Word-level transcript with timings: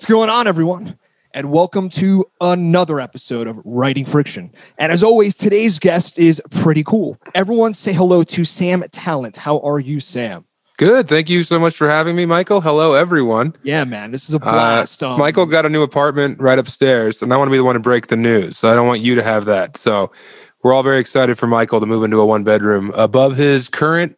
What's 0.00 0.08
going 0.08 0.30
on, 0.30 0.46
everyone? 0.46 0.98
And 1.34 1.52
welcome 1.52 1.90
to 1.90 2.24
another 2.40 3.00
episode 3.00 3.46
of 3.46 3.60
Writing 3.66 4.06
Friction. 4.06 4.50
And 4.78 4.90
as 4.90 5.02
always, 5.02 5.36
today's 5.36 5.78
guest 5.78 6.18
is 6.18 6.40
pretty 6.50 6.82
cool. 6.82 7.18
Everyone 7.34 7.74
say 7.74 7.92
hello 7.92 8.22
to 8.22 8.46
Sam 8.46 8.80
Tallent. 8.80 9.36
How 9.36 9.58
are 9.58 9.78
you, 9.78 10.00
Sam? 10.00 10.46
Good. 10.78 11.06
Thank 11.06 11.28
you 11.28 11.42
so 11.42 11.58
much 11.58 11.76
for 11.76 11.86
having 11.86 12.16
me, 12.16 12.24
Michael. 12.24 12.62
Hello, 12.62 12.94
everyone. 12.94 13.54
Yeah, 13.62 13.84
man, 13.84 14.10
this 14.10 14.26
is 14.26 14.32
a 14.32 14.38
blast. 14.38 15.02
Uh, 15.02 15.10
Um, 15.12 15.18
Michael 15.18 15.44
got 15.44 15.66
a 15.66 15.68
new 15.68 15.82
apartment 15.82 16.40
right 16.40 16.58
upstairs, 16.58 17.20
and 17.20 17.30
I 17.30 17.36
want 17.36 17.48
to 17.48 17.52
be 17.52 17.58
the 17.58 17.64
one 17.64 17.74
to 17.74 17.80
break 17.80 18.06
the 18.06 18.16
news. 18.16 18.56
So 18.56 18.72
I 18.72 18.74
don't 18.74 18.86
want 18.86 19.02
you 19.02 19.14
to 19.16 19.22
have 19.22 19.44
that. 19.44 19.76
So 19.76 20.10
we're 20.62 20.72
all 20.72 20.82
very 20.82 20.98
excited 20.98 21.36
for 21.36 21.46
Michael 21.46 21.78
to 21.78 21.84
move 21.84 22.04
into 22.04 22.18
a 22.22 22.24
one 22.24 22.42
bedroom 22.42 22.90
above 22.96 23.36
his 23.36 23.68
current 23.68 24.16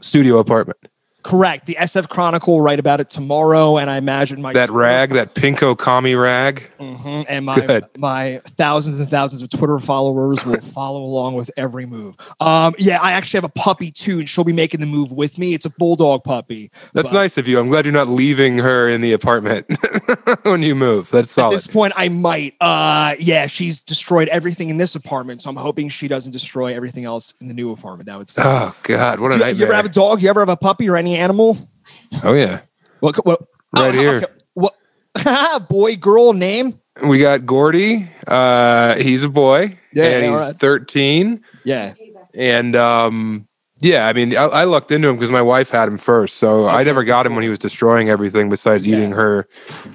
studio 0.00 0.38
apartment. 0.38 0.78
Correct. 1.26 1.66
The 1.66 1.74
SF 1.80 2.08
Chronicle 2.08 2.54
will 2.54 2.60
write 2.62 2.78
about 2.78 3.00
it 3.00 3.10
tomorrow, 3.10 3.76
and 3.78 3.90
I 3.90 3.96
imagine 3.98 4.40
my 4.40 4.52
That 4.52 4.70
rag, 4.70 5.10
that 5.10 5.34
pinko 5.34 5.76
commie 5.76 6.14
rag. 6.14 6.70
Mhm, 6.80 7.26
and 7.28 7.44
my 7.44 7.56
Good. 7.60 7.84
my 7.98 8.40
thousands 8.56 9.00
and 9.00 9.10
thousands 9.10 9.42
of 9.42 9.48
Twitter 9.50 9.78
followers 9.78 10.44
will 10.44 10.60
follow 10.74 11.02
along 11.02 11.34
with 11.34 11.50
every 11.56 11.86
move. 11.86 12.14
Um, 12.40 12.74
yeah, 12.78 13.00
I 13.00 13.12
actually 13.12 13.38
have 13.38 13.44
a 13.44 13.48
puppy 13.48 13.90
too, 13.90 14.18
and 14.20 14.28
she'll 14.28 14.44
be 14.44 14.52
making 14.52 14.80
the 14.80 14.86
move 14.86 15.12
with 15.12 15.38
me. 15.38 15.54
It's 15.54 15.64
a 15.64 15.70
bulldog 15.70 16.24
puppy. 16.24 16.70
That's 16.92 17.08
But- 17.08 17.14
nice 17.14 17.38
of 17.38 17.48
you. 17.48 17.58
I'm 17.58 17.68
glad 17.68 17.84
you're 17.84 17.92
not 17.94 18.08
leaving 18.08 18.58
her 18.58 18.88
in 18.88 19.00
the 19.00 19.12
apartment 19.12 19.66
when 20.42 20.62
you 20.62 20.74
move. 20.74 21.10
That's 21.10 21.36
At 21.38 21.50
this 21.50 21.66
point, 21.66 21.92
I 21.96 22.08
might. 22.08 22.54
Uh, 22.60 23.14
yeah, 23.18 23.46
she's 23.46 23.80
destroyed 23.80 24.28
everything 24.28 24.70
in 24.70 24.76
this 24.78 24.94
apartment, 24.94 25.42
so 25.42 25.50
I'm 25.50 25.56
hoping 25.56 25.88
she 25.88 26.08
doesn't 26.08 26.32
destroy 26.32 26.74
everything 26.74 27.04
else 27.04 27.34
in 27.40 27.48
the 27.48 27.54
new 27.54 27.72
apartment. 27.72 28.08
That 28.08 28.18
would. 28.18 28.30
suck. 28.30 28.44
Oh 28.46 28.74
God, 28.82 29.20
what 29.20 29.32
a 29.34 29.38
Do 29.38 29.44
you, 29.46 29.52
you 29.54 29.64
ever 29.64 29.74
have 29.74 29.86
a 29.86 29.88
dog? 29.90 30.22
You 30.22 30.28
ever 30.28 30.40
have 30.40 30.48
a 30.48 30.56
puppy 30.56 30.88
or 30.88 30.96
any 30.96 31.15
animal? 31.16 31.56
oh 32.24 32.32
yeah, 32.34 32.60
What? 33.00 33.24
what 33.26 33.42
Right 33.74 33.94
here. 33.94 34.24
What? 34.54 34.74
boy, 35.68 35.96
girl, 35.96 36.32
name? 36.32 36.80
we 37.06 37.18
got 37.18 37.44
Gordy. 37.44 38.08
Uh, 38.26 38.96
he's 38.96 39.22
a 39.22 39.28
boy, 39.28 39.78
Yeah, 39.92 40.04
and 40.04 40.24
he's 40.24 40.48
right. 40.48 40.56
13. 40.56 41.42
Yeah. 41.64 41.94
and 42.34 42.76
um 42.76 43.46
yeah 43.80 44.06
i 44.08 44.12
mean 44.14 44.34
i, 44.36 44.44
I 44.44 44.64
looked 44.64 44.90
into 44.90 45.08
him 45.08 45.16
because 45.16 45.30
my 45.30 45.42
wife 45.42 45.68
had 45.70 45.86
him 45.88 45.98
first 45.98 46.36
so 46.36 46.66
i 46.66 46.82
never 46.82 47.02
got 47.04 47.26
him 47.26 47.34
when 47.34 47.42
he 47.42 47.48
was 47.50 47.58
destroying 47.58 48.08
everything 48.08 48.48
besides 48.48 48.86
eating 48.86 49.10
her 49.12 49.46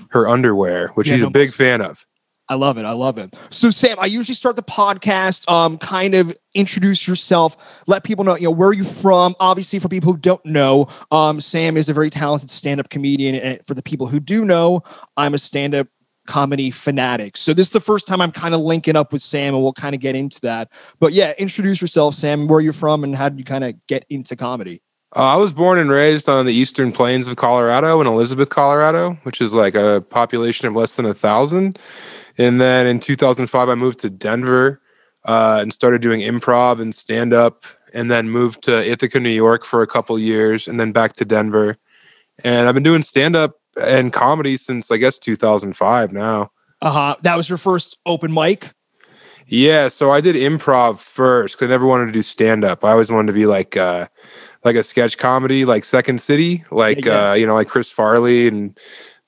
her 0.10 0.28
underwear 0.28 0.90
which 0.96 1.08
Yeah, 1.08 1.14
he's 1.16 1.22
no, 1.24 1.28
a 1.30 1.32
big 1.32 1.52
fan 1.52 1.82
of 1.82 2.06
I 2.52 2.56
love 2.56 2.78
it. 2.78 2.84
I 2.84 2.92
love 2.92 3.18
it. 3.18 3.34
So, 3.50 3.70
Sam, 3.70 3.96
I 3.98 4.08
usually 4.08 4.36
start 4.36 4.58
the 4.58 4.62
podcast, 4.62 5.50
um, 5.50 5.78
kind 5.78 6.14
of 6.14 6.38
introduce 6.54 7.08
yourself, 7.08 7.56
let 7.88 8.04
people 8.04 8.26
know, 8.26 8.36
you 8.36 8.44
know, 8.44 8.52
where 8.52 8.68
are 8.68 8.74
you 8.74 8.84
from? 8.84 9.38
Obviously, 9.40 9.80
for 9.80 9.88
people 9.88 10.12
who 10.12 10.18
don't 10.18 10.46
know, 10.46 10.90
um, 11.12 11.40
Sam 11.40 11.78
is 11.78 11.88
a 11.88 11.94
very 11.94 12.10
talented 12.10 12.50
stand-up 12.50 12.90
comedian, 12.90 13.36
and 13.36 13.66
for 13.68 13.74
the 13.74 13.82
people 13.82 14.06
who 14.06 14.20
do 14.20 14.44
know, 14.44 14.84
I'm 15.16 15.34
a 15.34 15.38
stand-up 15.38 15.88
comedy 16.28 16.72
fanatic. 16.72 17.38
So, 17.38 17.54
this 17.54 17.68
is 17.68 17.72
the 17.72 17.80
first 17.80 18.06
time 18.06 18.20
I'm 18.20 18.34
kind 18.34 18.54
of 18.54 18.60
linking 18.60 18.98
up 18.98 19.14
with 19.14 19.22
Sam, 19.22 19.54
and 19.54 19.64
we'll 19.64 19.72
kind 19.72 19.96
of 19.96 20.02
get 20.02 20.18
into 20.18 20.42
that. 20.42 20.74
But 21.00 21.14
yeah, 21.14 21.32
introduce 21.38 21.80
yourself, 21.80 22.16
Sam. 22.16 22.50
Where 22.50 22.58
are 22.58 22.62
you're 22.62 22.74
from, 22.74 23.06
and 23.06 23.16
how 23.16 23.30
did 23.30 23.40
you 23.40 23.46
kind 23.46 23.64
of 23.64 23.76
get 23.88 24.06
into 24.10 24.36
comedy? 24.36 24.82
uh, 25.16 25.24
i 25.24 25.36
was 25.36 25.52
born 25.52 25.78
and 25.78 25.90
raised 25.90 26.30
on 26.30 26.46
the 26.46 26.54
eastern 26.54 26.92
plains 26.94 27.28
of 27.28 27.36
colorado 27.36 28.00
in 28.00 28.08
elizabeth 28.08 28.50
colorado 28.50 29.14
which 29.24 29.42
is 29.42 29.54
like 29.54 29.76
a 29.76 30.02
population 30.10 30.68
of 30.70 30.74
less 30.74 30.96
than 30.96 31.06
a 31.06 31.14
thousand 31.14 31.78
and 32.38 32.60
then 32.62 32.88
in 32.88 33.00
2005 33.00 33.70
i 33.70 33.76
moved 33.76 34.00
to 34.00 34.10
denver 34.10 34.82
uh, 35.26 35.60
and 35.62 35.72
started 35.72 36.02
doing 36.02 36.22
improv 36.22 36.82
and 36.82 36.96
stand 36.96 37.32
up 37.34 37.64
and 37.94 38.10
then 38.10 38.30
moved 38.30 38.62
to 38.64 38.84
ithaca 38.90 39.20
new 39.20 39.30
york 39.30 39.66
for 39.66 39.82
a 39.82 39.88
couple 39.88 40.18
years 40.18 40.68
and 40.68 40.80
then 40.80 40.92
back 40.92 41.14
to 41.14 41.26
denver 41.26 41.76
and 42.44 42.68
i've 42.68 42.74
been 42.74 42.84
doing 42.84 43.02
stand 43.04 43.36
up 43.36 43.56
and 43.82 44.14
comedy 44.14 44.58
since 44.58 44.92
i 44.92 44.98
guess 44.98 45.18
2005 45.18 46.12
now 46.12 46.50
Uh 46.82 46.92
huh. 46.92 47.16
That 47.22 47.38
was 47.38 47.48
your 47.48 47.60
first 47.60 47.98
open 48.08 48.34
mic. 48.34 48.72
Yeah, 49.48 49.88
so 49.90 50.12
I 50.12 50.22
did 50.22 50.36
improv 50.36 50.98
first 51.00 51.56
because 51.56 51.68
I 51.68 51.70
never 51.70 51.86
wanted 51.86 52.08
to 52.08 52.12
do 52.12 52.22
stand 52.24 52.64
up. 52.64 52.84
I 52.84 52.92
always 52.92 53.12
wanted 53.12 53.28
to 53.28 53.34
be 53.34 53.46
like 53.46 53.78
uh 53.78 54.08
like 54.64 54.76
a 54.76 54.84
sketch 54.84 55.18
comedy, 55.18 55.64
like 55.66 55.84
Second 55.86 56.22
City, 56.22 56.64
like 56.72 57.06
Yeah, 57.06 57.12
yeah. 57.14 57.32
uh, 57.32 57.34
you 57.36 57.46
know, 57.46 57.54
like 57.54 57.68
Chris 57.68 57.92
Farley 57.92 58.48
and 58.48 58.76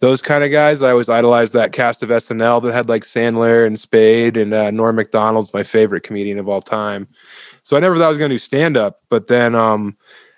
those 0.03 0.21
kind 0.21 0.43
of 0.43 0.51
guys. 0.51 0.81
I 0.81 0.91
always 0.91 1.07
idolized 1.07 1.53
that 1.53 1.71
cast 1.71 2.03
of 2.03 2.09
SNL 2.09 2.61
that 2.63 2.73
had 2.73 2.89
like 2.89 3.03
Sandler 3.03 3.65
and 3.65 3.79
Spade 3.79 4.35
and 4.35 4.53
uh, 4.53 4.69
Norm 4.69 4.97
Macdonald's 4.97 5.53
my 5.53 5.63
favorite 5.63 6.03
comedian 6.03 6.37
of 6.39 6.49
all 6.49 6.59
time. 6.59 7.07
So 7.63 7.77
I 7.77 7.79
never 7.79 7.95
thought 7.95 8.07
I 8.07 8.09
was 8.09 8.17
going 8.17 8.27
to 8.27 8.33
do 8.33 8.39
stand 8.39 8.75
up, 8.75 8.99
but 9.09 9.27
then 9.27 9.55
um 9.55 9.95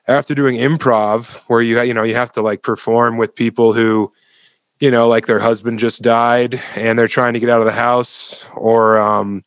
after 0.07 0.35
doing 0.35 0.57
improv 0.57 1.37
where 1.47 1.63
you 1.63 1.81
you 1.81 1.95
know, 1.95 2.03
you 2.03 2.13
have 2.13 2.31
to 2.33 2.43
like 2.43 2.61
perform 2.61 3.17
with 3.17 3.33
people 3.33 3.73
who 3.73 4.13
you 4.79 4.91
know, 4.91 5.07
like 5.07 5.25
their 5.25 5.39
husband 5.39 5.79
just 5.79 6.03
died 6.03 6.61
and 6.75 6.99
they're 6.99 7.07
trying 7.07 7.33
to 7.33 7.39
get 7.39 7.49
out 7.49 7.61
of 7.61 7.65
the 7.65 7.71
house, 7.71 8.45
or 8.53 8.99
um, 8.99 9.43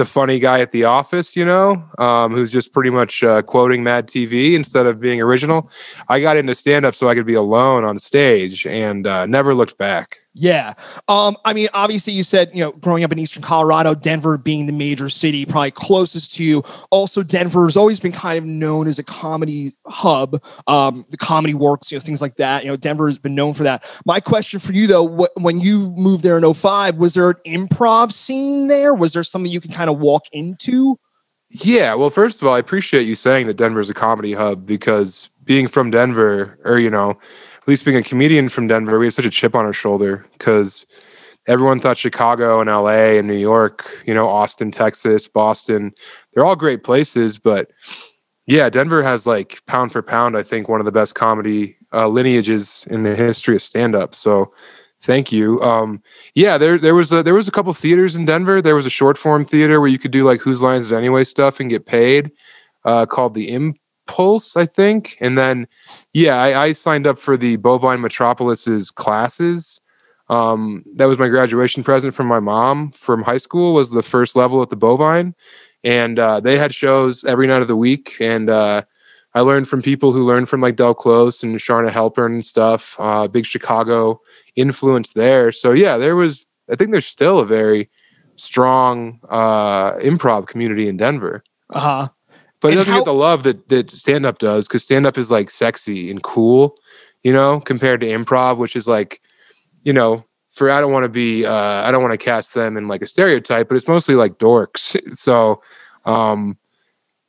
the 0.00 0.06
funny 0.06 0.38
guy 0.38 0.60
at 0.60 0.70
the 0.70 0.84
office, 0.84 1.36
you 1.36 1.44
know, 1.44 1.84
um, 1.98 2.32
who's 2.32 2.50
just 2.50 2.72
pretty 2.72 2.88
much 2.88 3.22
uh, 3.22 3.42
quoting 3.42 3.84
Mad 3.84 4.08
TV 4.08 4.54
instead 4.54 4.86
of 4.86 4.98
being 4.98 5.20
original. 5.20 5.70
I 6.08 6.22
got 6.22 6.38
into 6.38 6.54
stand 6.54 6.86
up 6.86 6.94
so 6.94 7.10
I 7.10 7.14
could 7.14 7.26
be 7.26 7.34
alone 7.34 7.84
on 7.84 7.98
stage 7.98 8.66
and 8.66 9.06
uh, 9.06 9.26
never 9.26 9.54
looked 9.54 9.76
back. 9.76 10.19
Yeah. 10.32 10.74
Um, 11.08 11.36
I 11.44 11.52
mean, 11.52 11.68
obviously 11.74 12.12
you 12.12 12.22
said, 12.22 12.50
you 12.54 12.60
know, 12.60 12.70
growing 12.72 13.02
up 13.02 13.10
in 13.10 13.18
Eastern 13.18 13.42
Colorado, 13.42 13.94
Denver 13.94 14.38
being 14.38 14.66
the 14.66 14.72
major 14.72 15.08
city, 15.08 15.44
probably 15.44 15.72
closest 15.72 16.34
to 16.36 16.44
you. 16.44 16.62
Also, 16.90 17.24
Denver 17.24 17.64
has 17.64 17.76
always 17.76 17.98
been 17.98 18.12
kind 18.12 18.38
of 18.38 18.44
known 18.44 18.86
as 18.86 19.00
a 19.00 19.02
comedy 19.02 19.74
hub. 19.86 20.40
Um, 20.68 21.04
the 21.10 21.16
comedy 21.16 21.54
works, 21.54 21.90
you 21.90 21.98
know, 21.98 22.02
things 22.02 22.20
like 22.20 22.36
that. 22.36 22.62
You 22.62 22.70
know, 22.70 22.76
Denver 22.76 23.08
has 23.08 23.18
been 23.18 23.34
known 23.34 23.54
for 23.54 23.64
that. 23.64 23.84
My 24.06 24.20
question 24.20 24.60
for 24.60 24.72
you 24.72 24.86
though, 24.86 25.08
wh- 25.08 25.36
when 25.36 25.58
you 25.58 25.90
moved 25.90 26.22
there 26.22 26.38
in 26.38 26.54
05, 26.54 26.96
was 26.96 27.14
there 27.14 27.30
an 27.30 27.36
improv 27.44 28.12
scene 28.12 28.68
there? 28.68 28.94
Was 28.94 29.12
there 29.12 29.24
something 29.24 29.50
you 29.50 29.60
could 29.60 29.74
kind 29.74 29.90
of 29.90 29.98
walk 29.98 30.26
into? 30.32 30.96
Yeah, 31.50 31.94
well, 31.94 32.10
first 32.10 32.40
of 32.40 32.46
all, 32.46 32.54
I 32.54 32.60
appreciate 32.60 33.08
you 33.08 33.16
saying 33.16 33.48
that 33.48 33.56
Denver's 33.56 33.90
a 33.90 33.94
comedy 33.94 34.34
hub 34.34 34.64
because 34.64 35.28
being 35.42 35.66
from 35.66 35.90
Denver, 35.90 36.56
or 36.62 36.78
you 36.78 36.90
know, 36.90 37.18
at 37.60 37.68
least 37.68 37.84
being 37.84 37.96
a 37.96 38.02
comedian 38.02 38.48
from 38.48 38.68
Denver, 38.68 38.98
we 38.98 39.06
have 39.06 39.14
such 39.14 39.24
a 39.24 39.30
chip 39.30 39.54
on 39.54 39.64
our 39.64 39.72
shoulder 39.72 40.26
because 40.32 40.86
everyone 41.46 41.80
thought 41.80 41.98
Chicago 41.98 42.60
and 42.60 42.70
LA 42.70 43.18
and 43.18 43.26
New 43.26 43.34
York, 43.34 44.02
you 44.06 44.14
know, 44.14 44.28
Austin, 44.28 44.70
Texas, 44.70 45.28
Boston, 45.28 45.92
they're 46.32 46.44
all 46.44 46.56
great 46.56 46.84
places, 46.84 47.38
but 47.38 47.70
yeah, 48.46 48.68
Denver 48.68 49.02
has 49.02 49.26
like 49.26 49.60
pound 49.66 49.92
for 49.92 50.02
pound, 50.02 50.36
I 50.36 50.42
think 50.42 50.68
one 50.68 50.80
of 50.80 50.86
the 50.86 50.92
best 50.92 51.14
comedy 51.14 51.76
uh, 51.92 52.08
lineages 52.08 52.86
in 52.90 53.02
the 53.02 53.14
history 53.14 53.54
of 53.54 53.62
stand 53.62 53.94
up. 53.94 54.14
So 54.14 54.52
thank 55.02 55.30
you. 55.30 55.62
Um, 55.62 56.02
yeah, 56.34 56.58
there 56.58 56.78
there 56.78 56.94
was 56.94 57.12
a, 57.12 57.22
there 57.22 57.34
was 57.34 57.48
a 57.48 57.52
couple 57.52 57.72
theaters 57.74 58.16
in 58.16 58.26
Denver. 58.26 58.60
There 58.60 58.74
was 58.74 58.86
a 58.86 58.90
short 58.90 59.16
form 59.16 59.44
theater 59.44 59.80
where 59.80 59.90
you 59.90 59.98
could 59.98 60.10
do 60.10 60.24
like 60.24 60.40
Whose 60.40 60.62
Lines 60.62 60.86
Is 60.86 60.92
Anyway 60.92 61.24
stuff 61.24 61.60
and 61.60 61.70
get 61.70 61.86
paid, 61.86 62.32
uh, 62.84 63.06
called 63.06 63.34
the 63.34 63.48
Impulse, 64.10 64.56
I 64.56 64.66
think. 64.66 65.16
And 65.20 65.38
then, 65.38 65.68
yeah, 66.12 66.40
I, 66.40 66.64
I 66.64 66.72
signed 66.72 67.06
up 67.06 67.18
for 67.18 67.36
the 67.36 67.56
Bovine 67.56 68.00
Metropolis's 68.00 68.90
classes. 68.90 69.80
Um, 70.28 70.84
that 70.94 71.06
was 71.06 71.18
my 71.18 71.28
graduation 71.28 71.82
present 71.82 72.14
from 72.14 72.26
my 72.26 72.40
mom 72.40 72.90
from 72.92 73.22
high 73.22 73.38
school. 73.38 73.72
Was 73.74 73.90
the 73.90 74.02
first 74.02 74.36
level 74.36 74.62
at 74.62 74.70
the 74.70 74.76
Bovine, 74.76 75.34
and 75.82 76.18
uh, 76.18 76.40
they 76.40 76.56
had 76.56 76.74
shows 76.74 77.24
every 77.24 77.46
night 77.46 77.62
of 77.62 77.68
the 77.68 77.76
week. 77.76 78.16
And 78.20 78.48
uh, 78.48 78.82
I 79.34 79.40
learned 79.40 79.68
from 79.68 79.82
people 79.82 80.12
who 80.12 80.24
learned 80.24 80.48
from 80.48 80.60
like 80.60 80.76
Del 80.76 80.94
Close 80.94 81.42
and 81.42 81.56
Charna 81.56 81.90
Halpern 81.90 82.26
and 82.26 82.44
stuff. 82.44 82.96
Uh, 82.98 83.26
big 83.26 83.44
Chicago 83.44 84.20
influence 84.54 85.14
there. 85.14 85.52
So 85.52 85.72
yeah, 85.72 85.96
there 85.96 86.16
was. 86.16 86.46
I 86.70 86.76
think 86.76 86.92
there's 86.92 87.06
still 87.06 87.40
a 87.40 87.46
very 87.46 87.90
strong 88.36 89.18
uh, 89.28 89.94
improv 89.94 90.46
community 90.46 90.86
in 90.86 90.96
Denver, 90.96 91.42
Uh 91.70 91.80
huh. 91.80 92.08
But 92.60 92.72
it 92.72 92.76
doesn't 92.76 92.92
how- 92.92 93.00
get 93.00 93.04
the 93.06 93.14
love 93.14 93.42
that 93.44 93.68
that 93.68 93.90
stand 93.90 94.24
up 94.26 94.38
does 94.38 94.68
because 94.68 94.82
stand 94.84 95.06
up 95.06 95.16
is 95.18 95.30
like 95.30 95.50
sexy 95.50 96.10
and 96.10 96.22
cool, 96.22 96.76
you 97.22 97.32
know, 97.32 97.60
compared 97.60 98.00
to 98.00 98.06
improv, 98.06 98.56
which 98.58 98.76
is 98.76 98.86
like, 98.88 99.20
you 99.84 99.92
know. 99.92 100.24
For 100.52 100.68
I 100.68 100.80
don't 100.80 100.92
want 100.92 101.04
to 101.04 101.08
be 101.08 101.46
uh, 101.46 101.52
I 101.54 101.90
don't 101.92 102.02
want 102.02 102.12
to 102.12 102.18
cast 102.18 102.54
them 102.54 102.76
in 102.76 102.88
like 102.88 103.02
a 103.02 103.06
stereotype, 103.06 103.68
but 103.68 103.76
it's 103.76 103.86
mostly 103.88 104.16
like 104.16 104.38
dorks. 104.38 104.96
So 105.16 105.62
um, 106.04 106.58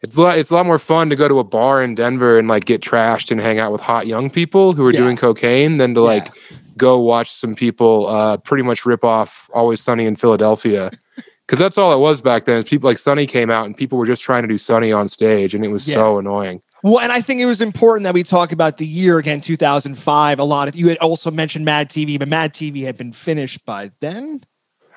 it's 0.02 0.18
a 0.18 0.22
lot, 0.24 0.38
it's 0.40 0.50
a 0.50 0.56
lot 0.56 0.66
more 0.66 0.80
fun 0.80 1.10
to 1.12 1.16
go 1.16 1.28
to 1.28 1.38
a 1.38 1.44
bar 1.44 1.84
in 1.84 1.94
Denver 1.94 2.40
and 2.40 2.48
like 2.48 2.66
get 2.66 2.82
trashed 2.82 3.30
and 3.32 3.40
hang 3.40 3.60
out 3.60 3.72
with 3.72 3.80
hot 3.80 4.08
young 4.08 4.32
people 4.32 4.74
who 4.74 4.86
are 4.88 4.92
Yeah. 4.92 5.02
doing 5.02 5.18
cocaine 5.18 5.78
than 5.78 5.94
to 5.94 6.00
Yeah. 6.02 6.06
like 6.08 6.36
go 6.78 7.00
watch 7.00 7.32
some 7.32 7.54
people 7.54 8.08
uh, 8.08 8.38
pretty 8.38 8.64
much 8.64 8.88
rip 8.88 9.04
off 9.06 9.50
Always 9.54 9.80
Sunny 9.82 10.08
in 10.08 10.16
Philadelphia. 10.16 10.90
Because 11.52 11.60
that's 11.60 11.78
all 11.78 11.92
it 11.92 12.00
was 12.00 12.22
back 12.22 12.46
then. 12.46 12.60
Is 12.60 12.64
people 12.64 12.90
like 12.90 12.98
Sunny 12.98 13.28
came 13.28 13.50
out 13.50 13.66
and 13.66 13.76
people 13.76 13.98
were 13.98 14.06
just 14.06 14.22
trying 14.22 14.44
to 14.44 14.48
do 14.48 14.58
Sunny 14.58 14.94
on 14.94 15.10
stage, 15.10 15.54
and 15.54 15.66
it 15.66 15.68
was 15.68 15.86
Yeah. 15.86 15.96
so 15.96 16.18
annoying. 16.18 16.62
Well, 16.82 17.02
and 17.02 17.12
I 17.12 17.20
think 17.20 17.42
it 17.42 17.46
was 17.46 17.60
important 17.60 18.06
that 18.06 18.14
we 18.14 18.24
talk 18.24 18.54
about 18.54 18.78
the 18.78 18.86
year 18.88 19.18
again, 19.18 19.42
2005. 19.42 20.40
A 20.40 20.46
lot 20.46 20.70
of 20.70 20.78
you 20.78 20.88
had 20.88 20.98
also 21.00 21.30
mentioned 21.30 21.66
Mad 21.66 21.90
TV, 21.90 22.18
but 22.18 22.30
Mad 22.30 22.54
TV 22.54 22.86
had 22.86 22.98
been 22.98 23.12
finished 23.12 23.66
by 23.66 23.92
then. 24.00 24.46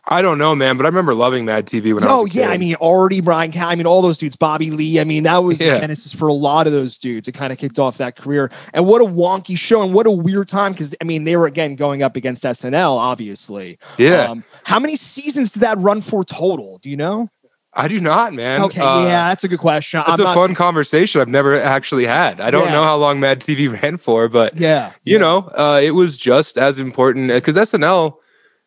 I 0.07 0.21
don't 0.21 0.37
know, 0.37 0.55
man, 0.55 0.77
but 0.77 0.85
I 0.85 0.89
remember 0.91 1.15
loving 1.15 1.47
Mad 1.47 1.67
TV 1.67 1.95
when 1.95 2.05
I 2.05 2.13
was. 2.13 2.23
Oh 2.23 2.27
yeah, 2.27 2.49
I 2.51 2.59
mean 2.59 2.75
already 2.75 3.23
Brian, 3.23 3.51
Cal- 3.53 3.71
I 3.71 3.75
mean 3.75 3.87
all 3.87 4.03
those 4.03 4.19
dudes, 4.19 4.37
Bobby 4.37 4.71
Lee. 4.71 5.01
I 5.01 5.05
mean 5.05 5.23
that 5.23 5.39
was 5.43 5.59
the 5.59 5.65
Yeah. 5.67 5.79
genesis 5.81 6.13
for 6.13 6.29
a 6.29 6.33
lot 6.35 6.67
of 6.67 6.75
those 6.75 6.99
dudes. 6.99 7.27
It 7.27 7.33
kind 7.33 7.53
of 7.53 7.59
kicked 7.59 7.79
off 7.79 7.97
that 7.99 8.17
career, 8.17 8.51
and 8.75 8.87
what 8.87 9.01
a 9.01 9.07
wonky 9.07 9.57
show, 9.57 9.83
and 9.83 9.95
what 9.95 10.07
a 10.07 10.11
weird 10.11 10.47
time 10.49 10.73
because 10.73 10.95
I 11.01 11.05
mean 11.05 11.25
they 11.25 11.37
were 11.37 11.47
again 11.47 11.75
going 11.75 12.03
up 12.03 12.17
against 12.17 12.43
SNL, 12.45 12.97
obviously. 12.99 13.79
yeah, 13.97 14.25
Um, 14.29 14.45
how 14.65 14.79
many 14.79 14.97
seasons 14.97 15.53
did 15.53 15.61
that 15.63 15.79
run 15.79 16.03
for 16.03 16.23
total? 16.23 16.79
Do 16.83 16.91
you 16.91 16.97
know? 16.97 17.31
I 17.77 17.89
do 17.89 17.99
not, 17.99 18.35
man. 18.35 18.61
okay, 18.63 18.83
Uh, 18.83 19.05
yeah, 19.07 19.29
that's 19.31 19.43
a 19.43 19.49
good 19.49 19.59
question. 19.59 20.01
It's 20.07 20.21
a 20.21 20.33
fun 20.35 20.55
conversation 20.55 21.21
I've 21.21 21.29
never 21.29 21.61
actually 21.61 22.05
had. 22.07 22.41
I 22.41 22.51
don't 22.53 22.67
Yeah. 22.67 22.73
know 22.73 22.85
how 22.85 22.97
long 22.97 23.19
Mad 23.21 23.41
TV 23.41 23.67
ran 23.83 23.97
for, 23.97 24.29
but 24.29 24.57
Yeah, 24.61 24.93
you 25.03 25.19
know, 25.19 25.51
uh, 25.59 25.81
it 25.83 25.91
was 25.93 26.17
just 26.17 26.57
as 26.57 26.79
important 26.79 27.29
because 27.29 27.57
SNL 27.57 28.19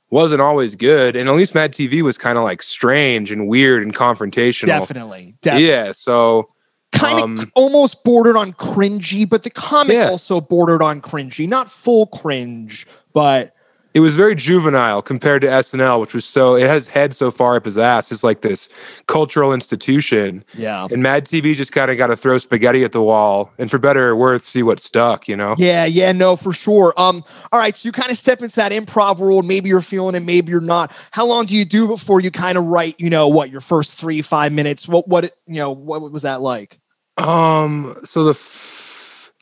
wasn't 0.10 0.42
always 0.42 0.76
good, 0.76 1.16
and 1.16 1.28
at 1.30 1.36
least 1.36 1.54
Mad 1.56 1.74
TV 1.74 2.02
was 2.02 2.18
kind 2.18 2.38
of 2.38 2.44
like 2.44 2.64
strange 2.64 3.32
and 3.32 3.48
weird 3.48 3.84
and 3.84 3.96
confrontational. 3.96 4.68
definitely, 4.68 5.36
definitely. 5.42 5.68
Yeah, 5.68 5.92
so 5.92 6.50
kind 6.94 7.18
of 7.18 7.24
um, 7.24 7.52
almost 7.56 8.04
bordered 8.04 8.38
on 8.38 8.54
cringy, 8.54 9.28
but 9.28 9.44
the 9.44 9.50
comic 9.50 9.96
Yeah. 9.96 10.10
also 10.10 10.40
bordered 10.40 10.82
on 10.82 11.02
cringy. 11.02 11.48
Not 11.48 11.70
full 11.72 12.08
cringe, 12.08 12.88
but 13.14 13.54
it 13.98 14.02
was 14.02 14.16
very 14.16 14.36
juvenile 14.36 15.02
compared 15.02 15.42
to 15.42 15.48
SNL, 15.48 16.00
which 16.00 16.14
was 16.14 16.24
so 16.24 16.56
it 16.56 16.68
has 16.68 16.88
head 16.88 17.16
so 17.16 17.32
far 17.32 17.56
up 17.56 17.66
his 17.66 17.80
ass. 17.80 18.12
It's 18.12 18.24
like 18.24 18.42
this 18.42 18.70
cultural 19.08 19.56
institution, 19.56 20.46
yeah. 20.54 20.88
and 20.92 21.02
Mad 21.02 21.26
TV 21.26 21.56
just 21.56 21.72
kind 21.72 21.90
of 21.90 21.98
got 21.98 22.08
to 22.08 22.16
throw 22.16 22.38
spaghetti 22.38 22.84
at 22.84 22.92
the 22.92 23.02
wall, 23.02 23.52
and 23.58 23.72
for 23.72 23.80
better 23.80 24.10
or 24.10 24.16
worse, 24.16 24.44
see 24.44 24.62
what 24.62 24.80
stuck. 24.80 25.28
You 25.28 25.36
know? 25.36 25.56
Yeah, 25.58 25.86
yeah, 25.86 26.12
no, 26.12 26.36
for 26.36 26.54
sure. 26.54 26.94
Um, 26.96 27.24
all 27.52 27.60
right, 27.60 27.76
so 27.76 27.88
you 27.88 27.92
kind 27.92 28.12
of 28.12 28.20
step 28.20 28.44
into 28.44 28.56
that 28.58 28.72
improv 28.72 29.18
world. 29.18 29.48
Maybe 29.48 29.70
you're 29.70 29.82
feeling 29.82 30.14
it, 30.14 30.20
maybe 30.20 30.52
you're 30.52 30.62
not. 30.62 30.92
How 31.10 31.26
long 31.26 31.48
do 31.48 31.56
you 31.56 31.66
do 31.66 31.88
before 31.88 32.22
you 32.22 32.30
kind 32.30 32.60
of 32.60 32.66
write? 32.66 33.00
You 33.00 33.10
know, 33.10 33.28
what 33.28 33.50
your 33.50 33.62
first 33.62 33.96
three, 33.96 34.22
five 34.22 34.54
minutes? 34.54 34.88
What, 34.88 35.08
what, 35.08 35.36
you 35.48 35.56
know, 35.56 35.72
what 35.72 36.04
was 36.12 36.22
that 36.22 36.44
like? 36.44 36.80
Um. 37.18 37.96
So 38.04 38.26
the 38.26 38.34
f- 38.34 39.34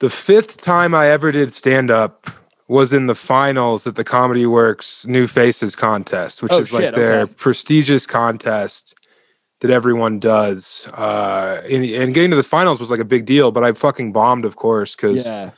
the 0.00 0.10
fifth 0.10 0.60
time 0.60 0.96
I 0.96 1.10
ever 1.10 1.30
did 1.30 1.52
stand 1.52 1.92
up 1.92 2.41
was 2.68 2.92
in 2.92 3.06
the 3.06 3.14
finals 3.14 3.86
at 3.86 3.96
the 3.96 4.04
Comedy 4.04 4.46
Works 4.46 5.06
New 5.06 5.26
Faces 5.26 5.76
contest, 5.76 6.42
which 6.42 6.52
Oh, 6.52 6.58
is 6.58 6.72
like 6.72 6.94
their 6.94 7.22
okay. 7.22 7.32
prestigious 7.34 8.06
contest 8.06 8.94
that 9.60 9.70
everyone 9.70 10.18
does. 10.18 10.88
Uh, 10.94 11.60
and, 11.70 11.84
and 11.84 12.14
getting 12.14 12.30
to 12.30 12.36
the 12.36 12.42
finals 12.42 12.80
was 12.80 12.90
like 12.90 13.00
a 13.00 13.04
big 13.04 13.26
deal, 13.26 13.52
but 13.52 13.62
I 13.64 13.72
fucking 13.72 14.12
bombed, 14.12 14.44
of 14.44 14.56
course, 14.56 14.96
because 14.96 15.26
Yeah, 15.26 15.50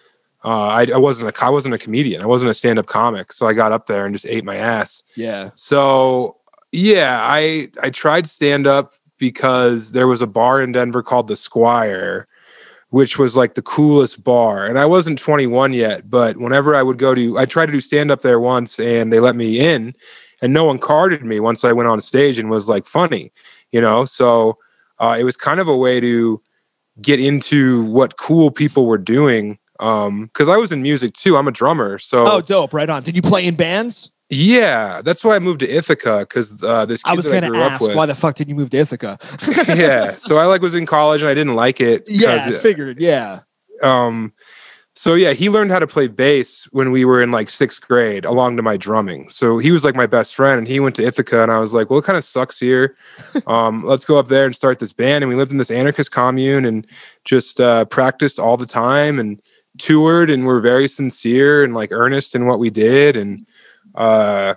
uh, 0.45 0.49
I, 0.69 0.87
I 0.95 0.99
wasn't 0.99 1.35
a 1.35 1.45
I 1.45 1.49
wasn't 1.51 1.75
a 1.75 1.79
comedian. 1.79 2.23
I 2.23 2.27
wasn't 2.27 2.51
a 2.51 2.55
stand 2.55 2.79
up 2.79 2.87
comic, 2.87 3.33
so 3.33 3.47
I 3.47 3.53
got 3.55 3.73
up 3.73 3.87
there 3.87 4.05
and 4.05 4.15
just 4.15 4.27
ate 4.27 4.45
my 4.45 4.57
ass. 4.57 5.03
yeah, 5.17 5.51
So 5.55 6.37
yeah, 6.73 7.19
I 7.23 7.71
I 7.83 7.91
tried 7.91 8.27
stand 8.29 8.67
up 8.67 8.95
because 9.19 9.93
there 9.93 10.09
was 10.09 10.21
a 10.21 10.27
bar 10.27 10.61
in 10.61 10.73
Denver 10.73 11.03
called 11.03 11.29
the 11.29 11.37
Squire, 11.37 12.27
which 12.95 13.19
was 13.19 13.35
like 13.35 13.55
the 13.55 13.63
coolest 13.63 14.23
bar. 14.23 14.65
And 14.65 14.79
I 14.79 14.87
wasn't 14.87 15.19
21 15.19 15.73
yet, 15.73 16.09
but 16.09 16.37
whenever 16.37 16.77
I 16.77 16.83
would 16.85 16.97
go 16.97 17.13
to 17.13 17.37
I 17.37 17.45
tried 17.45 17.67
to 17.67 17.73
do 17.73 17.81
stand 17.81 18.13
up 18.13 18.21
there 18.21 18.39
once 18.39 18.79
and 18.79 19.13
they 19.13 19.19
let 19.19 19.35
me 19.35 19.59
in 19.59 19.97
and 20.41 20.53
no 20.53 20.65
one 20.65 20.79
carded 20.79 21.25
me 21.25 21.41
once 21.41 21.65
I 21.65 21.73
went 21.73 21.89
on 21.89 22.01
stage 22.01 22.39
and 22.39 22.51
was 22.51 22.69
like 22.69 22.87
funny, 22.87 23.33
you 23.73 23.81
know? 23.81 24.05
So 24.05 24.59
uh, 25.01 25.17
it 25.19 25.25
was 25.25 25.37
kind 25.37 25.59
of 25.59 25.67
a 25.67 25.77
way 25.77 25.99
to 25.99 26.41
get 27.03 27.19
into 27.19 27.85
what 27.87 28.17
cool 28.17 28.53
people 28.53 28.87
were 28.87 28.99
doing 28.99 29.59
um 29.81 30.27
because 30.27 30.49
I 30.49 30.57
was 30.57 30.71
in 30.71 30.81
music 30.81 31.15
too. 31.15 31.37
I'm 31.37 31.49
a 31.49 31.53
drummer. 31.53 31.99
So 31.99 32.29
Oh, 32.29 32.41
dope! 32.41 32.73
Right 32.73 32.89
on. 32.89 33.03
Did 33.03 33.17
you 33.17 33.23
play 33.23 33.45
in 33.45 33.57
bands? 33.57 34.13
Yeah, 34.31 35.03
that's 35.03 35.23
why 35.23 35.37
I 35.37 35.39
moved 35.39 35.61
to 35.61 35.69
Ithaca 35.69 36.21
because 36.21 36.63
uh, 36.63 36.87
this 36.87 37.03
kid 37.03 37.11
I 37.11 37.15
was 37.15 37.27
that 37.27 37.41
going 37.41 37.45
I 37.45 37.59
to 37.59 37.65
up 37.65 37.73
ask 37.73 37.83
with. 37.83 37.97
why 37.97 38.07
the 38.07 38.15
fuck 38.15 38.35
did 38.35 38.49
you 38.49 38.55
move 38.55 38.71
to 38.71 38.79
Ithaca? 38.79 39.19
yeah, 39.69 40.17
so 40.17 40.39
I 40.39 40.47
like 40.47 40.63
was 40.63 40.75
in 40.75 40.87
college 40.87 41.21
and 41.21 41.29
I 41.29 41.35
didn't 41.35 41.55
like 41.55 41.81
it. 41.81 42.05
yeah, 42.07 42.45
I 42.47 42.53
figured. 42.53 43.01
Yeah, 43.01 43.41
um, 43.83 44.33
so 44.97 45.15
yeah, 45.15 45.33
he 45.33 45.51
learned 45.51 45.73
how 45.73 45.81
to 45.81 45.89
play 45.89 46.07
bass 46.07 46.69
when 46.71 46.93
we 46.93 47.05
were 47.05 47.21
in 47.21 47.33
like 47.33 47.51
sixth 47.51 47.87
grade, 47.87 48.25
along 48.25 48.57
to 48.57 48.63
my 48.63 48.77
drumming. 48.77 49.29
So 49.29 49.59
he 49.59 49.73
was 49.73 49.85
like 49.85 49.97
my 49.97 50.07
best 50.07 50.37
friend, 50.37 50.57
and 50.59 50.69
he 50.69 50.79
went 50.79 50.95
to 50.97 51.03
Ithaca, 51.05 51.43
and 51.43 51.51
I 51.51 51.59
was 51.59 51.75
like, 51.75 51.91
well, 51.91 51.99
it 51.99 52.05
kind 52.05 52.19
of 52.19 52.25
sucks 52.25 52.59
here. 52.59 52.97
Um, 53.47 53.85
let's 53.85 54.05
go 54.05 54.17
up 54.17 54.29
there 54.29 54.47
and 54.47 54.55
start 54.55 54.79
this 54.79 54.93
band. 54.93 55.23
And 55.23 55.29
we 55.29 55.35
lived 55.35 55.51
in 55.51 55.59
this 55.59 55.71
anarchist 55.71 56.13
commune 56.13 56.65
and 56.65 56.87
just 57.25 57.61
uh, 57.61 57.85
practiced 57.87 58.39
all 58.39 58.57
the 58.57 58.65
time 58.67 59.19
and 59.19 59.43
toured, 59.77 60.31
and 60.31 60.47
were 60.47 60.61
very 60.61 60.87
sincere 60.89 61.65
and 61.65 61.75
like 61.75 61.91
earnest 61.93 62.35
in 62.35 62.47
what 62.47 62.59
we 62.61 62.71
did, 62.71 63.17
and 63.17 63.45
uh 63.95 64.55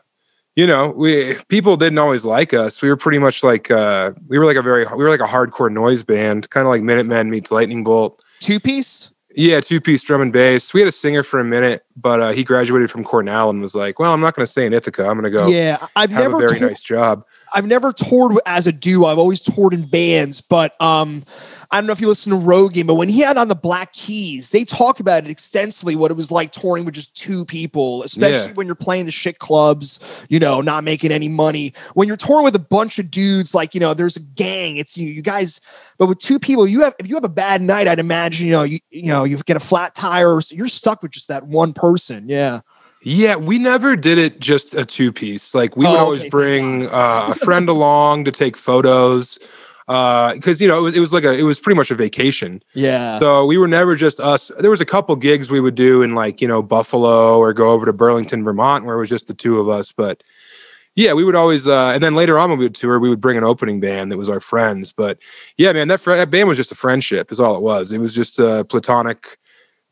you 0.56 0.66
know 0.66 0.92
we 0.96 1.36
people 1.50 1.78
didn't 1.78 2.00
always 2.00 2.26
like 2.26 2.54
us. 2.54 2.82
We 2.82 2.90
were 2.90 2.98
pretty 2.98 3.20
much 3.20 3.44
like 3.44 3.70
uh 3.70 4.14
we 4.28 4.40
were 4.40 4.46
like 4.46 4.58
a 4.58 4.62
very 4.62 4.86
we 4.86 5.04
were 5.04 5.10
like 5.10 5.20
a 5.20 5.28
hardcore 5.28 5.72
noise 5.72 6.04
band 6.04 6.50
kind 6.50 6.66
of 6.66 6.70
like 6.70 6.82
minutemen 6.82 7.30
meets 7.30 7.52
lightning 7.52 7.84
bolt. 7.84 8.24
Two 8.40 8.60
piece. 8.60 9.12
yeah 9.36 9.60
two 9.62 9.80
piece 9.80 10.02
drum 10.04 10.22
and 10.22 10.34
bass. 10.34 10.74
We 10.74 10.80
had 10.82 10.90
a 10.90 10.92
singer 10.92 11.24
for 11.24 11.40
a 11.40 11.46
minute 11.46 11.84
but 11.96 12.22
uh 12.22 12.32
he 12.32 12.44
graduated 12.44 12.90
from 12.90 13.04
cornell 13.04 13.50
and 13.50 13.62
was 13.62 13.76
like 13.76 14.00
well 14.00 14.14
i'm 14.14 14.22
not 14.22 14.36
going 14.36 14.46
to 14.46 14.52
stay 14.52 14.66
in 14.66 14.74
ithaca. 14.74 15.02
I'm 15.02 15.14
going 15.14 15.24
to 15.24 15.30
go 15.32 15.48
Yeah, 15.48 15.88
I've 15.96 16.12
have 16.12 16.32
never 16.32 16.44
a 16.44 16.48
very 16.48 16.60
nice 16.60 16.82
job 16.82 17.24
I've 17.54 17.66
never 17.66 17.94
toured 17.94 18.38
as 18.46 18.68
a 18.68 18.72
duo. 18.72 19.08
I've 19.08 19.18
always 19.18 19.40
toured 19.40 19.74
in 19.74 19.86
bands, 19.88 20.42
but 20.42 20.80
um, 20.82 21.24
I 21.72 21.78
don't 21.80 21.88
know 21.88 21.94
if 21.94 22.02
you 22.02 22.08
listen 22.08 22.32
to 22.32 22.38
Rogan, 22.38 22.88
but 22.88 22.96
when 22.96 23.10
he 23.10 23.20
had 23.20 23.38
on 23.38 23.48
the 23.48 23.56
Black 23.56 23.94
Keys, 23.94 24.50
they 24.50 24.66
talk 24.66 25.00
about 25.00 25.26
it 25.26 25.30
extensively. 25.30 25.96
What 25.96 26.12
it 26.12 26.16
was 26.16 26.32
like 26.32 26.52
touring 26.52 26.86
with 26.86 26.96
just 26.96 27.16
two 27.16 27.46
people, 27.46 28.04
especially 28.04 28.50
Yeah. 28.50 28.54
when 28.54 28.66
you're 28.68 28.76
playing 28.76 29.06
the 29.06 29.12
shit 29.12 29.40
clubs, 29.40 30.00
you 30.30 30.40
know, 30.40 30.62
not 30.62 30.84
making 30.84 31.12
any 31.12 31.28
money. 31.30 31.74
When 31.94 32.08
you're 32.08 32.18
touring 32.18 32.44
with 32.44 32.56
a 32.56 32.60
bunch 32.60 33.00
of 33.00 33.10
dudes, 33.12 33.54
like 33.54 33.74
you 33.74 33.80
know, 33.80 33.94
there's 33.94 34.16
a 34.18 34.22
gang. 34.22 34.78
It's 34.78 34.98
you, 34.98 35.08
you 35.08 35.22
guys. 35.22 35.62
But 35.98 36.08
with 36.08 36.20
two 36.20 36.40
people, 36.40 36.68
you 36.68 36.82
have 36.82 36.96
if 37.00 37.08
you 37.08 37.16
have 37.16 37.24
a 37.24 37.30
bad 37.30 37.62
night, 37.62 37.88
I'd 37.88 38.00
imagine 38.00 38.46
you 38.46 38.52
know 38.52 38.64
you 38.64 38.80
you 38.90 39.08
know 39.08 39.24
you 39.24 39.38
get 39.40 39.58
a 39.58 39.62
flat 39.62 39.96
tire, 39.96 40.40
so 40.42 40.56
you're 40.56 40.68
stuck 40.68 41.02
with 41.02 41.12
just 41.12 41.28
that 41.30 41.46
one 41.48 41.74
person. 41.74 42.28
Yeah. 42.30 42.62
Yeah, 43.08 43.38
we 43.38 43.58
never 43.58 43.96
did 43.96 44.18
it 44.18 44.42
just 44.42 44.74
a 44.74 44.86
two 44.86 45.14
piece. 45.14 45.56
Like 45.56 45.78
we 45.78 45.86
Oh, 45.86 45.92
would 45.92 46.00
always 46.00 46.22
thank 46.22 46.32
bring 46.32 46.88
uh, 46.88 47.30
a 47.30 47.36
friend 47.46 47.70
along 47.70 48.26
to 48.26 48.32
take 48.32 48.58
photos 48.58 49.40
because 49.86 50.60
you 50.60 50.68
know 50.68 50.80
it 50.80 50.82
was 50.82 50.98
it 50.98 51.00
was 51.00 51.14
like 51.14 51.24
a 51.24 51.32
it 51.34 51.44
was 51.44 51.58
pretty 51.58 51.78
much 51.78 51.90
a 51.90 51.96
vacation. 51.96 52.62
Yeah. 52.74 53.18
So 53.20 53.46
we 53.46 53.58
were 53.58 53.68
never 53.70 53.96
just 53.96 54.20
us. 54.20 54.52
There 54.60 54.70
was 54.70 54.82
a 54.82 54.86
couple 54.86 55.16
gigs 55.16 55.50
we 55.50 55.62
would 55.62 55.76
do 55.76 56.02
in 56.02 56.16
like 56.16 56.42
you 56.42 56.48
know 56.50 56.62
Buffalo 56.62 57.38
or 57.40 57.54
go 57.54 57.72
over 57.72 57.86
to 57.86 57.94
Burlington, 57.94 58.44
Vermont, 58.44 58.84
where 58.84 58.98
it 58.98 59.00
was 59.00 59.10
just 59.10 59.28
the 59.28 59.34
two 59.34 59.60
of 59.62 59.70
us. 59.70 59.94
But 59.94 60.22
yeah, 60.96 61.14
we 61.14 61.24
would 61.24 61.36
always. 61.36 61.66
Uh, 61.66 61.92
and 61.94 62.04
then 62.04 62.14
later 62.16 62.38
on 62.38 62.50
when 62.50 62.60
we 62.60 62.66
would 62.66 62.76
tour, 62.76 63.00
we 63.00 63.08
would 63.08 63.22
bring 63.22 63.38
an 63.38 63.46
opening 63.46 63.80
band 63.80 64.12
that 64.12 64.18
was 64.18 64.28
our 64.28 64.42
friends. 64.42 64.92
But 64.92 65.20
yeah, 65.56 65.72
man, 65.72 65.88
that 65.88 66.02
fr- 66.02 66.16
that 66.16 66.30
band 66.30 66.50
was 66.50 66.58
just 66.58 66.74
a 66.74 66.76
friendship. 66.76 67.32
Is 67.32 67.40
all 67.40 67.56
it 67.56 67.62
was. 67.62 67.94
It 67.94 68.00
was 68.00 68.14
just 68.14 68.38
a 68.40 68.66
platonic, 68.66 69.38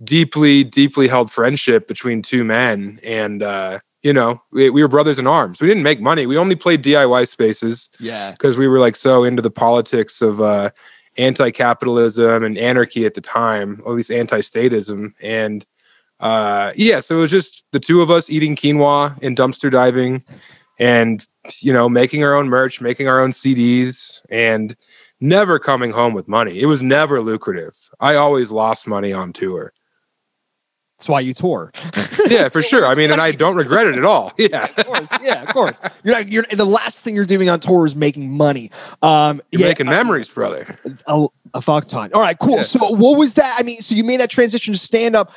deeply, 0.03 0.63
deeply 0.63 1.07
held 1.07 1.31
friendship 1.31 1.87
between 1.87 2.21
two 2.21 2.43
men, 2.43 2.99
and 3.03 3.41
uh, 3.43 3.79
you 4.03 4.13
know 4.13 4.41
we, 4.51 4.69
we 4.69 4.81
were 4.81 4.87
brothers 4.87 5.19
in 5.19 5.27
arms. 5.27 5.61
We 5.61 5.67
didn't 5.67 5.83
make 5.83 6.01
money. 6.01 6.25
We 6.25 6.37
only 6.37 6.55
played 6.55 6.83
DIY 6.83 7.27
spaces 7.27 7.89
yeah. 7.99 8.31
because 8.31 8.57
we 8.57 8.67
were 8.67 8.79
like 8.79 8.95
so 8.95 9.23
into 9.23 9.41
the 9.41 9.51
politics 9.51 10.21
of 10.21 10.41
uh, 10.41 10.71
anti-capitalism 11.17 12.43
and 12.43 12.57
anarchy 12.57 13.05
at 13.05 13.13
the 13.13 13.21
time, 13.21 13.81
or 13.85 13.93
at 13.93 13.97
least 13.97 14.11
anti-statism. 14.11 15.13
And 15.21 15.65
uh, 16.19 16.73
yeah, 16.75 16.99
so 16.99 17.17
it 17.17 17.21
was 17.21 17.31
just 17.31 17.65
the 17.71 17.79
two 17.79 18.01
of 18.01 18.09
us 18.09 18.29
eating 18.29 18.55
quinoa 18.55 19.17
and 19.21 19.37
dumpster 19.37 19.71
diving, 19.71 20.23
and 20.79 21.25
you 21.59 21.73
know 21.73 21.87
making 21.87 22.23
our 22.23 22.33
own 22.33 22.47
merch, 22.47 22.81
making 22.81 23.07
our 23.07 23.21
own 23.21 23.31
CDs, 23.31 24.21
and 24.29 24.75
never 25.19 25.59
coming 25.59 25.91
home 25.91 26.13
with 26.13 26.27
money. 26.27 26.59
It 26.59 26.65
was 26.65 26.81
never 26.81 27.21
lucrative. 27.21 27.89
I 27.99 28.15
always 28.15 28.51
lost 28.51 28.87
money 28.87 29.13
on 29.13 29.33
tour. 29.33 29.73
That's 30.97 31.09
why 31.09 31.19
you 31.19 31.33
tour. 31.33 31.71
Yeah, 32.27 32.49
for 32.49 32.63
sure. 32.63 32.87
I 32.87 32.95
mean, 32.95 33.11
and 33.11 33.21
I 33.21 33.31
don't 33.33 33.55
regret 33.55 33.85
it 33.85 33.97
at 33.97 34.03
all. 34.03 34.33
Yeah. 34.39 34.65
of 34.75 34.85
course, 34.87 35.09
yeah, 35.21 35.43
of 35.43 35.49
course. 35.49 35.79
You're 36.03 36.15
not. 36.15 36.31
You're 36.31 36.43
the 36.51 36.65
last 36.65 37.01
thing 37.01 37.13
you're 37.13 37.23
doing 37.23 37.49
on 37.49 37.59
tour 37.59 37.85
is 37.85 37.95
making 37.95 38.31
money. 38.31 38.71
Um, 39.03 39.43
You're 39.51 39.61
yeah, 39.61 39.67
making 39.67 39.89
uh, 39.89 39.91
memories, 39.91 40.27
brother. 40.27 40.79
a, 41.05 41.27
a 41.53 41.61
fuck 41.61 41.85
ton. 41.85 42.09
All 42.15 42.21
right, 42.21 42.37
cool. 42.39 42.55
Yeah. 42.55 42.61
So, 42.63 42.89
what 42.89 43.19
was 43.19 43.35
that? 43.35 43.57
I 43.59 43.63
mean, 43.63 43.79
so 43.81 43.93
you 43.93 44.03
made 44.03 44.21
that 44.21 44.31
transition 44.31 44.73
to 44.73 44.79
stand 44.79 45.15
up. 45.15 45.31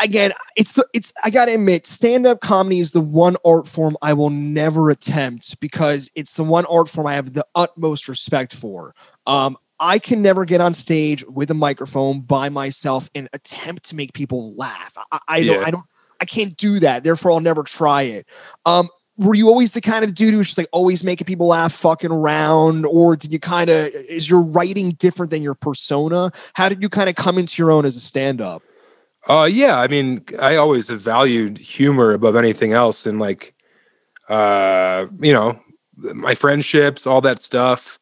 Again, 0.00 0.32
it's 0.54 0.74
the 0.74 0.86
it's. 0.94 1.12
I 1.24 1.30
gotta 1.30 1.54
admit, 1.54 1.86
stand 1.86 2.24
up 2.24 2.40
comedy 2.40 2.78
is 2.78 2.92
the 2.92 3.00
one 3.00 3.36
art 3.44 3.66
form 3.66 3.96
I 4.00 4.12
will 4.12 4.30
never 4.30 4.90
attempt 4.90 5.58
because 5.58 6.08
it's 6.14 6.34
the 6.34 6.44
one 6.44 6.66
art 6.66 6.88
form 6.88 7.08
I 7.08 7.14
have 7.14 7.32
the 7.32 7.44
utmost 7.56 8.06
respect 8.06 8.54
for. 8.54 8.94
Um, 9.26 9.56
I 9.80 9.98
can 9.98 10.22
never 10.22 10.44
get 10.44 10.60
on 10.60 10.72
stage 10.72 11.24
with 11.26 11.50
a 11.50 11.54
microphone 11.54 12.20
by 12.20 12.48
myself 12.48 13.08
and 13.14 13.28
attempt 13.32 13.84
to 13.86 13.96
make 13.96 14.12
people 14.12 14.54
laugh. 14.54 14.92
I, 15.12 15.20
I 15.28 15.44
don't. 15.44 15.64
I 15.66 15.70
don't. 15.70 15.84
I 16.20 16.24
can't 16.24 16.56
do 16.56 16.80
that. 16.80 17.04
Therefore, 17.04 17.30
I'll 17.30 17.40
never 17.40 17.62
try 17.62 18.02
it. 18.02 18.26
Um, 18.66 18.88
were 19.18 19.34
you 19.34 19.48
always 19.48 19.72
the 19.72 19.80
kind 19.80 20.04
of 20.04 20.14
dude 20.14 20.32
who 20.32 20.38
was 20.38 20.48
just 20.48 20.58
like 20.58 20.68
always 20.72 21.04
making 21.04 21.26
people 21.26 21.48
laugh, 21.48 21.72
fucking 21.72 22.10
around, 22.10 22.86
or 22.86 23.16
did 23.16 23.32
you 23.32 23.38
kind 23.38 23.68
of 23.70 23.86
is 23.88 24.28
your 24.28 24.40
writing 24.40 24.90
different 24.90 25.30
than 25.30 25.42
your 25.42 25.54
persona? 25.54 26.30
How 26.54 26.68
did 26.68 26.82
you 26.82 26.88
kind 26.88 27.08
of 27.08 27.16
come 27.16 27.38
into 27.38 27.60
your 27.60 27.70
own 27.70 27.84
as 27.84 27.96
a 27.96 28.00
stand-up? 28.00 28.62
Uh, 29.28 29.48
yeah. 29.50 29.80
I 29.80 29.88
mean, 29.88 30.24
I 30.40 30.56
always 30.56 30.88
have 30.88 31.00
valued 31.00 31.58
humor 31.58 32.12
above 32.12 32.36
anything 32.36 32.72
else, 32.72 33.06
and 33.06 33.18
like, 33.18 33.54
uh, 34.28 35.06
you 35.20 35.32
know, 35.32 35.60
my 35.96 36.34
friendships, 36.34 37.06
all 37.06 37.20
that 37.20 37.40
stuff. 37.40 37.97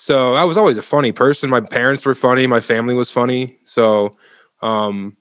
So 0.00 0.32
I 0.34 0.44
was 0.44 0.56
always 0.56 0.78
a 0.78 0.82
funny 0.82 1.12
person. 1.12 1.50
My 1.50 1.60
parents 1.60 2.06
were 2.06 2.14
funny. 2.14 2.46
My 2.46 2.60
family 2.60 2.94
was 2.94 3.10
funny. 3.10 3.58
So 3.64 4.16
um, 4.62 5.14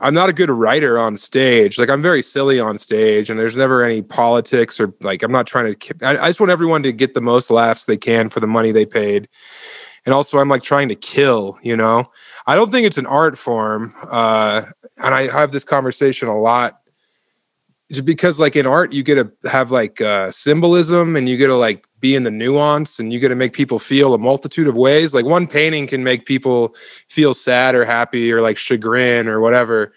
I'm 0.00 0.12
not 0.12 0.28
a 0.28 0.32
good 0.32 0.50
writer 0.50 0.98
on 0.98 1.14
stage. 1.14 1.78
Like 1.78 1.88
I'm 1.88 2.02
very 2.02 2.20
silly 2.20 2.58
on 2.58 2.76
stage, 2.76 3.30
and 3.30 3.38
there's 3.38 3.56
never 3.56 3.84
any 3.84 4.02
politics 4.02 4.80
or 4.80 4.92
like 5.02 5.22
I'm 5.22 5.30
not 5.30 5.46
trying 5.46 5.72
to. 5.72 5.94
I, 6.04 6.18
I 6.18 6.26
just 6.28 6.40
want 6.40 6.50
everyone 6.50 6.82
to 6.82 6.92
get 6.92 7.14
the 7.14 7.20
most 7.20 7.48
laughs 7.48 7.84
they 7.84 7.96
can 7.96 8.28
for 8.28 8.40
the 8.40 8.48
money 8.48 8.72
they 8.72 8.84
paid, 8.84 9.28
and 10.04 10.12
also 10.12 10.38
I'm 10.38 10.48
like 10.48 10.64
trying 10.64 10.88
to 10.88 10.96
kill. 10.96 11.56
You 11.62 11.76
know, 11.76 12.10
I 12.48 12.56
don't 12.56 12.72
think 12.72 12.88
it's 12.88 12.98
an 12.98 13.06
art 13.06 13.38
form, 13.38 13.94
uh, 14.10 14.62
and 15.04 15.14
I 15.14 15.30
have 15.30 15.52
this 15.52 15.62
conversation 15.62 16.26
a 16.26 16.36
lot 16.36 16.80
just 17.92 18.04
because 18.04 18.40
like 18.40 18.56
in 18.56 18.66
art 18.66 18.92
you 18.92 19.02
get 19.02 19.14
to 19.14 19.48
have 19.48 19.70
like 19.70 20.00
uh, 20.00 20.30
symbolism 20.30 21.16
and 21.16 21.28
you 21.28 21.36
get 21.36 21.48
to 21.48 21.54
like 21.54 21.86
be 22.04 22.14
in 22.14 22.22
the 22.22 22.30
nuance 22.30 22.98
and 22.98 23.14
you 23.14 23.18
get 23.18 23.30
to 23.30 23.34
make 23.34 23.54
people 23.54 23.78
feel 23.78 24.12
a 24.12 24.18
multitude 24.18 24.68
of 24.68 24.76
ways 24.76 25.14
like 25.14 25.24
one 25.24 25.46
painting 25.46 25.86
can 25.86 26.04
make 26.04 26.26
people 26.26 26.74
feel 27.08 27.32
sad 27.32 27.74
or 27.74 27.82
happy 27.82 28.30
or 28.30 28.42
like 28.42 28.58
chagrin 28.58 29.26
or 29.26 29.40
whatever 29.40 29.94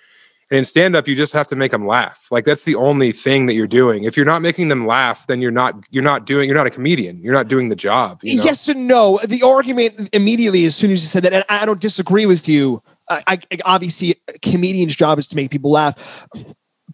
and 0.49 0.59
in 0.59 0.63
stand 0.63 0.95
up 0.95 1.05
you 1.05 1.17
just 1.17 1.33
have 1.33 1.47
to 1.47 1.55
make 1.57 1.71
them 1.71 1.85
laugh 1.85 2.27
like 2.31 2.45
that's 2.45 2.63
the 2.63 2.75
only 2.75 3.11
thing 3.11 3.45
that 3.45 3.55
you're 3.55 3.67
doing 3.67 4.05
if 4.05 4.15
you're 4.15 4.25
not 4.25 4.41
making 4.41 4.69
them 4.69 4.87
laugh 4.87 5.27
then 5.27 5.41
you're 5.41 5.51
not 5.51 5.75
you're 5.89 6.01
not 6.01 6.25
doing 6.25 6.47
you're 6.47 6.57
not 6.57 6.65
a 6.65 6.69
comedian 6.69 7.21
you're 7.21 7.33
not 7.33 7.49
doing 7.49 7.67
the 7.67 7.75
job 7.75 8.23
you 8.23 8.37
know? 8.37 8.43
Yes 8.45 8.69
and 8.69 8.87
no. 8.87 9.19
The 9.25 9.43
argument 9.43 10.09
immediately, 10.13 10.65
as 10.65 10.75
soon 10.75 10.91
as 10.91 11.01
you 11.01 11.07
said 11.07 11.23
that, 11.23 11.33
and 11.33 11.43
I 11.49 11.65
don't 11.65 11.81
disagree 11.81 12.25
with 12.25 12.47
you. 12.47 12.81
I, 13.09 13.39
I 13.51 13.59
obviously 13.65 14.15
a 14.27 14.39
comedian's 14.39 14.95
job 14.95 15.19
is 15.19 15.27
to 15.29 15.35
make 15.35 15.51
people 15.51 15.71
laugh. 15.71 16.27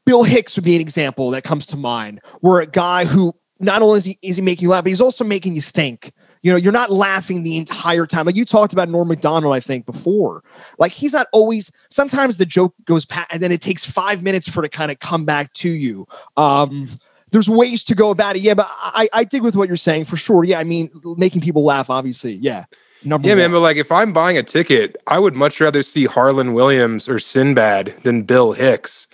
Bill 0.05 0.23
Hicks 0.23 0.55
would 0.55 0.65
be 0.65 0.75
an 0.75 0.81
example 0.81 1.31
that 1.31 1.43
comes 1.43 1.65
to 1.67 1.77
mind, 1.77 2.21
where 2.41 2.59
a 2.59 2.65
guy 2.65 3.05
who 3.05 3.33
not 3.59 3.81
only 3.81 3.97
is 3.97 4.05
he, 4.05 4.19
is 4.21 4.35
he 4.37 4.41
making 4.41 4.63
you 4.63 4.69
laugh, 4.69 4.83
but 4.83 4.89
he's 4.89 5.01
also 5.01 5.23
making 5.23 5.55
you 5.55 5.61
think. 5.61 6.11
You 6.41 6.51
know, 6.51 6.57
you're 6.57 6.73
not 6.73 6.91
laughing 6.91 7.43
the 7.43 7.55
entire 7.55 8.05
time. 8.05 8.25
Like 8.25 8.35
you 8.35 8.43
talked 8.43 8.73
about 8.73 8.89
Norm 8.89 9.07
Macdonald, 9.07 9.53
I 9.53 9.61
think, 9.61 9.85
before. 9.85 10.43
Like 10.77 10.91
he's 10.91 11.13
not 11.13 11.27
always. 11.31 11.71
Sometimes 11.89 12.37
the 12.37 12.45
joke 12.45 12.73
goes 12.83 13.05
past, 13.05 13.29
and 13.31 13.41
then 13.41 13.51
it 13.51 13.61
takes 13.61 13.85
five 13.85 14.21
minutes 14.21 14.49
for 14.49 14.63
it 14.63 14.69
to 14.69 14.77
kind 14.77 14.91
of 14.91 14.99
come 14.99 15.23
back 15.23 15.53
to 15.53 15.69
you. 15.69 16.05
Um, 16.35 16.89
there's 17.31 17.49
ways 17.49 17.83
to 17.85 17.95
go 17.95 18.09
about 18.09 18.35
it, 18.35 18.41
yeah. 18.41 18.53
But 18.53 18.67
I, 18.69 19.07
I 19.13 19.23
dig 19.23 19.41
with 19.41 19.55
what 19.55 19.67
you're 19.67 19.77
saying 19.77 20.05
for 20.05 20.17
sure. 20.17 20.43
Yeah, 20.43 20.59
I 20.59 20.65
mean, 20.65 20.91
making 21.17 21.41
people 21.41 21.63
laugh, 21.63 21.89
obviously, 21.89 22.33
yeah. 22.33 22.65
Number 23.05 23.27
Yeah, 23.27 23.35
man, 23.35 23.51
but 23.51 23.59
like 23.59 23.77
if 23.77 23.91
I'm 23.91 24.13
buying 24.13 24.37
a 24.37 24.43
ticket, 24.43 24.97
I 25.07 25.19
would 25.19 25.35
much 25.35 25.59
rather 25.59 25.83
see 25.83 26.05
Harland 26.05 26.55
Williams 26.55 27.09
or 27.09 27.19
Sinbad 27.19 27.93
than 28.03 28.23
Bill 28.23 28.53
Hicks. 28.53 29.07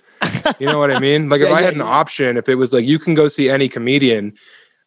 You 0.58 0.66
know 0.66 0.78
what 0.78 0.90
I 0.90 0.98
mean? 0.98 1.28
Like 1.28 1.40
if 1.40 1.48
I 1.48 1.60
yeah, 1.60 1.64
had 1.66 1.74
an 1.74 1.80
yeah. 1.80 1.86
option, 1.86 2.36
if 2.36 2.48
it 2.48 2.56
was 2.56 2.72
like 2.72 2.84
you 2.84 2.98
can 2.98 3.14
go 3.14 3.28
see 3.28 3.48
any 3.48 3.68
comedian, 3.68 4.34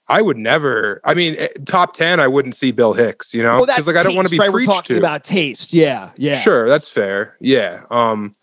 I 0.07 0.21
would 0.21 0.37
never. 0.37 1.01
I 1.03 1.13
mean, 1.13 1.35
eh, 1.37 1.47
top 1.65 1.93
ten, 1.93 2.19
I 2.19 2.27
wouldn't 2.27 2.55
see 2.55 2.71
Bill 2.71 2.93
Hicks. 2.93 3.33
You 3.33 3.43
know, 3.43 3.59
because 3.65 3.85
that's 3.85 3.87
like 3.87 3.95
I 3.95 4.03
don't 4.03 4.15
want 4.15 4.27
to 4.27 4.31
be 4.31 4.39
right? 4.39 4.51
We're 4.51 4.59
preached 4.59 4.71
talking 4.71 4.95
to. 4.95 4.99
about 4.99 5.23
taste. 5.23 5.73
Yeah, 5.73 6.11
yeah. 6.17 6.39
Sure, 6.39 6.67
that's 6.67 6.89
fair. 6.89 7.37
Yeah. 7.39 7.83
Um, 7.89 8.35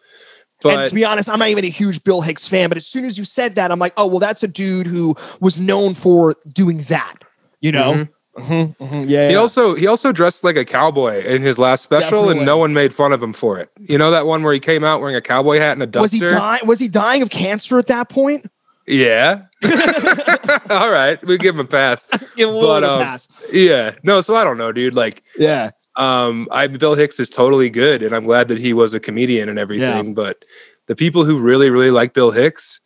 and 0.65 0.77
but 0.77 0.89
to 0.89 0.95
be 0.95 1.05
honest, 1.05 1.29
I'm 1.29 1.39
not 1.39 1.49
even 1.49 1.65
a 1.65 1.69
huge 1.69 2.05
Bill 2.05 2.21
Hicks 2.21 2.47
fan, 2.47 2.69
but 2.69 2.77
as 2.77 2.87
soon 2.87 3.05
as 3.05 3.17
you 3.17 3.25
said 3.25 3.55
that, 3.55 3.71
I'm 3.71 3.79
like, 3.79 3.95
oh, 3.97 4.07
well, 4.07 4.19
that's 4.19 4.43
a 4.43 4.49
dude 4.49 4.87
who 4.87 5.17
was 5.41 5.59
known 5.59 5.95
for 5.95 6.37
doing 6.53 6.83
that. 6.85 7.17
You 7.61 7.73
know? 7.73 7.95
Mhm. 7.95 8.09
Mhm, 8.39 8.77
mhm, 8.77 9.09
yeah. 9.09 9.27
He 9.27 9.33
yeah. 9.35 9.39
also 9.39 9.75
he 9.75 9.87
also 9.87 10.13
dressed 10.13 10.45
like 10.45 10.57
a 10.57 10.65
cowboy 10.65 11.23
in 11.25 11.43
his 11.43 11.59
last 11.59 11.83
special, 11.83 12.21
Definitely. 12.23 12.37
and 12.39 12.47
no 12.47 12.57
one 12.59 12.73
made 12.73 12.95
fun 12.95 13.13
of 13.13 13.23
him 13.23 13.33
for 13.33 13.59
it. 13.59 13.71
You 13.81 13.99
know 13.99 14.11
that 14.13 14.27
one 14.27 14.43
where 14.43 14.53
he 14.55 14.61
came 14.61 14.85
out 14.85 15.01
wearing 15.01 15.17
a 15.17 15.21
cowboy 15.21 15.59
hat 15.59 15.73
and 15.73 15.83
a 15.83 15.87
duster. 15.87 16.03
was 16.03 16.13
he 16.13 16.21
dying? 16.21 16.67
Was 16.67 16.79
he 16.79 16.89
dying 16.89 17.23
of 17.23 17.31
cancer 17.31 17.79
at 17.79 17.87
that 17.89 18.09
point? 18.09 18.47
Yeah. 18.87 19.43
All 20.71 20.91
right, 20.91 21.25
we 21.25 21.39
give 21.39 21.55
him 21.55 21.61
a 21.61 21.65
pass. 21.65 22.07
Give 22.37 22.49
him 22.49 22.55
a 22.55 22.59
little 22.59 22.67
But, 22.81 22.83
um, 22.83 23.03
pass. 23.03 23.29
Yeah. 23.53 23.95
No, 24.03 24.21
so 24.21 24.35
I 24.35 24.43
don't 24.43 24.57
know, 24.59 24.73
dude. 24.73 24.95
Like, 24.95 25.23
Yeah. 25.39 25.71
um, 25.95 26.49
I 26.51 26.67
Bill 26.67 26.95
Hicks 26.97 27.21
is 27.21 27.31
totally 27.31 27.71
good, 27.71 28.03
and 28.03 28.17
I'm 28.17 28.25
glad 28.25 28.49
that 28.49 28.59
he 28.59 28.73
was 28.73 28.93
a 28.93 28.99
comedian 28.99 29.49
and 29.49 29.61
everything. 29.61 30.13
But 30.15 30.45
the 30.87 30.97
people 30.97 31.25
who 31.25 31.39
really, 31.39 31.71
really 31.71 31.93
like 31.93 32.15
Bill 32.15 32.33
Hicks 32.33 32.81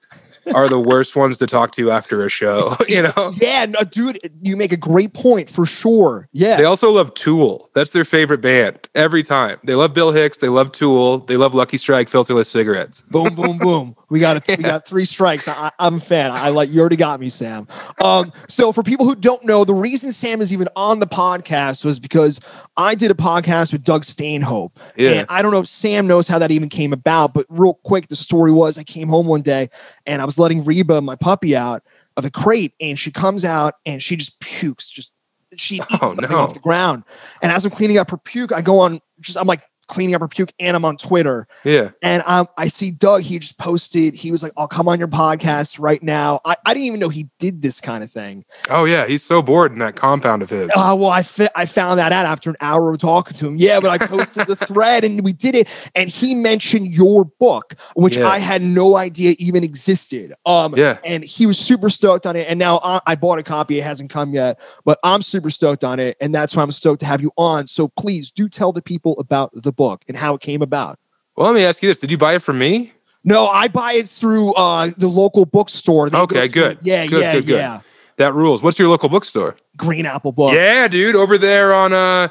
are 0.54 0.68
the 0.68 0.80
worst 0.80 1.16
ones 1.16 1.38
to 1.38 1.46
talk 1.46 1.72
to 1.72 1.90
after 1.90 2.24
a 2.24 2.28
show. 2.28 2.68
you 2.88 3.02
know. 3.02 3.32
Yeah, 3.40 3.66
no, 3.66 3.80
dude, 3.80 4.18
you 4.42 4.56
make 4.56 4.72
a 4.72 4.76
great 4.76 5.14
point 5.14 5.50
for 5.50 5.66
sure. 5.66 6.28
Yeah. 6.32 6.56
They 6.56 6.64
also 6.64 6.90
love 6.90 7.14
Tool. 7.14 7.70
That's 7.74 7.90
their 7.90 8.04
favorite 8.04 8.40
band 8.40 8.88
every 8.94 9.22
time. 9.22 9.58
They 9.64 9.74
love 9.74 9.94
Bill 9.94 10.12
Hicks. 10.12 10.38
They 10.38 10.48
love 10.48 10.72
Tool. 10.72 11.18
They 11.18 11.36
love 11.36 11.54
Lucky 11.54 11.78
Strike 11.78 12.08
filterless 12.08 12.46
cigarettes. 12.46 13.02
boom, 13.10 13.34
boom, 13.34 13.58
boom. 13.58 13.96
We 14.10 14.20
got 14.20 14.36
a, 14.48 14.56
we 14.56 14.62
got 14.62 14.86
three 14.86 15.04
strikes. 15.04 15.48
I, 15.48 15.70
I'm 15.78 15.96
a 15.96 16.00
fan. 16.00 16.30
I 16.30 16.50
like 16.50 16.70
you 16.70 16.80
already 16.80 16.96
got 16.96 17.20
me, 17.20 17.28
Sam. 17.28 17.66
Um, 18.02 18.32
so 18.48 18.72
for 18.72 18.82
people 18.82 19.06
who 19.06 19.14
don't 19.14 19.44
know, 19.44 19.64
the 19.64 19.74
reason 19.74 20.12
Sam 20.12 20.40
is 20.40 20.52
even 20.52 20.68
on 20.76 21.00
the 21.00 21.06
podcast 21.06 21.84
was 21.84 21.98
because 21.98 22.38
I 22.76 22.94
did 22.94 23.10
a 23.10 23.14
podcast 23.14 23.72
with 23.72 23.82
Doug 23.82 24.04
Stanhope. 24.04 24.78
Yeah. 24.96 25.10
And 25.10 25.26
I 25.28 25.42
don't 25.42 25.52
know 25.52 25.60
if 25.60 25.68
Sam 25.68 26.06
knows 26.06 26.28
how 26.28 26.38
that 26.38 26.50
even 26.50 26.68
came 26.68 26.92
about, 26.92 27.34
but 27.34 27.46
real 27.48 27.74
quick, 27.74 28.08
the 28.08 28.16
story 28.16 28.52
was 28.52 28.78
I 28.78 28.84
came 28.84 29.08
home 29.08 29.26
one 29.26 29.42
day 29.42 29.70
and 30.06 30.22
I 30.22 30.24
was 30.24 30.33
letting 30.38 30.64
Reba, 30.64 31.00
my 31.00 31.16
puppy, 31.16 31.56
out 31.56 31.82
of 32.16 32.22
the 32.22 32.30
crate, 32.30 32.72
and 32.80 32.98
she 32.98 33.10
comes 33.10 33.44
out 33.44 33.74
and 33.86 34.02
she 34.02 34.16
just 34.16 34.38
pukes, 34.40 34.88
just 34.88 35.12
she 35.56 35.76
eats 35.76 35.86
Oh, 36.00 36.14
something 36.14 36.30
no. 36.30 36.38
off 36.38 36.54
the 36.54 36.60
ground. 36.60 37.04
And 37.42 37.52
as 37.52 37.64
I'm 37.64 37.70
cleaning 37.70 37.98
up 37.98 38.10
her 38.10 38.16
puke, 38.16 38.52
I 38.52 38.60
go 38.62 38.78
on 38.78 39.00
just 39.20 39.38
I'm 39.38 39.46
like 39.46 39.62
cleaning 39.86 40.14
up 40.14 40.20
her 40.20 40.28
puke 40.28 40.52
and 40.58 40.76
I'm 40.76 40.84
on 40.84 40.96
Twitter. 40.96 41.46
Yeah. 41.64 41.90
And 42.02 42.22
um, 42.26 42.48
I 42.56 42.68
see 42.68 42.90
Doug, 42.90 43.22
he 43.22 43.38
just 43.38 43.58
posted, 43.58 44.14
he 44.14 44.30
was 44.30 44.42
like, 44.42 44.52
I'll 44.56 44.68
come 44.68 44.88
on 44.88 44.98
your 44.98 45.08
podcast 45.08 45.78
right 45.78 46.02
now. 46.02 46.40
I, 46.44 46.56
I 46.66 46.74
didn't 46.74 46.86
even 46.86 47.00
know 47.00 47.08
he 47.08 47.28
did 47.38 47.62
this 47.62 47.80
kind 47.80 48.02
of 48.04 48.10
thing. 48.10 48.44
Oh 48.70 48.84
yeah. 48.84 49.06
He's 49.06 49.22
so 49.22 49.42
bored 49.42 49.72
in 49.72 49.78
that 49.78 49.96
compound 49.96 50.42
of 50.42 50.50
his. 50.50 50.70
Uh, 50.76 50.94
well, 50.98 51.10
I, 51.10 51.22
fi- 51.22 51.50
I 51.54 51.66
found 51.66 51.98
that 51.98 52.12
out 52.12 52.26
after 52.26 52.50
an 52.50 52.56
hour 52.60 52.92
of 52.92 52.98
talking 52.98 53.36
to 53.38 53.46
him. 53.46 53.56
Yeah, 53.56 53.80
but 53.80 53.90
I 53.90 54.06
posted 54.06 54.46
the 54.46 54.56
thread 54.66 55.04
and 55.04 55.22
we 55.22 55.32
did 55.32 55.54
it. 55.54 55.68
And 55.94 56.08
he 56.08 56.34
mentioned 56.34 56.88
your 56.94 57.24
book, 57.24 57.74
which 57.94 58.16
Yeah. 58.16 58.28
I 58.28 58.38
had 58.38 58.62
no 58.62 58.96
idea 58.96 59.34
even 59.38 59.64
existed. 59.64 60.34
Um, 60.46 60.74
Yeah. 60.76 60.98
And 61.04 61.24
he 61.24 61.46
was 61.46 61.58
super 61.58 61.90
stoked 61.90 62.26
on 62.26 62.36
it. 62.36 62.48
And 62.48 62.58
now 62.58 62.80
I, 62.82 63.00
I 63.06 63.14
bought 63.14 63.38
a 63.38 63.42
copy. 63.42 63.78
It 63.78 63.82
hasn't 63.84 64.10
come 64.10 64.32
yet, 64.34 64.58
but 64.84 64.98
I'm 65.02 65.22
super 65.22 65.50
stoked 65.50 65.84
on 65.84 66.00
it. 66.00 66.16
And 66.20 66.34
that's 66.34 66.56
why 66.56 66.62
I'm 66.62 66.72
stoked 66.72 67.00
to 67.00 67.06
have 67.06 67.20
you 67.20 67.32
on. 67.36 67.66
So 67.66 67.88
please 67.88 68.30
do 68.30 68.48
tell 68.48 68.72
the 68.72 68.82
people 68.82 69.18
about 69.18 69.50
the 69.54 69.72
book 69.76 70.02
and 70.08 70.16
how 70.16 70.34
it 70.34 70.40
came 70.40 70.62
about. 70.62 70.98
Well, 71.36 71.46
let 71.46 71.54
me 71.54 71.64
ask 71.64 71.82
you 71.82 71.88
this: 71.88 71.98
Did 72.00 72.10
you 72.10 72.18
buy 72.18 72.34
it 72.34 72.42
from 72.42 72.58
me? 72.58 72.92
No, 73.24 73.46
I 73.46 73.68
buy 73.68 73.94
it 73.94 74.08
through 74.08 74.52
uh, 74.54 74.90
the 74.98 75.08
local 75.08 75.46
bookstore. 75.46 76.10
They 76.10 76.18
Okay, 76.18 76.48
go 76.48 76.60
through- 76.60 76.74
good. 76.74 76.78
Yeah, 76.82 77.06
Good, 77.06 77.20
yeah, 77.22 77.32
good, 77.32 77.46
good. 77.46 77.56
yeah. 77.56 77.80
That 78.16 78.34
rules. 78.34 78.62
What's 78.62 78.78
your 78.78 78.88
local 78.88 79.08
bookstore? 79.08 79.56
Green 79.76 80.06
Apple 80.06 80.30
Book. 80.32 80.52
Yeah, 80.54 80.86
dude, 80.88 81.16
over 81.16 81.36
there 81.38 81.72
on 81.74 81.92
uh 81.92 82.28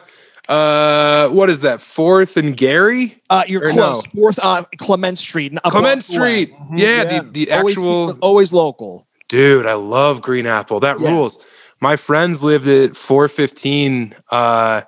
uh 0.49 1.29
what 1.29 1.49
is 1.49 1.61
that? 1.61 1.81
Fourth 1.81 2.37
and 2.37 2.55
Geary? 2.55 3.21
Uh, 3.29 3.43
you're 3.47 3.67
Or 3.67 3.71
close. 3.71 4.03
no. 4.05 4.11
Fourth, 4.21 4.39
uh, 4.41 4.63
Clement 4.77 5.17
Street. 5.17 5.53
Clement. 5.65 6.03
Street. 6.03 6.53
Mhm, 6.53 6.77
Yeah, 6.77 7.03
the- 7.21 7.29
the 7.31 7.51
Always- 7.51 7.73
actual- 7.75 8.17
always 8.21 8.53
local. 8.53 9.07
Dude, 9.29 9.65
I 9.65 9.73
love 9.73 10.21
Green 10.21 10.45
Apple. 10.45 10.79
That 10.79 10.99
Yeah. 10.99 11.09
rules. 11.11 11.37
My 11.81 11.95
friends 11.97 12.43
lived 12.43 12.67
at 12.67 12.95
415. 12.95 14.13
Uh 14.31 14.81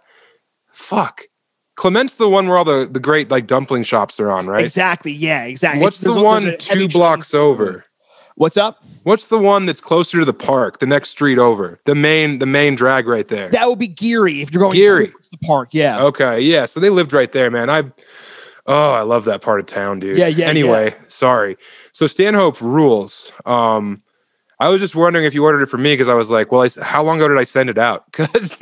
fuck. 0.71 1.23
Clement's 1.75 2.15
the 2.15 2.29
one 2.29 2.47
where 2.47 2.57
all 2.57 2.63
the, 2.65 2.87
the 2.89 2.99
great 2.99 3.29
like 3.29 3.47
dumpling 3.47 3.83
shops 3.83 4.19
are 4.19 4.31
on, 4.31 4.47
right? 4.47 4.63
Exactly. 4.63 5.11
Yeah, 5.11 5.43
exactly. 5.43 5.81
What's 5.81 5.99
There's 5.99 6.15
the 6.15 6.21
a- 6.21 6.23
one 6.23 6.47
a 6.47 6.57
two 6.57 6.87
blocks 6.87 7.31
chain- 7.31 7.41
over? 7.41 7.85
What's 8.37 8.57
up? 8.57 8.83
What's 9.03 9.27
the 9.27 9.37
one 9.39 9.65
that's 9.65 9.79
closer 9.79 10.19
to 10.19 10.25
the 10.25 10.33
park, 10.33 10.79
the 10.79 10.85
next 10.85 11.09
street 11.09 11.37
over? 11.37 11.79
The 11.85 11.95
main 11.95 12.39
the 12.39 12.45
main 12.45 12.75
drag 12.75 13.07
right 13.07 13.27
there. 13.27 13.49
That 13.49 13.69
would 13.69 13.79
be 13.79 13.87
Geary 13.87 14.41
if 14.41 14.51
you're 14.51 14.59
going 14.59 14.73
Geary. 14.73 15.07
towards 15.07 15.29
the 15.29 15.37
park. 15.37 15.69
Yeah. 15.73 16.03
Okay, 16.03 16.41
yeah. 16.41 16.65
So 16.65 16.81
they 16.81 16.89
lived 16.89 17.13
right 17.13 17.31
there, 17.31 17.49
man. 17.49 17.69
I 17.69 17.83
oh, 18.65 18.91
I 18.93 19.03
love 19.03 19.23
that 19.25 19.41
part 19.41 19.61
of 19.61 19.67
town, 19.67 19.99
dude. 19.99 20.17
Yeah, 20.17 20.27
yeah, 20.27 20.47
Anyway, 20.47 20.93
sorry. 21.07 21.55
So 21.93 22.07
Stanhope 22.07 22.59
rules. 22.61 23.31
Um, 23.45 24.01
I 24.65 24.69
was 24.69 24.81
just 24.81 24.95
wondering 24.95 25.25
if 25.25 25.35
you 25.35 25.43
ordered 25.43 25.61
it 25.61 25.67
for 25.67 25.77
me 25.77 25.93
because 25.93 26.07
I 26.07 26.15
was 26.15 26.31
like, 26.31 26.51
well, 26.51 26.63
I 26.63 26.83
how 26.83 27.03
long 27.03 27.17
ago 27.17 27.27
did 27.27 27.37
I 27.37 27.43
send 27.43 27.69
it 27.69 27.77
out? 27.77 28.05
Because 28.15 28.57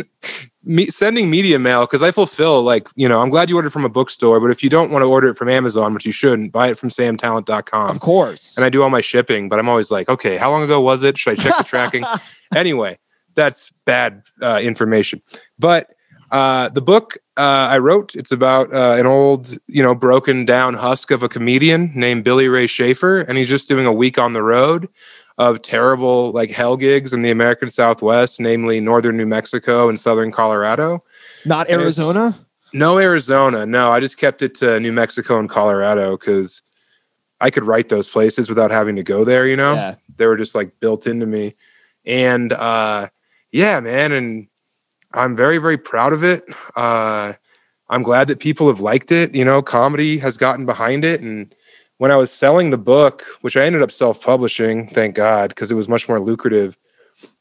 me 0.66 0.88
sending 0.88 1.30
media 1.30 1.60
mail 1.60 1.82
because 1.82 2.02
I 2.02 2.12
fulfill 2.12 2.62
like 2.62 2.88
you 2.96 3.08
know 3.08 3.22
I'm 3.22 3.30
glad 3.30 3.50
you 3.50 3.56
ordered 3.56 3.72
from 3.72 3.86
a 3.86 3.90
bookstore, 3.90 4.42
but 4.42 4.52
if 4.52 4.62
you 4.62 4.70
don't 4.70 4.92
want 4.92 5.04
to 5.04 5.08
order 5.08 5.30
it 5.30 5.36
from 5.36 5.48
Amazon, 5.48 5.94
which 5.94 6.06
you 6.06 6.12
shouldn't, 6.12 6.52
buy 6.52 6.68
it 6.70 6.78
from 6.78 6.90
samtallent.com. 6.90 7.90
Of 7.90 8.02
course. 8.02 8.56
And 8.58 8.66
I 8.66 8.70
do 8.70 8.84
all 8.84 8.90
my 8.90 9.00
shipping, 9.00 9.48
but 9.48 9.60
I'm 9.60 9.70
always 9.70 9.92
like, 9.92 10.10
okay, 10.10 10.36
how 10.36 10.52
long 10.52 10.62
ago 10.64 10.82
was 10.82 11.04
it? 11.04 11.18
Should 11.18 11.40
I 11.40 11.42
check 11.42 11.58
the 11.58 11.64
tracking? 11.64 12.04
anyway, 12.56 13.00
that's 13.36 13.72
bad 13.86 14.24
uh, 14.42 14.60
information. 14.62 15.22
But 15.58 15.88
uh, 16.32 16.68
the 16.70 16.82
book 16.82 17.18
uh, 17.38 17.68
I 17.72 17.78
wrote, 17.78 18.16
it's 18.16 18.32
about 18.32 18.74
uh, 18.74 18.96
an 19.00 19.06
old, 19.06 19.58
you 19.68 19.84
know, 19.84 19.96
broken 19.96 20.46
down 20.46 20.74
husk 20.74 21.12
of 21.12 21.24
a 21.24 21.30
comedian 21.30 21.92
named 21.96 22.24
Billy 22.24 22.48
Ray 22.48 22.68
Schaefer, 22.68 23.22
and 23.22 23.38
he's 23.38 23.50
just 23.50 23.68
doing 23.70 23.86
a 23.86 23.94
week 23.94 24.18
on 24.18 24.34
the 24.34 24.44
road 24.44 24.90
of 25.38 25.62
terrible 25.62 26.32
like 26.32 26.52
hell 26.52 26.78
gigs 26.78 27.14
in 27.14 27.22
the 27.22 27.32
American 27.32 27.70
Southwest, 27.70 28.40
namely 28.40 28.80
northern 28.80 29.18
New 29.18 29.26
Mexico 29.26 29.90
and 29.90 30.00
southern 30.00 30.32
Colorado. 30.32 31.04
Not 31.46 31.70
Arizona. 31.70 32.38
No 32.74 32.98
Arizona, 33.00 33.66
no. 33.66 33.92
I 33.92 34.00
just 34.00 34.18
kept 34.18 34.42
it 34.42 34.56
to 34.56 34.80
New 34.80 34.94
Mexico 34.94 35.40
and 35.40 35.50
Colorado 35.50 36.18
because 36.18 36.62
I 37.42 37.50
could 37.50 37.66
write 37.66 37.90
those 37.90 38.10
places 38.10 38.50
without 38.50 38.72
having 38.72 38.96
to 38.96 39.04
go 39.04 39.24
there. 39.24 39.48
You 39.48 39.56
know, 39.56 39.74
Yeah. 39.74 39.96
they 40.18 40.26
were 40.26 40.38
just 40.38 40.56
like 40.56 40.80
built 40.80 41.06
into 41.08 41.26
me. 41.26 41.56
And 42.06 42.52
uh, 42.54 43.08
yeah, 43.52 43.80
man, 43.80 44.12
and 44.12 44.48
I'm 45.14 45.36
very 45.36 45.58
very 45.58 45.78
proud 45.78 46.14
of 46.14 46.24
it. 46.24 46.44
Uh, 46.76 47.34
I'm 47.90 48.02
glad 48.04 48.28
that 48.30 48.40
people 48.40 48.68
have 48.68 48.80
liked 48.80 49.12
it. 49.12 49.36
You 49.36 49.46
know, 49.46 49.62
comedy 49.62 50.18
has 50.18 50.38
gotten 50.38 50.66
behind 50.66 51.06
it, 51.06 51.22
and 51.22 51.54
when 52.04 52.12
I 52.12 52.18
was 52.18 52.34
selling 52.34 52.70
the 52.70 52.78
book, 52.78 53.24
which 53.40 53.56
I 53.56 53.64
ended 53.64 53.82
up 53.82 53.90
self 53.90 54.22
publishing, 54.22 54.90
thank 54.90 55.16
God, 55.16 55.52
because 55.52 55.72
it 55.72 55.76
was 55.76 55.88
much 55.88 56.10
more 56.10 56.20
lucrative 56.20 56.78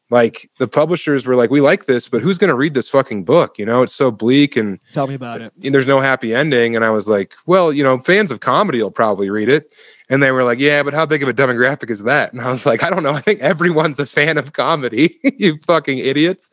like 0.08 0.48
the 0.60 0.68
publishers 0.68 1.26
were 1.26 1.34
like, 1.34 1.50
we 1.50 1.60
like 1.60 1.86
this, 1.86 2.08
but 2.08 2.22
who's 2.22 2.38
going 2.38 2.50
to 2.50 2.54
read 2.54 2.74
this 2.74 2.88
fucking 2.88 3.24
book? 3.24 3.58
You 3.58 3.66
know, 3.66 3.82
it's 3.82 3.92
so 3.92 4.12
bleak 4.12 4.56
and 4.56 4.78
tell 4.92 5.08
me 5.08 5.14
about 5.14 5.40
it. 5.40 5.52
There's 5.56 5.88
no 5.88 5.98
happy 5.98 6.32
ending. 6.32 6.76
And 6.76 6.84
I 6.84 6.90
was 6.90 7.08
like, 7.08 7.34
well, 7.44 7.72
you 7.72 7.82
know, 7.82 7.98
fans 7.98 8.30
of 8.30 8.38
comedy 8.38 8.80
will 8.80 8.92
probably 8.92 9.30
read 9.30 9.48
it. 9.48 9.72
And 10.08 10.22
they 10.22 10.30
were 10.30 10.44
like, 10.44 10.60
yeah, 10.60 10.84
but 10.84 10.94
how 10.94 11.06
big 11.06 11.24
of 11.24 11.28
a 11.28 11.34
demographic 11.34 11.90
is 11.90 12.04
that? 12.04 12.32
And 12.32 12.40
I 12.40 12.52
was 12.52 12.64
like, 12.64 12.84
I 12.84 12.90
don't 12.90 13.02
know. 13.02 13.14
I 13.14 13.20
think 13.20 13.40
everyone's 13.40 13.98
a 13.98 14.06
fan 14.06 14.38
of 14.38 14.52
comedy, 14.52 15.18
you 15.24 15.58
fucking 15.58 15.98
idiots. 15.98 16.50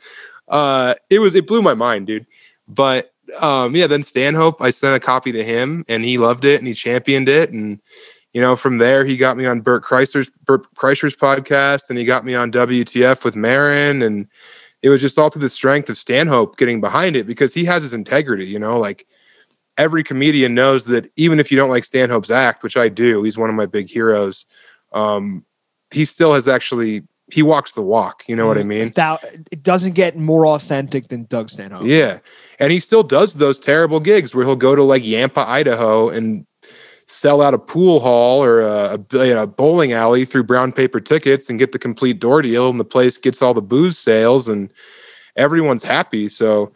Uh, 0.47 0.95
it 1.11 1.19
was, 1.19 1.35
it 1.35 1.45
blew 1.45 1.61
my 1.61 1.75
mind, 1.75 2.07
dude. 2.07 2.25
But 2.67 3.13
um, 3.41 3.75
yeah, 3.75 3.87
then 3.87 4.03
Stanhope, 4.03 4.61
I 4.61 4.69
sent 4.69 4.95
a 4.95 4.99
copy 4.99 5.31
to 5.31 5.43
him 5.43 5.83
and 5.87 6.03
he 6.03 6.17
loved 6.17 6.45
it 6.45 6.59
and 6.59 6.67
he 6.67 6.73
championed 6.73 7.29
it. 7.29 7.51
And 7.51 7.79
you 8.33 8.41
know, 8.41 8.55
from 8.55 8.77
there 8.77 9.05
he 9.05 9.17
got 9.17 9.37
me 9.37 9.45
on 9.45 9.61
Bert 9.61 9.83
Kreischer's 9.83 10.31
Bert 10.45 10.67
Kreischer's 10.75 11.15
podcast, 11.15 11.89
and 11.89 11.97
he 11.97 12.05
got 12.05 12.25
me 12.25 12.35
on 12.35 12.51
WTF 12.51 13.23
with 13.23 13.35
Marin. 13.35 14.01
and 14.01 14.27
it 14.81 14.89
was 14.89 15.01
just 15.01 15.17
all 15.17 15.29
through 15.29 15.41
the 15.41 15.49
strength 15.49 15.89
of 15.89 15.97
Stanhope 15.97 16.55
getting 16.55 16.79
behind 16.79 17.17
it 17.17 17.27
because 17.27 17.53
he 17.53 17.65
has 17.65 17.83
his 17.83 17.93
integrity. 17.93 18.45
You 18.45 18.59
know, 18.59 18.79
like 18.79 19.07
every 19.77 20.03
comedian 20.03 20.53
knows 20.53 20.85
that 20.85 21.11
even 21.15 21.39
if 21.39 21.51
you 21.51 21.57
don't 21.57 21.69
like 21.69 21.85
Stanhope's 21.85 22.31
act, 22.31 22.63
which 22.63 22.77
I 22.77 22.89
do, 22.89 23.23
he's 23.23 23.37
one 23.37 23.49
of 23.49 23.55
my 23.55 23.65
big 23.65 23.89
heroes. 23.89 24.45
Um, 24.93 25.45
he 25.91 26.05
still 26.05 26.33
has 26.33 26.47
actually 26.47 27.03
he 27.31 27.43
walks 27.43 27.73
the 27.73 27.81
walk. 27.81 28.23
You 28.27 28.35
know 28.35 28.47
what 28.47 28.57
I 28.57 28.61
mm-hmm. 28.61 28.69
mean? 28.69 28.91
That 28.95 29.23
it 29.51 29.63
doesn't 29.63 29.93
get 29.93 30.17
more 30.17 30.47
authentic 30.47 31.09
than 31.09 31.25
Doug 31.25 31.49
Stanhope. 31.49 31.85
Yeah, 31.85 32.19
and 32.59 32.71
he 32.71 32.79
still 32.79 33.03
does 33.03 33.35
those 33.35 33.59
terrible 33.59 33.99
gigs 33.99 34.33
where 34.33 34.45
he'll 34.45 34.55
go 34.55 34.75
to 34.75 34.83
like 34.83 35.03
Nampa, 35.03 35.45
Idaho, 35.45 36.09
and 36.09 36.45
sell 37.09 37.41
out 37.41 37.55
a 37.55 37.59
pool 37.59 37.99
hall 37.99 38.43
or 38.43 38.61
a, 38.61 38.99
a, 39.13 39.41
a, 39.41 39.47
bowling 39.47 39.93
alley 39.93 40.25
through 40.25 40.43
brown 40.43 40.71
paper 40.71 40.99
tickets 40.99 41.49
and 41.49 41.57
get 41.57 41.71
the 41.71 41.79
complete 41.79 42.19
door 42.19 42.41
deal 42.43 42.69
and 42.69 42.79
the 42.79 42.85
place 42.85 43.17
gets 43.17 43.41
all 43.41 43.53
the 43.53 43.63
booze 43.63 43.97
sales 43.97 44.47
and 44.47 44.69
everyone's 45.35 45.83
happy 45.83 46.27
so 46.27 46.71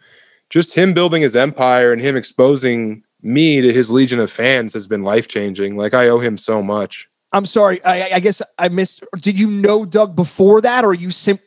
just 0.50 0.74
him 0.74 0.92
building 0.92 1.22
his 1.22 1.36
empire 1.36 1.92
and 1.92 2.02
him 2.02 2.16
exposing 2.16 3.00
me 3.22 3.60
to 3.60 3.72
his 3.72 3.92
legion 3.92 4.18
of 4.18 4.28
fans 4.28 4.74
has 4.74 4.88
been 4.88 5.04
life 5.04 5.28
changing 5.28 5.76
like 5.76 5.94
i 5.94 6.08
owe 6.08 6.18
him 6.18 6.36
so 6.36 6.60
much 6.60 7.08
i'm 7.34 7.46
sorry 7.46 7.84
i, 7.84 8.14
I 8.14 8.20
guess 8.20 8.40
i 8.58 8.68
missed 8.68 9.04
did 9.20 9.38
you 9.38 9.50
know 9.50 9.84
doug 9.84 10.16
before 10.16 10.60
that 10.62 10.84
or 10.84 10.94
you 10.94 11.10
sim 11.10 11.38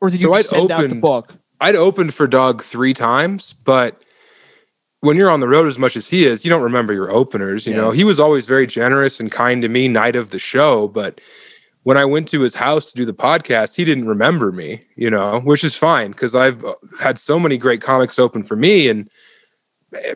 or 0.00 0.10
did 0.10 0.20
you 0.20 0.28
so 0.28 0.34
I'd 0.34 0.46
send 0.46 0.70
opened, 0.70 0.84
out 0.84 0.88
the 0.90 1.00
book 1.00 1.34
i'd 1.62 1.76
opened 1.76 2.12
for 2.12 2.26
doug 2.26 2.62
three 2.62 2.92
times 2.92 3.54
but 3.54 4.02
when 5.00 5.16
you're 5.16 5.30
on 5.30 5.40
the 5.40 5.48
road 5.48 5.66
as 5.66 5.78
much 5.78 5.96
as 5.96 6.08
he 6.08 6.24
is, 6.24 6.44
you 6.44 6.50
don't 6.50 6.62
remember 6.62 6.92
your 6.92 7.10
openers. 7.10 7.66
You 7.66 7.72
yeah. 7.72 7.80
know, 7.80 7.90
he 7.90 8.04
was 8.04 8.20
always 8.20 8.46
very 8.46 8.66
generous 8.66 9.18
and 9.18 9.32
kind 9.32 9.62
to 9.62 9.68
me 9.68 9.88
night 9.88 10.14
of 10.14 10.30
the 10.30 10.38
show. 10.38 10.88
But 10.88 11.20
when 11.84 11.96
I 11.96 12.04
went 12.04 12.28
to 12.28 12.40
his 12.40 12.54
house 12.54 12.86
to 12.86 12.96
do 12.96 13.04
the 13.04 13.14
podcast, 13.14 13.76
he 13.76 13.84
didn't 13.84 14.06
remember 14.06 14.52
me, 14.52 14.84
you 14.96 15.10
know, 15.10 15.40
which 15.40 15.64
is 15.64 15.76
fine 15.76 16.10
because 16.10 16.34
I've 16.34 16.64
uh, 16.64 16.74
had 16.98 17.18
so 17.18 17.38
many 17.38 17.56
great 17.56 17.80
comics 17.80 18.18
open 18.18 18.42
for 18.42 18.56
me 18.56 18.88
and 18.88 19.08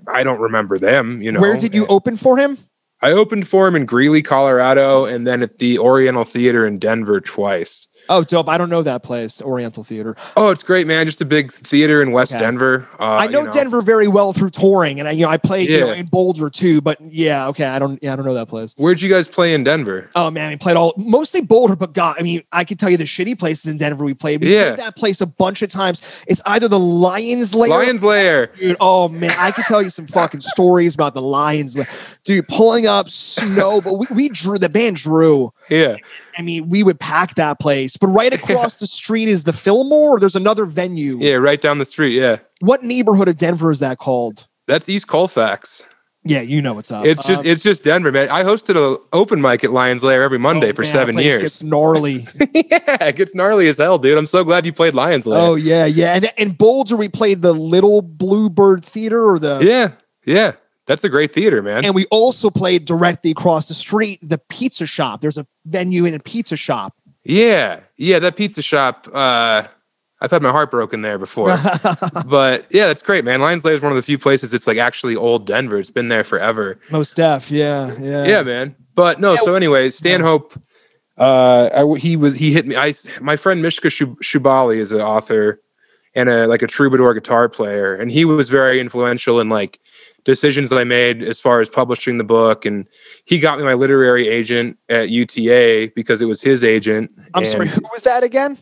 I 0.06 0.22
don't 0.22 0.40
remember 0.40 0.78
them, 0.78 1.22
you 1.22 1.32
know. 1.32 1.40
Where 1.40 1.56
did 1.56 1.74
you 1.74 1.86
open 1.86 2.16
for 2.16 2.36
him? 2.36 2.58
I 3.04 3.12
opened 3.12 3.46
for 3.46 3.68
him 3.68 3.76
in 3.76 3.84
Greeley, 3.84 4.22
Colorado, 4.22 5.04
and 5.04 5.26
then 5.26 5.42
at 5.42 5.58
the 5.58 5.78
Oriental 5.78 6.24
Theater 6.24 6.66
in 6.66 6.78
Denver 6.78 7.20
twice. 7.20 7.86
Oh, 8.08 8.22
dope! 8.22 8.48
I 8.48 8.58
don't 8.58 8.68
know 8.68 8.82
that 8.82 9.02
place, 9.02 9.40
Oriental 9.40 9.82
Theater. 9.82 10.14
Oh, 10.36 10.50
it's 10.50 10.62
great, 10.62 10.86
man! 10.86 11.06
Just 11.06 11.22
a 11.22 11.24
big 11.24 11.50
theater 11.50 12.02
in 12.02 12.12
West 12.12 12.34
okay. 12.34 12.44
Denver. 12.44 12.88
Uh, 13.00 13.04
I 13.04 13.26
know, 13.28 13.40
you 13.40 13.46
know, 13.46 13.52
Denver 13.52 13.80
very 13.80 14.08
well 14.08 14.34
through 14.34 14.50
touring, 14.50 15.00
and 15.00 15.08
I, 15.08 15.12
you 15.12 15.24
know, 15.24 15.30
I 15.30 15.38
played 15.38 15.70
yeah. 15.70 15.78
you 15.78 15.84
know, 15.86 15.92
in 15.92 16.06
Boulder 16.06 16.50
too. 16.50 16.82
But 16.82 17.00
yeah, 17.00 17.48
okay, 17.48 17.64
I 17.64 17.78
don't, 17.78 18.02
yeah, 18.02 18.12
I 18.12 18.16
don't 18.16 18.26
know 18.26 18.34
that 18.34 18.48
place. 18.48 18.74
Where'd 18.76 19.00
you 19.00 19.08
guys 19.08 19.26
play 19.26 19.54
in 19.54 19.64
Denver? 19.64 20.10
Oh 20.14 20.30
man, 20.30 20.50
we 20.50 20.56
played 20.56 20.76
all 20.76 20.92
mostly 20.98 21.40
Boulder, 21.40 21.76
but 21.76 21.94
God, 21.94 22.16
I 22.18 22.22
mean, 22.22 22.42
I 22.52 22.64
can 22.64 22.76
tell 22.76 22.90
you 22.90 22.98
the 22.98 23.04
shitty 23.04 23.38
places 23.38 23.70
in 23.70 23.78
Denver 23.78 24.04
we 24.04 24.12
played. 24.12 24.42
We 24.42 24.54
yeah. 24.54 24.64
played 24.64 24.78
that 24.80 24.96
place 24.96 25.22
a 25.22 25.26
bunch 25.26 25.62
of 25.62 25.70
times. 25.70 26.02
It's 26.26 26.42
either 26.44 26.68
the 26.68 26.80
Lions 26.80 27.54
Lair. 27.54 27.70
Lions 27.70 28.04
Lair, 28.04 28.48
dude. 28.48 28.76
Oh 28.80 29.08
man, 29.08 29.34
I 29.38 29.50
could 29.50 29.64
tell 29.64 29.82
you 29.82 29.90
some 29.90 30.06
fucking 30.06 30.40
stories 30.40 30.94
about 30.94 31.14
the 31.14 31.22
Lions 31.22 31.76
Lair, 31.76 31.88
dude. 32.24 32.48
Pulling 32.48 32.86
up 32.86 32.93
snow, 33.08 33.80
but 33.80 33.94
we, 33.94 34.06
we 34.10 34.28
drew 34.28 34.58
the 34.58 34.68
band 34.68 34.96
drew. 34.96 35.52
Yeah. 35.68 35.96
I 36.36 36.42
mean, 36.42 36.68
we 36.68 36.82
would 36.82 36.98
pack 37.00 37.34
that 37.36 37.58
place. 37.58 37.96
But 37.96 38.08
right 38.08 38.32
across 38.40 38.78
the 38.78 38.86
street 38.86 39.28
is 39.28 39.44
the 39.44 39.52
Fillmore. 39.52 40.20
there's 40.20 40.36
another 40.36 40.64
venue. 40.64 41.18
Yeah, 41.18 41.34
right 41.34 41.60
down 41.60 41.78
the 41.78 41.84
street. 41.84 42.16
Yeah. 42.16 42.38
What 42.60 42.82
neighborhood 42.82 43.28
of 43.28 43.36
Denver 43.36 43.70
is 43.70 43.80
that 43.80 43.98
called? 43.98 44.46
That's 44.66 44.88
East 44.88 45.08
Colfax. 45.08 45.84
Yeah, 46.26 46.40
you 46.40 46.62
know 46.62 46.72
what's 46.72 46.90
up. 46.90 47.04
It's 47.04 47.22
just 47.22 47.42
um, 47.44 47.50
it's 47.50 47.62
just 47.62 47.84
Denver, 47.84 48.10
man. 48.10 48.30
I 48.30 48.44
hosted 48.44 48.76
an 48.76 48.98
open 49.12 49.42
mic 49.42 49.62
at 49.62 49.72
Lions 49.72 50.02
Lair 50.02 50.22
every 50.22 50.38
Monday 50.38 50.70
oh, 50.70 50.72
for 50.72 50.80
man, 50.80 50.90
seven 50.90 51.18
years. 51.18 51.42
Gets 51.42 51.62
gnarly. 51.62 52.26
yeah, 52.54 53.04
it 53.04 53.16
gets 53.16 53.34
gnarly 53.34 53.68
as 53.68 53.76
hell, 53.76 53.98
dude. 53.98 54.16
I'm 54.16 54.24
so 54.24 54.42
glad 54.42 54.64
you 54.64 54.72
played 54.72 54.94
Lions 54.94 55.26
Lair. 55.26 55.38
Oh 55.38 55.54
yeah, 55.54 55.84
yeah. 55.84 56.14
And 56.14 56.32
in 56.38 56.52
Boulder, 56.52 56.96
we 56.96 57.10
played 57.10 57.42
the 57.42 57.52
Little 57.52 58.00
Bluebird 58.00 58.86
Theater 58.86 59.22
or 59.22 59.38
the 59.38 59.60
yeah, 59.62 59.92
yeah. 60.24 60.52
That's 60.86 61.04
a 61.04 61.08
great 61.08 61.32
theater, 61.32 61.62
man. 61.62 61.84
And 61.84 61.94
we 61.94 62.04
also 62.06 62.50
played 62.50 62.84
directly 62.84 63.30
across 63.30 63.68
the 63.68 63.74
street, 63.74 64.20
the 64.22 64.38
pizza 64.38 64.86
shop. 64.86 65.20
There's 65.20 65.38
a 65.38 65.46
venue 65.64 66.04
in 66.04 66.14
a 66.14 66.18
pizza 66.18 66.56
shop. 66.56 66.94
Yeah. 67.24 67.80
Yeah. 67.96 68.18
That 68.18 68.36
pizza 68.36 68.60
shop, 68.60 69.08
uh, 69.14 69.66
I've 70.20 70.30
had 70.30 70.42
my 70.42 70.50
heart 70.50 70.70
broken 70.70 71.02
there 71.02 71.18
before. 71.18 71.48
but 72.26 72.66
yeah, 72.70 72.86
that's 72.86 73.02
great, 73.02 73.24
man. 73.24 73.40
Lions 73.40 73.64
Lair 73.64 73.74
is 73.74 73.82
one 73.82 73.92
of 73.92 73.96
the 73.96 74.02
few 74.02 74.18
places 74.18 74.50
that's 74.50 74.66
like 74.66 74.78
actually 74.78 75.16
old 75.16 75.46
Denver. 75.46 75.78
It's 75.78 75.90
been 75.90 76.08
there 76.08 76.24
forever. 76.24 76.78
Most 76.90 77.16
deaf. 77.16 77.50
Yeah. 77.50 77.94
Yeah. 77.98 78.26
Yeah, 78.26 78.42
man. 78.42 78.76
But 78.94 79.20
no, 79.20 79.32
yeah, 79.32 79.38
so 79.38 79.54
anyway, 79.54 79.90
Stanhope, 79.90 80.54
uh, 81.18 81.70
I, 81.74 81.98
he 81.98 82.16
was, 82.16 82.36
he 82.36 82.52
hit 82.52 82.66
me. 82.66 82.76
I, 82.76 82.92
my 83.20 83.36
friend 83.36 83.62
Mishka 83.62 83.88
Shubaly 83.88 84.76
is 84.76 84.92
an 84.92 85.00
author 85.00 85.60
and 86.14 86.28
a, 86.28 86.46
like 86.46 86.62
a 86.62 86.66
troubadour 86.66 87.14
guitar 87.14 87.48
player. 87.48 87.94
And 87.94 88.10
he 88.10 88.24
was 88.24 88.48
very 88.50 88.80
influential 88.80 89.40
in 89.40 89.48
like, 89.48 89.80
decisions 90.24 90.70
that 90.70 90.78
I 90.78 90.84
made 90.84 91.22
as 91.22 91.40
far 91.40 91.60
as 91.60 91.70
publishing 91.70 92.18
the 92.18 92.24
book. 92.24 92.64
And 92.64 92.86
he 93.24 93.38
got 93.38 93.58
me 93.58 93.64
my 93.64 93.74
literary 93.74 94.28
agent 94.28 94.78
at 94.88 95.10
UTA 95.10 95.92
because 95.94 96.20
it 96.20 96.26
was 96.26 96.40
his 96.40 96.64
agent. 96.64 97.10
I'm 97.34 97.42
and, 97.42 97.52
sorry, 97.52 97.68
who 97.68 97.80
was 97.92 98.02
that 98.02 98.22
again? 98.24 98.58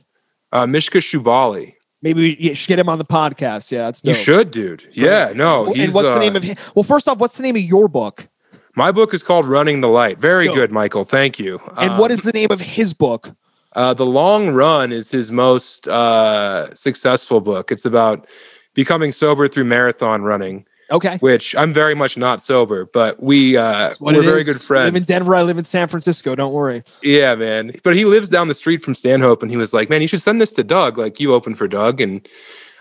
Uh, 0.51 0.67
Mishka 0.67 0.99
Shubaly. 0.99 1.75
Maybe 2.03 2.37
we 2.41 2.55
should 2.55 2.69
get 2.69 2.81
him 2.81 2.89
on 2.89 2.99
the 2.99 3.05
podcast. 3.05 3.71
Yeah, 3.71 3.83
that's 3.83 4.03
you 4.05 4.13
should, 4.13 4.51
dude. 4.51 4.89
Yeah, 4.93 5.33
no. 5.37 5.73
and 5.73 5.95
what's 5.95 6.09
uh, 6.09 6.15
the 6.15 6.21
name 6.21 6.35
of? 6.35 6.43
His, 6.43 6.57
well, 6.75 6.83
first 6.83 7.07
off, 7.07 7.19
what's 7.19 7.37
the 7.37 7.45
name 7.45 7.55
of 7.55 7.63
your 7.63 7.87
book? 7.87 8.29
My 8.75 8.91
book 8.91 9.15
is 9.15 9.23
called 9.23 9.47
Running 9.47 9.83
the 9.83 9.89
Light. 9.89 10.19
Very 10.19 10.49
good, 10.49 10.73
Michael. 10.73 11.05
Thank 11.05 11.39
you. 11.39 11.61
And 11.77 11.93
um, 11.93 11.99
what 11.99 12.11
is 12.11 12.23
the 12.23 12.33
name 12.33 12.49
of 12.51 12.61
his 12.61 12.93
book? 12.93 13.31
Uh, 13.75 13.95
the 13.95 14.07
Long 14.07 14.51
Run 14.51 14.93
is 14.93 15.11
his 15.11 15.31
most 15.31 15.87
uh, 15.89 16.75
successful 16.75 17.41
book. 17.41 17.71
It's 17.71 17.85
about 17.85 18.27
becoming 18.75 19.13
sober 19.13 19.47
through 19.47 19.65
marathon 19.65 20.23
running. 20.23 20.67
Okay. 20.91 21.17
Which 21.19 21.55
I'm 21.57 21.73
very 21.73 21.95
much 21.95 22.17
not 22.17 22.43
sober, 22.43 22.87
but 22.87 23.23
we 23.23 23.57
uh 23.57 23.95
we're 24.01 24.23
very 24.23 24.45
good 24.45 24.61
friends. 24.61 24.83
I 24.83 24.87
live 24.87 24.97
in 24.97 25.05
Denver, 25.05 25.35
I 25.35 25.43
live 25.43 25.59
in 25.59 25.65
San 25.65 25.89
Francisco, 25.89 26.35
don't 26.35 26.53
worry. 26.53 26.83
Yeah, 27.03 27.35
man. 27.35 27.73
But 27.83 27.97
he 27.97 28.05
lives 28.05 28.29
down 28.29 28.49
the 28.49 28.55
street 28.55 28.83
from 28.83 28.95
Stanhope 28.95 29.43
and 29.43 29.51
he 29.51 29.57
was 29.57 29.73
like, 29.73 29.89
"Man, 29.89 30.03
you 30.03 30.09
should 30.09 30.21
send 30.21 30.41
this 30.41 30.53
to 30.53 30.65
Doug. 30.65 30.99
Like 30.99 31.19
you 31.21 31.33
open 31.33 31.55
for 31.55 31.67
Doug." 31.69 32.01
And 32.01 32.27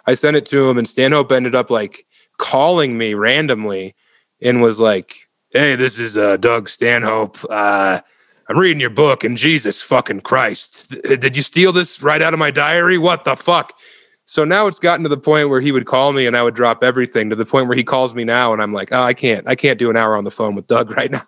I 0.08 0.16
sent 0.16 0.36
it 0.36 0.46
to 0.48 0.70
him 0.70 0.78
and 0.78 0.88
Stanhope 0.88 1.32
ended 1.32 1.56
up 1.56 1.70
like 1.70 2.06
calling 2.38 2.98
me 2.98 3.14
randomly 3.14 3.96
and 4.42 4.62
was 4.62 4.80
like, 4.80 5.30
"Hey, 5.52 5.76
this 5.76 6.00
is 6.00 6.18
uh 6.18 6.38
Doug 6.38 6.70
Stanhope. 6.70 7.38
Uh 7.50 8.02
I'm 8.50 8.60
reading 8.60 8.82
your 8.82 8.90
book 8.90 9.24
and 9.24 9.38
Jesus 9.38 9.82
fucking 9.82 10.22
Christ. 10.22 10.94
Did 11.04 11.38
you 11.38 11.44
steal 11.44 11.72
this 11.72 12.02
right 12.04 12.22
out 12.22 12.34
of 12.34 12.40
my 12.40 12.52
diary? 12.52 12.98
What 12.98 13.24
the 13.24 13.36
fuck?" 13.36 13.74
So 14.32 14.46
now 14.46 14.66
it's 14.68 14.80
gotten 14.80 15.04
to 15.04 15.10
the 15.10 15.18
point 15.18 15.50
where 15.50 15.60
he 15.60 15.74
would 15.74 15.86
call 15.86 16.14
me 16.14 16.26
and 16.26 16.38
I 16.38 16.44
would 16.44 16.56
drop 16.56 16.86
everything 16.86 17.30
to 17.32 17.36
the 17.36 17.46
point 17.46 17.68
where 17.68 17.76
he 17.76 17.84
calls 17.84 18.16
me 18.16 18.24
now 18.24 18.54
and 18.54 18.62
I'm 18.62 18.72
like, 18.72 18.94
oh, 18.94 19.02
I 19.02 19.14
can't, 19.14 19.46
I 19.46 19.56
can't 19.56 19.78
do 19.78 19.90
an 19.90 19.98
hour 19.98 20.16
on 20.16 20.24
the 20.24 20.32
phone 20.32 20.56
with 20.56 20.68
Doug 20.68 20.90
right 20.96 21.12
now. 21.12 21.26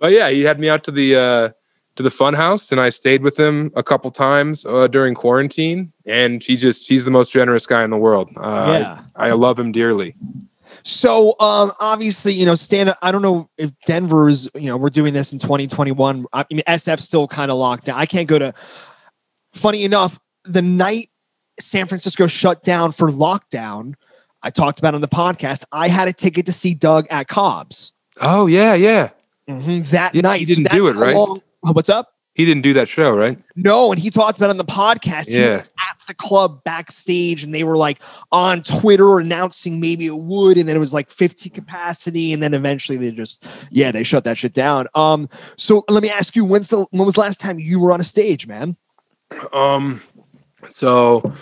but 0.00 0.10
yeah, 0.10 0.28
he 0.28 0.42
had 0.42 0.58
me 0.58 0.68
out 0.68 0.82
to 0.82 0.90
the 0.90 1.14
uh, 1.14 1.50
to 1.94 2.02
the 2.02 2.10
fun 2.10 2.34
house 2.34 2.72
and 2.72 2.80
I 2.80 2.90
stayed 2.90 3.22
with 3.22 3.38
him 3.38 3.70
a 3.76 3.82
couple 3.84 4.10
times 4.10 4.66
uh, 4.66 4.88
during 4.88 5.14
quarantine. 5.14 5.92
And 6.04 6.42
he 6.42 6.56
just 6.56 6.88
he's 6.88 7.04
the 7.04 7.12
most 7.12 7.30
generous 7.32 7.64
guy 7.64 7.84
in 7.84 7.90
the 7.90 7.96
world. 7.96 8.28
Uh, 8.36 8.76
yeah, 8.80 9.04
I, 9.14 9.28
I 9.28 9.32
love 9.34 9.56
him 9.56 9.70
dearly. 9.70 10.16
So 10.82 11.36
um, 11.38 11.70
obviously, 11.78 12.34
you 12.34 12.44
know, 12.44 12.56
stand. 12.56 12.92
I 13.02 13.12
don't 13.12 13.22
know 13.22 13.48
if 13.56 13.70
Denver's. 13.86 14.48
You 14.56 14.66
know, 14.66 14.76
we're 14.76 14.90
doing 14.90 15.14
this 15.14 15.32
in 15.32 15.38
2021. 15.38 16.26
I 16.32 16.44
mean, 16.50 16.62
SF's 16.66 17.04
still 17.04 17.28
kind 17.28 17.52
of 17.52 17.58
locked 17.58 17.84
down. 17.84 18.00
I 18.00 18.06
can't 18.06 18.26
go 18.26 18.40
to. 18.40 18.52
Funny 19.52 19.84
enough, 19.84 20.18
the 20.44 20.62
night 20.62 21.10
San 21.60 21.86
Francisco 21.86 22.26
shut 22.26 22.64
down 22.64 22.92
for 22.92 23.10
lockdown, 23.10 23.94
I 24.42 24.50
talked 24.50 24.78
about 24.78 24.94
on 24.94 25.00
the 25.00 25.08
podcast. 25.08 25.64
I 25.72 25.88
had 25.88 26.08
a 26.08 26.12
ticket 26.12 26.46
to 26.46 26.52
see 26.52 26.74
Doug 26.74 27.06
at 27.10 27.28
Cobb's. 27.28 27.92
Oh 28.20 28.46
yeah, 28.46 28.74
yeah. 28.74 29.10
Mm-hmm, 29.48 29.90
that 29.90 30.14
yeah, 30.14 30.20
night, 30.22 30.40
you 30.40 30.46
didn't 30.46 30.70
so 30.70 30.76
do 30.76 30.88
it 30.88 30.96
right. 30.96 31.14
Long, 31.14 31.42
oh, 31.64 31.72
what's 31.72 31.88
up? 31.88 32.10
He 32.34 32.44
didn't 32.44 32.62
do 32.62 32.72
that 32.72 32.88
show, 32.88 33.14
right? 33.14 33.38
No, 33.54 33.92
and 33.92 34.00
he 34.00 34.10
talked 34.10 34.38
about 34.38 34.46
it 34.48 34.50
on 34.50 34.56
the 34.56 34.64
podcast. 34.64 35.28
He 35.28 35.38
Yeah. 35.38 35.52
was 35.52 35.60
at 35.60 35.96
the 36.08 36.14
club 36.14 36.64
backstage, 36.64 37.44
and 37.44 37.54
they 37.54 37.62
were 37.62 37.76
like 37.76 38.00
on 38.32 38.62
Twitter 38.64 39.20
announcing 39.20 39.78
maybe 39.80 40.06
it 40.06 40.16
would, 40.16 40.58
and 40.58 40.68
then 40.68 40.74
it 40.74 40.80
was 40.80 40.92
like 40.92 41.10
50 41.10 41.48
capacity, 41.50 42.32
and 42.32 42.42
then 42.42 42.52
eventually 42.52 42.98
they 42.98 43.12
just 43.12 43.46
yeah 43.70 43.92
they 43.92 44.02
shut 44.02 44.24
that 44.24 44.36
shit 44.36 44.52
down. 44.52 44.88
Um, 44.94 45.28
so 45.56 45.84
let 45.88 46.02
me 46.02 46.10
ask 46.10 46.34
you, 46.34 46.44
when's 46.44 46.68
the 46.68 46.86
when 46.90 47.06
was 47.06 47.14
the 47.14 47.20
last 47.20 47.38
time 47.38 47.58
you 47.60 47.78
were 47.78 47.92
on 47.92 48.00
a 48.00 48.04
stage, 48.04 48.46
man? 48.48 48.76
Um, 49.52 50.00
so 50.68 51.32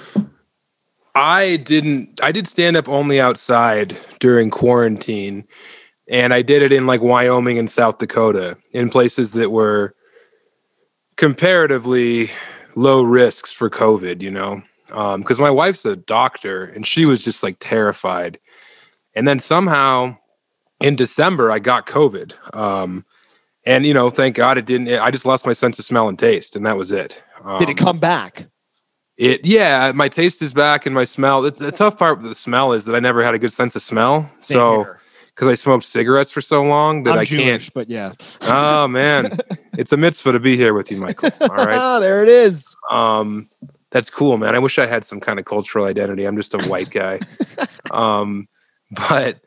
I 1.15 1.57
didn't. 1.57 2.21
I 2.23 2.33
did 2.33 2.47
stand 2.49 2.77
up 2.77 2.89
only 2.89 3.21
outside 3.21 3.97
during 4.21 4.51
quarantine, 4.51 5.47
and 6.09 6.33
I 6.33 6.43
did 6.43 6.63
it 6.63 6.73
in 6.73 6.87
like 6.87 7.03
Wyoming 7.03 7.59
and 7.59 7.69
South 7.69 7.99
Dakota, 7.99 8.57
in 8.73 8.89
places 8.89 9.33
that 9.33 9.51
were 9.51 9.95
comparatively 11.17 12.31
low 12.75 13.03
risks 13.03 13.53
for 13.53 13.69
COVID. 13.69 14.23
You 14.23 14.31
know, 14.31 14.63
because 15.19 15.39
my 15.39 15.51
wife's 15.51 15.85
a 15.85 15.97
doctor, 15.97 16.65
and 16.65 16.87
she 16.87 17.05
was 17.05 17.23
just 17.23 17.43
like 17.43 17.57
terrified. 17.59 18.39
And 19.15 19.29
then 19.29 19.39
somehow 19.39 20.17
in 20.81 20.97
December, 20.97 21.51
I 21.51 21.59
got 21.59 21.87
COVID. 21.87 22.57
Um, 22.57 23.05
and 23.65 23.87
you 23.87 23.95
know, 23.95 24.11
thank 24.11 24.37
God 24.37 24.59
it 24.59 24.67
didn't. 24.67 24.89
I 24.89 25.11
just 25.11 25.27
lost 25.27 25.47
my 25.47 25.53
sense 25.53 25.79
of 25.79 25.85
smell 25.85 26.09
and 26.09 26.19
taste, 26.19 26.57
and 26.57 26.67
that 26.67 26.77
was 26.77 26.91
it. 26.91 27.23
Um, 27.45 27.59
Did 27.59 27.69
it 27.69 27.77
come 27.77 27.99
back? 27.99 28.47
It 29.23 29.45
yeah, 29.47 29.93
my 29.95 30.09
taste 30.09 30.43
is 30.43 30.53
back 30.53 30.87
and 30.87 30.95
my 30.95 31.05
smell. 31.05 31.45
It's 31.45 31.59
the 31.59 31.71
tough 31.73 31.97
part 31.99 32.19
with 32.19 32.29
the 32.29 32.35
smell 32.35 32.73
is 32.73 32.85
that 32.87 32.95
I 32.97 33.01
never 33.01 33.23
had 33.23 33.35
a 33.35 33.39
good 33.39 33.53
sense 33.53 33.77
of 33.77 33.83
smell. 33.83 34.31
Same 34.41 34.57
So 34.57 34.77
here. 34.85 35.01
because 35.35 35.49
I 35.49 35.55
smoked 35.55 35.85
cigarettes 35.85 36.31
for 36.33 36.41
so 36.41 36.63
long 36.63 37.05
that 37.05 37.13
I'm 37.15 37.19
I 37.21 37.25
Jewish, 37.25 37.71
but 37.71 37.89
yeah. 37.89 38.13
Oh 38.43 38.89
man, 38.89 39.39
it's 39.79 39.93
a 39.93 39.97
mitzvah 39.97 40.33
to 40.33 40.41
be 40.41 40.57
here 40.57 40.75
with 40.75 40.91
you, 40.91 40.97
Michael. 40.97 41.31
All 41.41 41.49
right, 41.67 41.99
there 42.01 42.23
it 42.23 42.29
is. 42.29 42.75
um, 42.91 43.49
that's 43.91 44.09
cool, 44.11 44.39
man. 44.39 44.55
I 44.55 44.59
wish 44.59 44.79
I 44.79 44.87
had 44.87 45.05
some 45.05 45.21
kind 45.21 45.39
of 45.39 45.45
cultural 45.45 45.85
identity. 45.85 46.25
I'm 46.25 46.37
just 46.37 46.55
a 46.55 46.67
white 46.69 46.91
guy. 46.91 47.21
um, 47.91 48.49
but 48.91 49.41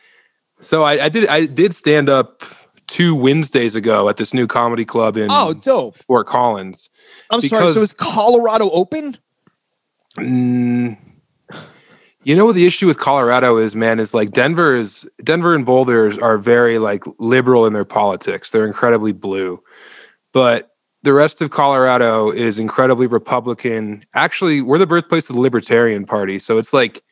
so 0.60 0.84
I, 0.84 1.06
I 1.06 1.10
did 1.10 1.28
I 1.28 1.48
did 1.48 1.74
stand 1.74 2.10
up 2.10 2.44
two 2.88 3.16
Wednesdays 3.16 3.74
ago 3.76 4.08
at 4.08 4.18
this 4.18 4.34
new 4.34 4.46
comedy 4.48 4.86
club 4.86 5.18
in 5.18 5.28
Oh, 5.32 5.54
dope. 5.54 5.98
Fort 6.06 6.28
Collins. 6.28 6.90
I'm 7.32 7.42
sorry. 7.42 7.72
So 7.72 7.80
is 7.82 7.92
Colorado 7.92 8.70
open? 8.70 9.18
Mm, 10.16 10.98
you 12.24 12.36
know 12.36 12.46
what 12.46 12.56
the 12.56 12.66
issue 12.66 12.88
with 12.88 12.98
Colorado 12.98 13.58
is, 13.58 13.76
man, 13.76 14.00
is 14.00 14.14
like 14.14 14.32
Denver 14.32 14.76
is 14.76 15.08
Denver 15.24 15.54
and 15.54 15.66
Boulder 15.66 16.12
are 16.24 16.38
very 16.38 16.80
like 16.80 17.04
liberal 17.20 17.66
in 17.66 17.74
their 17.74 17.86
politics. 17.86 18.52
They're 18.52 18.66
incredibly 18.66 19.12
blue. 19.12 19.62
But 20.34 20.72
the 21.04 21.14
rest 21.14 21.42
of 21.42 21.52
Colorado 21.52 22.32
is 22.32 22.58
incredibly 22.58 23.06
Republican. 23.06 24.04
Actually, 24.16 24.62
we're 24.62 24.80
the 24.80 24.88
birthplace 24.88 25.30
of 25.30 25.36
the 25.36 25.42
Libertarian 25.42 26.06
Party, 26.06 26.40
so 26.40 26.58
it's 26.58 26.74
like 26.74 27.04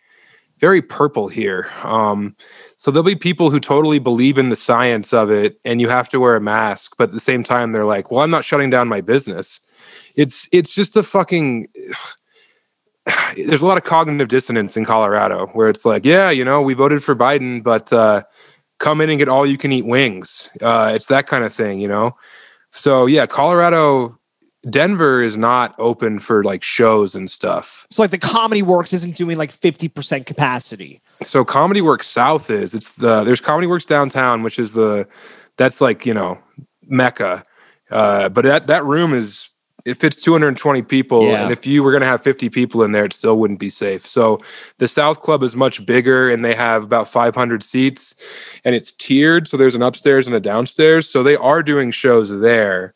very 0.58 0.82
purple 0.82 1.28
here. 1.28 1.70
Um, 1.84 2.36
so 2.78 2.89
there'll 2.89 3.04
be 3.04 3.16
people 3.16 3.52
who 3.52 3.60
totally 3.60 4.00
believe 4.00 4.38
in 4.38 4.50
the 4.50 4.56
science 4.56 5.13
of 5.13 5.30
it, 5.30 5.60
and 5.63 5.80
you 5.80 5.89
have 5.89 6.10
to 6.10 6.20
wear 6.20 6.36
a 6.36 6.42
mask. 6.42 6.96
But 6.98 7.10
at 7.10 7.13
the 7.13 7.20
same 7.20 7.44
time, 7.44 7.72
they're 7.72 7.86
like, 7.86 8.10
"Well, 8.10 8.22
I'm 8.22 8.32
not 8.32 8.46
shutting 8.46 8.72
down 8.72 8.88
my 8.88 9.02
business." 9.02 9.60
It's 10.16 10.50
it's 10.52 10.74
just 10.74 10.98
a 10.98 11.04
fucking 11.04 11.68
there's 13.36 13.62
a 13.62 13.66
lot 13.66 13.78
of 13.78 13.84
cognitive 13.84 14.28
dissonance 14.28 14.78
in 14.78 14.86
Colorado 14.86 15.48
where 15.48 15.70
it's 15.70 15.86
like, 15.86 16.06
yeah, 16.06 16.30
you 16.30 16.46
know, 16.46 16.62
we 16.62 16.74
voted 16.74 17.04
for 17.04 17.16
Biden, 17.16 17.63
but 17.63 17.92
uh, 17.92 18.24
come 18.80 19.02
in 19.02 19.10
and 19.10 19.20
get 19.20 19.30
all 19.30 19.46
you 19.46 19.58
can 19.58 19.72
eat 19.72 19.86
wings. 19.86 20.50
Uh, 20.62 20.92
it's 20.94 21.08
that 21.08 21.28
kind 21.28 21.44
of 21.44 21.54
thing, 21.54 21.80
you 21.80 21.88
know? 21.88 22.16
So, 22.72 23.06
yeah, 23.06 23.26
Colorado, 23.26 24.18
Denver 24.70 25.22
is 25.22 25.38
not 25.38 25.76
open 25.78 26.20
for 26.20 26.44
like 26.44 26.63
shows 26.63 27.13
and 27.13 27.30
stuff. 27.30 27.86
So 27.92 28.02
like 28.02 28.12
the 28.12 28.18
Comedy 28.18 28.62
Works 28.62 28.94
isn't 28.94 29.16
doing 29.16 29.38
like 29.38 29.54
50% 29.54 30.26
capacity. 30.26 31.02
So, 31.22 31.46
Comedy 31.46 31.82
Works 31.82 32.08
South 32.08 32.50
is 32.50 32.74
it's 32.74 32.96
the 32.96 33.24
there's 33.24 33.42
Comedy 33.42 33.68
Works 33.68 33.86
downtown, 33.86 34.44
which 34.44 34.58
is 34.58 34.74
the 34.74 35.08
that's 35.58 35.82
like, 35.82 36.06
you 36.06 36.13
know, 36.13 36.39
Mecca. 36.84 37.44
Uh, 37.92 38.30
but 38.30 38.44
that, 38.44 38.68
that 38.68 38.84
room 38.84 39.13
is 39.13 39.50
it 39.86 39.96
fits 39.96 40.22
220 40.22 40.82
people 40.84 41.24
Yeah. 41.28 41.43
and 41.43 41.52
if 41.52 41.65
you 41.67 41.84
were 41.84 41.91
going 41.91 42.02
to 42.02 42.08
have 42.08 42.22
50 42.22 42.50
people 42.50 42.84
in 42.84 42.91
there 42.93 43.06
it 43.06 43.13
still 43.13 43.38
wouldn't 43.38 43.60
be 43.60 43.69
safe 43.69 44.06
so 44.08 44.39
the 44.78 44.88
south 44.88 45.19
club 45.22 45.43
is 45.43 45.56
much 45.56 45.86
bigger 45.86 46.30
and 46.30 46.43
they 46.46 46.56
have 46.56 46.84
about 46.84 47.10
500 47.10 47.63
seats 47.63 48.15
and 48.63 48.74
it's 48.76 48.91
tiered 48.91 49.48
so 49.48 49.58
there's 49.58 49.76
an 49.76 49.82
upstairs 49.84 50.26
and 50.28 50.36
a 50.36 50.39
downstairs 50.39 51.10
so 51.10 51.22
they 51.24 51.36
are 51.36 51.62
doing 51.62 51.91
shows 51.91 52.39
there 52.39 52.93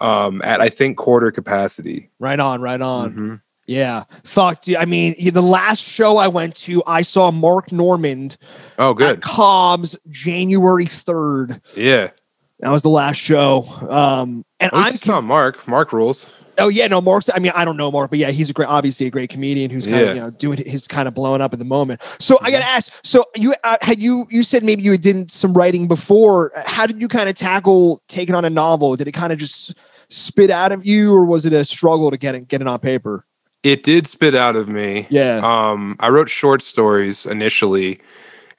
um, 0.00 0.40
at 0.42 0.60
i 0.62 0.68
think 0.70 0.96
quarter 0.96 1.30
capacity 1.30 2.10
Right 2.18 2.40
on, 2.40 2.60
right 2.62 2.80
on. 2.80 3.12
Mhm. 3.14 3.42
Yeah. 3.66 4.04
Fuck, 4.24 4.62
dude. 4.62 4.76
I 4.76 4.84
mean, 4.84 5.14
the 5.32 5.40
last 5.42 5.80
show 5.80 6.16
I 6.16 6.26
went 6.26 6.56
to, 6.56 6.82
I 6.88 7.02
saw 7.02 7.30
Mark 7.30 7.70
Normand 7.70 8.36
oh 8.80 8.90
at 8.90 8.96
good 8.96 9.20
Cobb's 9.22 9.96
January 10.08 10.86
3rd. 10.86 11.60
yeah 11.76 12.08
That 12.60 12.70
was 12.70 12.82
the 12.82 12.90
last 12.90 13.16
show. 13.16 13.64
Um, 13.88 14.44
and 14.60 14.70
I'm 14.72 14.92
saw 14.92 15.20
mark 15.20 15.66
mark 15.66 15.92
rules 15.92 16.26
Oh 16.58 16.68
yeah, 16.68 16.86
no, 16.88 17.00
Mark's. 17.00 17.30
I 17.32 17.38
mean, 17.38 17.52
I 17.54 17.64
don't 17.64 17.78
know 17.78 17.90
Mark, 17.90 18.10
but 18.10 18.18
yeah, 18.18 18.30
he's 18.30 18.50
a 18.50 18.52
great, 18.52 18.68
obviously 18.68 19.06
a 19.06 19.10
great 19.10 19.30
comedian 19.30 19.70
who's 19.70 19.86
kind 19.86 20.00
Yeah. 20.00 20.06
of 20.10 20.16
you 20.16 20.22
know 20.22 20.30
doing 20.30 20.62
his 20.66 20.86
kind 20.86 21.08
of 21.08 21.14
blowing 21.14 21.40
up 21.40 21.52
at 21.54 21.58
the 21.58 21.64
moment. 21.64 22.02
So 22.18 22.38
I 22.42 22.50
got 22.50 22.58
to 22.58 22.66
ask. 22.66 22.92
So 23.02 23.24
you 23.34 23.54
uh, 23.64 23.78
had 23.80 24.02
you 24.02 24.26
you 24.30 24.42
said 24.42 24.62
maybe 24.62 24.82
you 24.82 24.96
did 24.98 25.30
some 25.30 25.54
writing 25.54 25.88
before. 25.88 26.52
How 26.66 26.86
did 26.86 27.00
you 27.00 27.08
kind 27.08 27.28
of 27.30 27.34
tackle 27.34 28.02
taking 28.08 28.34
on 28.34 28.44
a 28.44 28.50
novel? 28.50 28.94
Did 28.96 29.08
it 29.08 29.12
kind 29.12 29.32
of 29.32 29.38
just 29.38 29.74
spit 30.10 30.50
out 30.50 30.70
of 30.70 30.84
you, 30.84 31.14
or 31.14 31.24
was 31.24 31.46
it 31.46 31.52
a 31.54 31.64
struggle 31.64 32.10
to 32.10 32.18
get 32.18 32.34
it 32.34 32.46
get 32.48 32.60
it 32.60 32.66
on 32.66 32.78
paper? 32.78 33.24
it 33.62 33.82
did 33.82 34.06
spit 34.06 34.34
out 34.34 34.56
of 34.56 34.70
me 34.70 35.06
Yeah. 35.10 35.40
Um, 35.42 35.94
I 36.00 36.08
wrote 36.08 36.30
short 36.30 36.62
stories 36.62 37.26
initially, 37.26 38.00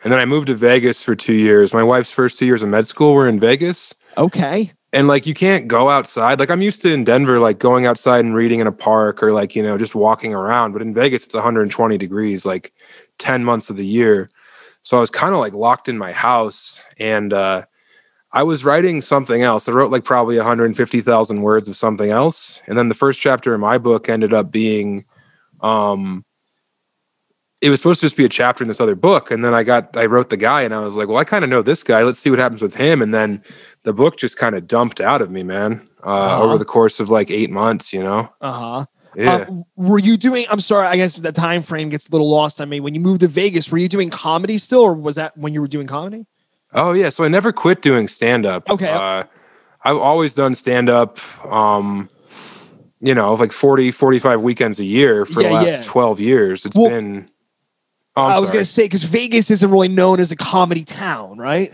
and 0.03 0.11
then 0.11 0.19
I 0.19 0.25
moved 0.25 0.47
to 0.47 0.55
Vegas 0.55 1.03
for 1.03 1.15
two 1.15 1.33
years. 1.33 1.73
My 1.73 1.83
wife's 1.83 2.11
first 2.11 2.37
two 2.39 2.45
years 2.45 2.63
of 2.63 2.69
med 2.69 2.87
school 2.87 3.13
were 3.13 3.27
in 3.27 3.39
Vegas, 3.39 3.93
Okay. 4.17 4.71
and 4.93 5.07
like 5.07 5.25
you 5.25 5.33
can't 5.33 5.67
go 5.67 5.89
outside. 5.89 6.39
Like 6.39 6.49
I'm 6.49 6.61
used 6.61 6.81
to 6.83 6.93
in 6.93 7.03
Denver, 7.03 7.39
like 7.39 7.59
going 7.59 7.85
outside 7.85 8.25
and 8.25 8.35
reading 8.35 8.59
in 8.59 8.67
a 8.67 8.71
park 8.71 9.21
or 9.23 9.31
like 9.31 9.55
you 9.55 9.63
know 9.63 9.77
just 9.77 9.95
walking 9.95 10.33
around. 10.33 10.73
But 10.73 10.81
in 10.81 10.93
Vegas, 10.93 11.25
it's 11.25 11.35
120 11.35 11.97
degrees, 11.97 12.45
like 12.45 12.73
10 13.19 13.43
months 13.43 13.69
of 13.69 13.77
the 13.77 13.85
year. 13.85 14.29
So 14.83 14.97
I 14.97 14.99
was 14.99 15.11
kind 15.11 15.33
of 15.33 15.39
like 15.39 15.53
locked 15.53 15.87
in 15.87 15.97
my 15.97 16.11
house, 16.11 16.81
and 16.97 17.31
uh, 17.33 17.65
I 18.31 18.41
was 18.43 18.65
writing 18.65 19.01
something 19.01 19.43
else. 19.43 19.69
I 19.69 19.73
wrote 19.73 19.91
like 19.91 20.03
probably 20.05 20.37
150,000 20.37 21.41
words 21.41 21.69
of 21.69 21.75
something 21.75 22.09
else, 22.09 22.61
and 22.65 22.77
then 22.77 22.89
the 22.89 22.95
first 22.95 23.19
chapter 23.21 23.53
of 23.53 23.59
my 23.59 23.77
book 23.77 24.09
ended 24.09 24.33
up 24.33 24.51
being. 24.51 25.05
Um, 25.61 26.25
it 27.61 27.69
was 27.69 27.79
supposed 27.79 27.99
to 27.99 28.05
just 28.05 28.17
be 28.17 28.25
a 28.25 28.29
chapter 28.29 28.63
in 28.63 28.67
this 28.67 28.81
other 28.81 28.95
book 28.95 29.29
and 29.31 29.45
then 29.45 29.53
i 29.53 29.63
got 29.63 29.95
i 29.95 30.05
wrote 30.05 30.29
the 30.29 30.37
guy 30.37 30.61
and 30.63 30.73
i 30.73 30.79
was 30.79 30.95
like 30.95 31.07
well 31.07 31.17
i 31.17 31.23
kind 31.23 31.43
of 31.43 31.49
know 31.49 31.61
this 31.61 31.83
guy 31.83 32.03
let's 32.03 32.19
see 32.19 32.29
what 32.29 32.39
happens 32.39 32.61
with 32.61 32.73
him 32.75 33.01
and 33.01 33.13
then 33.13 33.41
the 33.83 33.93
book 33.93 34.17
just 34.17 34.37
kind 34.37 34.55
of 34.55 34.67
dumped 34.67 34.99
out 34.99 35.21
of 35.21 35.29
me 35.31 35.43
man 35.43 35.87
uh, 36.03 36.09
Uh-huh. 36.09 36.43
over 36.43 36.57
the 36.57 36.65
course 36.65 36.99
of 36.99 37.09
like 37.09 37.29
eight 37.31 37.49
months 37.51 37.93
you 37.93 38.01
know 38.01 38.29
Uh 38.41 38.51
huh. 38.51 38.85
yeah 39.15 39.45
were 39.75 39.99
you 39.99 40.15
doing? 40.17 40.45
I'm 40.49 40.59
sorry. 40.61 40.87
I 40.87 40.95
guess 40.95 41.15
the 41.15 41.31
time 41.31 41.61
frame 41.63 41.89
gets 41.89 42.07
a 42.07 42.11
little 42.11 42.29
lost 42.29 42.61
on 42.61 42.69
me. 42.69 42.79
When 42.79 42.93
you 42.95 43.01
moved 43.01 43.21
to 43.21 43.27
Vegas, 43.27 43.69
were 43.71 43.77
you 43.77 43.89
doing 43.89 44.09
comedy 44.09 44.57
still, 44.57 44.79
or 44.81 44.93
was 44.93 45.15
that 45.15 45.35
when 45.37 45.53
you 45.53 45.59
were 45.61 45.67
doing 45.67 45.85
comedy? 45.87 46.25
oh 46.73 46.93
yeah 46.93 47.09
so 47.09 47.23
i 47.25 47.27
never 47.27 47.51
quit 47.51 47.81
doing 47.81 48.07
stand 48.07 48.45
up 48.45 48.69
Okay. 48.69 48.89
uh, 48.89 49.23
i've 49.83 49.97
always 49.97 50.33
done 50.33 50.55
stand 50.55 50.89
up 50.89 51.19
um 51.45 52.09
you 53.01 53.13
know 53.13 53.33
like 53.33 53.51
40 53.51 53.91
45 53.91 54.41
weekends 54.41 54.79
a 54.79 54.85
year 54.85 55.25
for 55.25 55.41
Yeah, 55.41 55.49
the 55.49 55.53
last 55.55 55.83
yeah. 55.83 55.89
12 55.91 56.19
years 56.21 56.65
It's 56.65 56.77
Well, 56.77 56.87
been 56.89 57.29
oh, 58.15 58.23
I'm 58.23 58.41
was 58.41 58.49
sorry. 58.49 58.57
gonna 58.57 58.65
say 58.65 58.85
because 58.85 59.03
Vegas 59.03 59.49
isn't 59.51 59.69
really 59.71 59.89
known 59.89 60.19
as 60.19 60.31
a 60.31 60.35
comedy 60.35 60.83
town, 60.83 61.37
right? 61.37 61.73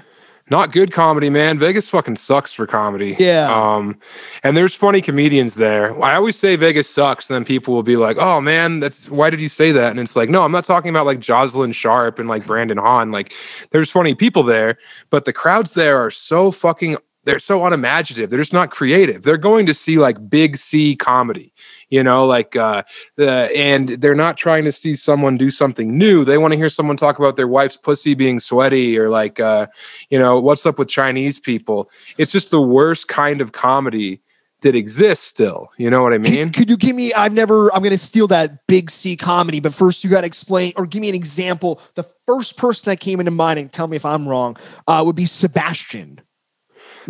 not 0.50 0.71
good 0.71 0.91
comedy, 0.91 1.30
man. 1.30 1.60
Vegas 1.60 1.89
fucking 1.89 2.15
sucks 2.15 2.54
for 2.54 2.65
comedy. 2.65 3.15
Yeah. 3.19 3.54
Um, 3.54 4.00
and 4.43 4.56
there's 4.56 4.76
funny 4.76 5.02
comedians 5.02 5.56
there. 5.56 6.02
I 6.02 6.15
always 6.15 6.38
say 6.38 6.56
Vegas 6.56 6.89
sucks, 6.89 7.30
and 7.30 7.36
then 7.36 7.43
people 7.45 7.73
will 7.73 7.84
be 7.84 7.97
like, 7.97 8.17
"Oh 8.17 8.39
man, 8.39 8.80
that's 8.80 9.10
why 9.10 9.30
did 9.30 9.41
you 9.41 9.50
say 9.50 9.71
that?" 9.73 9.91
And 9.91 10.00
it's 10.00 10.15
like, 10.15 10.30
no, 10.30 10.43
I'm 10.43 10.52
not 10.52 10.63
talking 10.63 10.89
about 10.89 11.06
like 11.06 11.19
Jocelyn 11.19 11.73
Sharp 11.73 12.19
and 12.19 12.30
like 12.30 12.45
Brandon 12.45 12.78
Hahn. 12.78 13.12
Like, 13.12 13.34
there's 13.71 13.91
funny 13.91 14.15
people 14.15 14.43
there, 14.43 14.78
but 15.10 15.26
the 15.26 15.34
crowds 15.34 15.71
there 15.71 15.97
are 15.97 16.12
so 16.12 16.52
fucking. 16.52 16.97
They're 17.28 17.40
so 17.40 17.66
unimaginative. 17.66 18.30
They're 18.30 18.40
just 18.40 18.54
not 18.54 18.72
creative. 18.72 19.24
They're 19.24 19.38
going 19.38 19.66
to 19.66 19.74
see 19.74 19.98
like 19.98 20.30
big 20.30 20.56
C 20.56 20.96
comedy, 20.96 21.52
you 21.90 22.02
know, 22.02 22.26
like 22.26 22.56
uh, 22.56 22.84
the 23.18 23.52
and 23.54 23.90
they're 23.90 24.16
not 24.16 24.38
trying 24.38 24.63
to 24.63 24.72
see 24.72 24.96
someone 24.96 25.36
do 25.36 25.52
something 25.52 25.98
new. 25.98 26.24
They 26.24 26.38
want 26.38 26.54
to 26.54 26.58
hear 26.58 26.70
someone 26.70 26.96
talk 26.96 27.20
about 27.20 27.36
their 27.36 27.50
wife's 27.50 27.76
pussy 27.76 28.13
being 28.13 28.40
sweaty 28.40 28.98
or 28.98 29.10
like 29.10 29.42
uh, 29.42 29.68
you 30.10 30.18
know, 30.18 30.40
what's 30.40 30.66
up 30.66 30.80
with 30.80 30.88
Chinese 30.88 31.38
people? 31.38 31.90
It's 32.18 32.32
just 32.32 32.50
the 32.50 32.62
worst 32.62 33.10
kind 33.10 33.42
of 33.42 33.52
comedy 33.52 34.22
that 34.62 34.74
exists 34.74 35.28
still. 35.28 35.70
You 35.78 35.90
know 35.90 36.02
what 36.02 36.13
I 36.13 36.20
mean? 36.20 36.46
Could, 36.46 36.54
could 36.54 36.70
you 36.70 36.78
give 36.78 36.96
me? 36.96 37.13
I've 37.13 37.34
never. 37.34 37.76
I'm 37.76 37.84
gonna 37.84 37.98
steal 37.98 38.28
that 38.28 38.66
big 38.68 38.90
C 38.90 39.18
comedy, 39.18 39.60
but 39.60 39.74
first 39.74 40.02
you 40.02 40.10
got 40.10 40.22
to 40.22 40.28
explain 40.28 40.72
or 40.78 40.86
give 40.86 41.02
me 41.02 41.10
an 41.10 41.16
example. 41.16 41.82
The 41.96 42.06
first 42.26 42.56
person 42.56 42.90
that 42.90 43.02
came 43.02 43.20
into 43.20 43.32
mind, 43.32 43.60
and 43.60 43.70
tell 43.70 43.88
me 43.88 43.98
if 43.98 44.06
I'm 44.06 44.30
wrong, 44.30 44.56
uh, 44.88 45.04
would 45.06 45.18
be 45.18 45.26
Sebastian. 45.26 46.22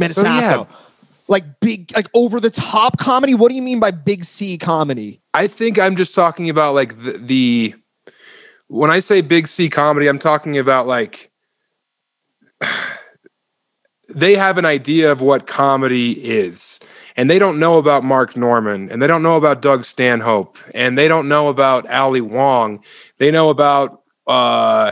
So, 0.06 0.24
yeah. 0.24 0.66
Like 1.28 1.60
big, 1.60 1.92
like 1.94 2.08
over 2.14 2.40
the 2.40 2.50
top 2.50 2.98
comedy. 3.00 3.36
What 3.36 3.50
do 3.50 3.56
you 3.56 3.62
mean 3.62 3.80
by 3.80 3.92
big 3.92 4.24
C 4.24 4.58
comedy? 4.58 5.20
I 5.34 5.48
think 5.48 5.78
I'm 5.78 5.96
just 5.98 6.16
talking 6.16 6.50
about 6.50 6.74
like 6.74 6.98
the, 6.98 7.18
the 7.18 7.76
when 8.68 8.92
I 8.92 9.00
say 9.00 9.22
big 9.22 9.48
C 9.48 9.70
comedy, 9.70 10.08
I'm 10.08 10.20
talking 10.20 10.58
about 10.58 10.88
like 10.88 11.32
they 14.16 14.36
have 14.36 14.58
an 14.58 14.66
idea 14.66 15.12
of 15.12 15.22
what 15.22 15.48
comedy 15.48 16.12
is. 16.12 16.80
And 17.16 17.32
they 17.32 17.40
don't 17.40 17.60
know 17.60 17.78
about 17.78 18.04
Mark 18.04 18.38
Normand 18.38 18.92
and 18.92 19.02
they 19.02 19.08
don't 19.08 19.24
know 19.24 19.38
about 19.38 19.62
Doug 19.62 19.86
Stanhope, 19.86 20.60
and 20.76 20.96
they 20.96 21.08
don't 21.08 21.28
know 21.28 21.48
about 21.48 21.90
Ali 21.90 22.22
Wong. 22.22 22.84
They 23.18 23.32
know 23.32 23.50
about 23.50 24.04
uh, 24.28 24.92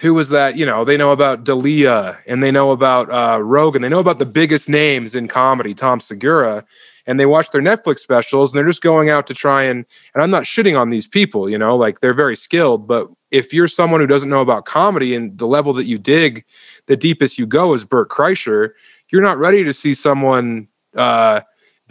who 0.00 0.14
was 0.14 0.30
that? 0.30 0.56
You 0.56 0.66
know, 0.66 0.84
they 0.84 0.96
know 0.96 1.12
about 1.12 1.44
Dalia, 1.44 2.18
and 2.26 2.42
they 2.42 2.50
know 2.50 2.70
about 2.70 3.10
uh, 3.10 3.42
Rogan. 3.42 3.82
They 3.82 3.88
know 3.88 4.00
about 4.00 4.18
the 4.18 4.26
biggest 4.26 4.68
names 4.68 5.14
in 5.14 5.28
comedy, 5.28 5.74
Tom 5.74 6.00
Segura, 6.00 6.64
and 7.06 7.20
they 7.20 7.26
watch 7.26 7.50
their 7.50 7.60
Netflix 7.60 7.98
specials, 7.98 8.52
and 8.52 8.58
they're 8.58 8.66
just 8.66 8.82
going 8.82 9.10
out 9.10 9.26
to 9.26 9.34
try 9.34 9.62
and. 9.64 9.84
And 10.14 10.22
I'm 10.22 10.30
not 10.30 10.44
shitting 10.44 10.78
on 10.78 10.90
these 10.90 11.06
people, 11.06 11.48
you 11.48 11.58
know, 11.58 11.76
like 11.76 12.00
they're 12.00 12.14
very 12.14 12.36
skilled, 12.36 12.86
but 12.86 13.08
if 13.30 13.52
you're 13.52 13.68
someone 13.68 14.00
who 14.00 14.06
doesn't 14.06 14.28
know 14.28 14.42
about 14.42 14.66
comedy 14.66 15.14
and 15.14 15.36
the 15.38 15.46
level 15.46 15.72
that 15.72 15.84
you 15.84 15.98
dig, 15.98 16.44
the 16.86 16.96
deepest 16.96 17.38
you 17.38 17.46
go 17.46 17.72
is 17.72 17.84
Bert 17.84 18.10
Kreischer, 18.10 18.70
you're 19.10 19.22
not 19.22 19.38
ready 19.38 19.64
to 19.64 19.72
see 19.72 19.94
someone 19.94 20.68
uh, 20.96 21.40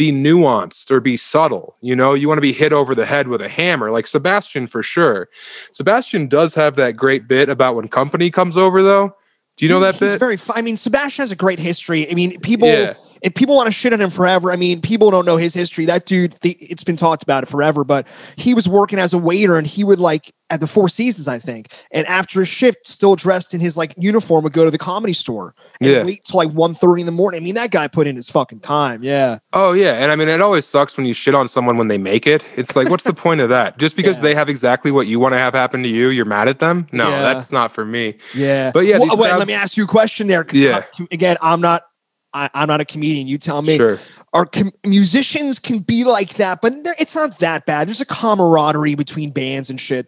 be 0.01 0.11
nuanced 0.11 0.89
or 0.89 0.99
be 0.99 1.15
subtle. 1.15 1.75
You 1.79 1.95
know, 1.95 2.15
you 2.15 2.27
want 2.27 2.39
to 2.39 2.41
be 2.41 2.53
hit 2.53 2.73
over 2.73 2.95
the 2.95 3.05
head 3.05 3.27
with 3.27 3.39
a 3.39 3.47
hammer, 3.47 3.91
like 3.91 4.07
Sebastian 4.07 4.65
for 4.65 4.81
sure. 4.81 5.29
Sebastian 5.71 6.25
does 6.25 6.55
have 6.55 6.75
that 6.77 6.95
great 6.95 7.27
bit 7.27 7.49
about 7.49 7.75
when 7.75 7.87
company 7.87 8.31
comes 8.31 8.57
over, 8.57 8.81
though. 8.81 9.15
Do 9.57 9.65
you 9.65 9.69
know 9.69 9.79
that 9.81 9.93
he's 9.93 9.99
bit? 9.99 10.19
Very. 10.19 10.39
I 10.49 10.63
mean, 10.63 10.75
Sebastian 10.75 11.21
has 11.21 11.31
a 11.31 11.35
great 11.35 11.59
history. 11.59 12.09
I 12.09 12.15
mean, 12.15 12.39
people. 12.39 12.67
Yeah. 12.67 12.95
If 13.21 13.34
people 13.36 13.55
want 13.55 13.67
to 13.67 13.71
shit 13.71 13.93
on 13.93 14.01
him 14.01 14.10
forever, 14.10 14.51
I 14.51 14.55
mean, 14.55 14.81
people 14.81 15.12
don't 15.12 15.25
know 15.25 15.38
his 15.38 15.53
history. 15.53 15.86
That 15.86 16.05
dude, 16.05 16.36
the, 16.41 16.51
it's 16.60 16.84
been 16.84 16.97
talked 16.97 17.23
about 17.23 17.43
it 17.43 17.45
forever. 17.49 17.84
But 17.84 18.07
he 18.36 18.53
was 18.53 18.67
working 18.67 18.99
as 18.99 19.13
a 19.13 19.17
waiter, 19.17 19.57
and 19.57 19.67
he 19.67 19.84
would 19.84 19.99
like 19.99 20.34
at 20.49 20.60
the 20.60 20.67
Four 20.67 20.89
Seasons, 20.89 21.27
I 21.29 21.39
think. 21.39 21.71
And 21.91 22.05
after 22.07 22.41
a 22.41 22.45
shift, 22.45 22.86
still 22.86 23.15
dressed 23.15 23.53
in 23.53 23.62
his 23.62 23.77
like 23.77 23.93
uniform, 23.97 24.43
would 24.43 24.51
go 24.53 24.65
to 24.65 24.71
the 24.71 24.77
comedy 24.77 25.13
store 25.13 25.55
and 25.79 25.89
Yeah. 25.89 26.03
wait 26.03 26.25
till 26.25 26.38
like 26.39 26.49
1.30 26.49 26.99
in 26.99 27.05
the 27.05 27.12
morning. 27.13 27.41
I 27.41 27.43
mean, 27.43 27.55
that 27.55 27.71
guy 27.71 27.88
put 27.88 28.05
in 28.05 28.17
his 28.17 28.29
fucking 28.29 28.60
time. 28.60 29.01
Yeah. 29.01 29.39
Oh 29.53 29.71
yeah, 29.71 29.93
and 29.93 30.12
I 30.12 30.17
mean 30.17 30.27
it 30.27 30.41
always 30.41 30.65
sucks 30.65 30.97
when 30.97 31.05
you 31.05 31.13
shit 31.13 31.36
on 31.36 31.47
someone 31.47 31.77
when 31.77 31.88
they 31.88 31.97
make 31.97 32.27
it. 32.27 32.43
It's 32.57 32.75
like, 32.75 32.89
what's 32.89 33.05
the 33.05 33.13
point 33.25 33.39
of 33.39 33.47
that? 33.47 33.77
Just 33.77 33.95
because 33.95 34.17
Yeah. 34.17 34.23
they 34.23 34.36
have 34.36 34.49
exactly 34.49 34.91
what 34.91 35.07
you 35.07 35.21
want 35.21 35.34
to 35.34 35.38
have 35.38 35.53
happen 35.53 35.84
to 35.84 35.89
you, 35.89 36.10
you're 36.10 36.25
mad 36.25 36.49
at 36.49 36.60
them? 36.60 36.86
No, 36.91 37.10
Yeah. 37.10 37.21
that's 37.21 37.53
not 37.53 37.71
for 37.71 37.86
me. 37.86 38.15
Yeah. 38.36 38.71
But 38.73 38.81
yeah, 38.86 38.97
Well, 38.97 39.15
wait, 39.15 39.31
let 39.34 39.47
me 39.47 39.53
ask 39.53 39.77
you 39.77 39.86
a 39.86 39.88
question 39.88 40.27
there. 40.27 40.45
Yeah. 40.51 40.84
Again, 41.12 41.38
I'm 41.41 41.62
not. 41.62 41.84
I, 42.33 42.49
I'm 42.53 42.67
not 42.67 42.81
a 42.81 42.85
comedian. 42.85 43.27
You 43.27 43.37
tell 43.37 43.61
me. 43.61 43.77
Sure. 43.77 43.99
Our 44.33 44.45
com- 44.45 44.71
musicians 44.85 45.59
can 45.59 45.79
be 45.79 46.05
like 46.05 46.35
that, 46.35 46.61
but 46.61 46.73
it's 46.97 47.15
not 47.15 47.39
that 47.39 47.65
bad. 47.65 47.87
There's 47.87 47.99
a 47.99 48.05
camaraderie 48.05 48.95
between 48.95 49.31
bands 49.31 49.69
and 49.69 49.79
shit. 49.79 50.07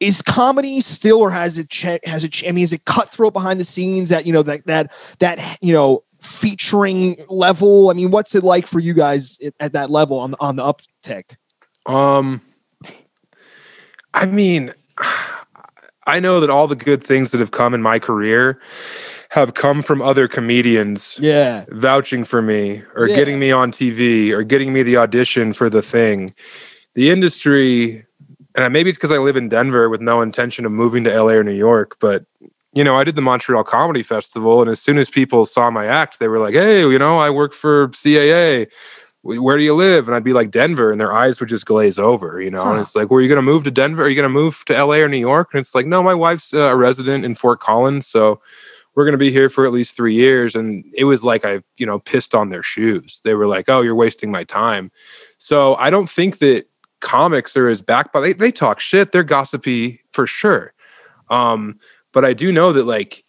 Is 0.00 0.22
comedy 0.22 0.80
still, 0.80 1.18
or 1.18 1.30
has 1.30 1.56
it? 1.58 1.70
Che- 1.70 2.00
has 2.04 2.24
it? 2.24 2.32
ch- 2.32 2.44
I 2.48 2.52
mean, 2.52 2.64
is 2.64 2.72
it 2.72 2.84
cutthroat 2.86 3.32
behind 3.32 3.60
the 3.60 3.64
scenes? 3.64 4.08
That 4.08 4.26
you 4.26 4.32
know 4.32 4.42
that 4.42 4.66
that 4.66 4.92
that 5.20 5.58
you 5.60 5.72
know 5.72 6.02
featuring 6.20 7.16
level. 7.28 7.90
I 7.90 7.92
mean, 7.92 8.10
what's 8.10 8.34
it 8.34 8.42
like 8.42 8.66
for 8.66 8.80
you 8.80 8.94
guys 8.94 9.38
at, 9.44 9.54
at 9.60 9.72
that 9.74 9.90
level 9.90 10.18
on 10.18 10.32
the 10.32 10.40
on 10.40 10.56
the 10.56 10.62
uptick? 10.62 11.36
Um, 11.86 12.40
I 14.14 14.26
mean, 14.26 14.72
I 16.06 16.18
know 16.18 16.40
that 16.40 16.50
all 16.50 16.66
the 16.66 16.76
good 16.76 17.04
things 17.04 17.30
that 17.30 17.38
have 17.38 17.52
come 17.52 17.72
in 17.72 17.82
my 17.82 18.00
career 18.00 18.60
have 19.30 19.54
come 19.54 19.80
from 19.82 20.02
other 20.02 20.26
comedians 20.28 21.16
Yeah. 21.20 21.64
vouching 21.70 22.24
for 22.24 22.42
me 22.42 22.82
or 22.96 23.06
Yeah. 23.06 23.14
getting 23.16 23.38
me 23.38 23.52
on 23.52 23.70
TV 23.70 24.32
or 24.32 24.42
getting 24.42 24.72
me 24.72 24.82
the 24.82 24.96
audition 24.96 25.52
for 25.52 25.70
the 25.70 25.82
thing. 25.82 26.34
The 26.96 27.10
industry, 27.10 28.04
and 28.56 28.72
maybe 28.72 28.90
it's 28.90 28.96
because 28.98 29.12
I 29.12 29.18
live 29.18 29.36
in 29.36 29.48
Denver 29.48 29.88
with 29.88 30.00
no 30.00 30.20
intention 30.20 30.66
of 30.66 30.72
moving 30.72 31.04
to 31.04 31.10
LA 31.14 31.34
or 31.34 31.44
New 31.44 31.52
York, 31.54 31.96
but 32.00 32.24
you 32.72 32.84
know, 32.84 32.96
I 32.96 33.02
did 33.02 33.16
the 33.16 33.22
Montreal 33.22 33.64
Comedy 33.64 34.04
Festival, 34.04 34.60
and 34.62 34.70
as 34.70 34.80
soon 34.80 34.96
as 34.96 35.10
people 35.10 35.44
saw 35.44 35.72
my 35.72 35.86
act, 35.86 36.20
they 36.20 36.28
were 36.28 36.38
like, 36.38 36.54
"Hey, 36.54 36.82
you 36.82 37.00
know, 37.00 37.18
I 37.18 37.28
work 37.28 37.52
for 37.52 37.88
CAA. 37.88 38.68
Where 39.22 39.56
do 39.56 39.64
you 39.64 39.74
live?" 39.74 40.06
And 40.06 40.14
I'd 40.14 40.22
be 40.22 40.32
like, 40.32 40.52
"Denver," 40.52 40.92
and 40.92 41.00
their 41.00 41.12
eyes 41.12 41.40
would 41.40 41.48
just 41.48 41.66
glaze 41.66 41.98
over, 41.98 42.40
you 42.40 42.48
know. 42.50 42.62
And 42.70 42.80
it's 42.80 42.94
like, 42.94 43.10
"Were 43.10 43.20
you 43.20 43.26
going 43.28 43.44
to 43.44 43.50
move 43.52 43.64
to 43.64 43.72
Denver? 43.72 44.04
Are 44.04 44.08
you 44.08 44.14
going 44.14 44.22
to 44.22 44.32
move 44.32 44.62
to 44.66 44.72
LA 44.72 45.00
or 45.02 45.08
New 45.08 45.16
York?" 45.18 45.48
And 45.52 45.58
it's 45.58 45.74
like, 45.74 45.86
"No, 45.86 46.00
my 46.00 46.14
wife's 46.14 46.54
uh, 46.54 46.58
a 46.70 46.76
resident 46.76 47.24
in 47.24 47.34
Fort 47.34 47.58
Collins, 47.58 48.06
so 48.06 48.40
we're 49.00 49.06
going 49.06 49.12
to 49.12 49.18
be 49.18 49.32
here 49.32 49.48
for 49.48 49.64
at 49.64 49.72
least 49.72 49.96
three 49.96 50.14
years." 50.14 50.54
And 50.54 50.84
it 50.94 51.04
was 51.04 51.24
like 51.24 51.44
I, 51.44 51.62
you 51.78 51.86
know, 51.86 51.98
pissed 51.98 52.34
on 52.34 52.50
their 52.50 52.62
shoes. 52.62 53.20
They 53.24 53.34
were 53.34 53.46
like, 53.46 53.68
"Oh, 53.68 53.80
you're 53.80 53.94
wasting 53.94 54.30
my 54.30 54.44
time." 54.44 54.90
So 55.38 55.74
I 55.76 55.88
don't 55.88 56.08
think 56.08 56.38
that 56.38 56.66
comics 57.00 57.56
are 57.56 57.68
as 57.68 57.80
back, 57.80 58.12
by 58.12 58.20
they, 58.20 58.32
they 58.34 58.52
talk 58.52 58.78
shit. 58.78 59.12
They're 59.12 59.24
gossipy 59.24 60.00
for 60.12 60.26
sure. 60.26 60.74
Um, 61.30 61.78
but 62.12 62.24
I 62.24 62.32
do 62.32 62.52
know 62.52 62.72
that 62.72 62.84
like 62.84 63.24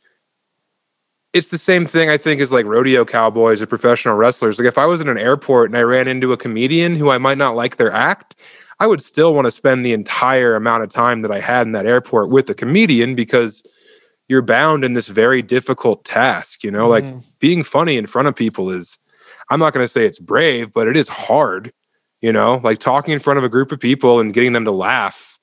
it's 1.33 1.49
the 1.49 1.57
same 1.57 1.85
thing 1.85 2.09
I 2.09 2.17
think 2.17 2.41
as 2.41 2.51
like 2.51 2.65
rodeo 2.65 3.05
cowboys 3.05 3.61
or 3.61 3.65
professional 3.65 4.15
wrestlers. 4.15 4.59
Like 4.59 4.67
if 4.67 4.77
I 4.77 4.85
was 4.85 4.99
in 4.99 5.07
an 5.07 5.17
airport 5.17 5.69
and 5.69 5.77
I 5.77 5.81
ran 5.81 6.07
into 6.07 6.33
a 6.33 6.37
comedian 6.37 6.97
who 6.97 7.09
I 7.09 7.17
might 7.17 7.37
not 7.37 7.55
like 7.55 7.77
their 7.77 7.91
act, 7.91 8.35
I 8.81 8.87
would 8.87 9.01
still 9.01 9.33
want 9.35 9.45
to 9.45 9.51
spend 9.51 9.85
the 9.85 9.93
entire 9.93 10.55
amount 10.55 10.83
of 10.83 10.89
time 10.89 11.21
that 11.21 11.31
I 11.31 11.39
had 11.39 11.67
in 11.67 11.71
that 11.73 11.85
airport 11.85 12.29
with 12.29 12.49
a 12.49 12.55
comedian 12.55 13.13
because 13.13 13.63
you're 14.31 14.41
bound 14.41 14.85
in 14.85 14.93
this 14.93 15.09
very 15.09 15.41
difficult 15.41 16.05
task, 16.05 16.63
you 16.63 16.71
know, 16.71 16.87
like 16.87 17.03
Mhm. 17.03 17.21
being 17.39 17.63
funny 17.63 17.97
in 17.97 18.07
front 18.07 18.29
of 18.29 18.35
people 18.35 18.69
is 18.71 18.97
I'm 19.49 19.59
not 19.59 19.73
going 19.73 19.83
to 19.83 19.91
say 19.91 20.05
it's 20.05 20.19
brave, 20.19 20.71
but 20.71 20.87
it 20.87 20.95
is 20.95 21.09
hard, 21.09 21.73
you 22.21 22.31
know, 22.31 22.61
like 22.63 22.79
talking 22.79 23.13
in 23.13 23.19
front 23.19 23.37
of 23.39 23.43
a 23.43 23.49
group 23.49 23.73
of 23.73 23.79
people 23.81 24.21
and 24.21 24.33
getting 24.33 24.53
them 24.53 24.63
to 24.63 24.71
laugh. 24.71 25.37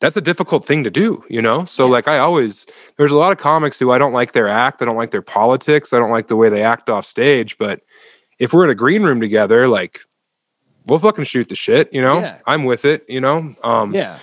That's 0.00 0.16
a 0.16 0.22
difficult 0.22 0.64
thing 0.64 0.82
to 0.84 0.90
do, 0.90 1.22
you 1.28 1.42
know? 1.42 1.66
So 1.66 1.84
Yeah. 1.84 1.92
like 1.92 2.08
I 2.08 2.18
always 2.18 2.64
there's 2.96 3.12
a 3.12 3.16
lot 3.16 3.30
of 3.32 3.36
comics 3.38 3.78
who 3.78 3.92
I 3.92 3.98
don't 3.98 4.14
like 4.14 4.32
their 4.32 4.48
act, 4.48 4.80
I 4.80 4.86
don't 4.86 4.96
like 4.96 5.10
their 5.10 5.20
politics, 5.38 5.92
I 5.92 5.98
don't 5.98 6.10
like 6.10 6.28
the 6.28 6.36
way 6.36 6.48
they 6.48 6.62
act 6.62 6.88
off 6.88 7.04
stage, 7.04 7.58
but 7.58 7.80
if 8.38 8.54
we're 8.54 8.64
in 8.64 8.70
a 8.70 8.74
green 8.74 9.02
room 9.02 9.20
together, 9.20 9.68
like 9.68 10.00
we'll 10.86 10.98
fucking 10.98 11.24
shoot 11.24 11.50
the 11.50 11.56
shit, 11.56 11.92
you 11.92 12.00
know? 12.00 12.20
Yeah. 12.20 12.38
I'm 12.46 12.64
with 12.64 12.86
it, 12.86 13.04
you 13.06 13.20
know? 13.20 13.54
Um 13.62 13.94
yeah. 13.94 14.18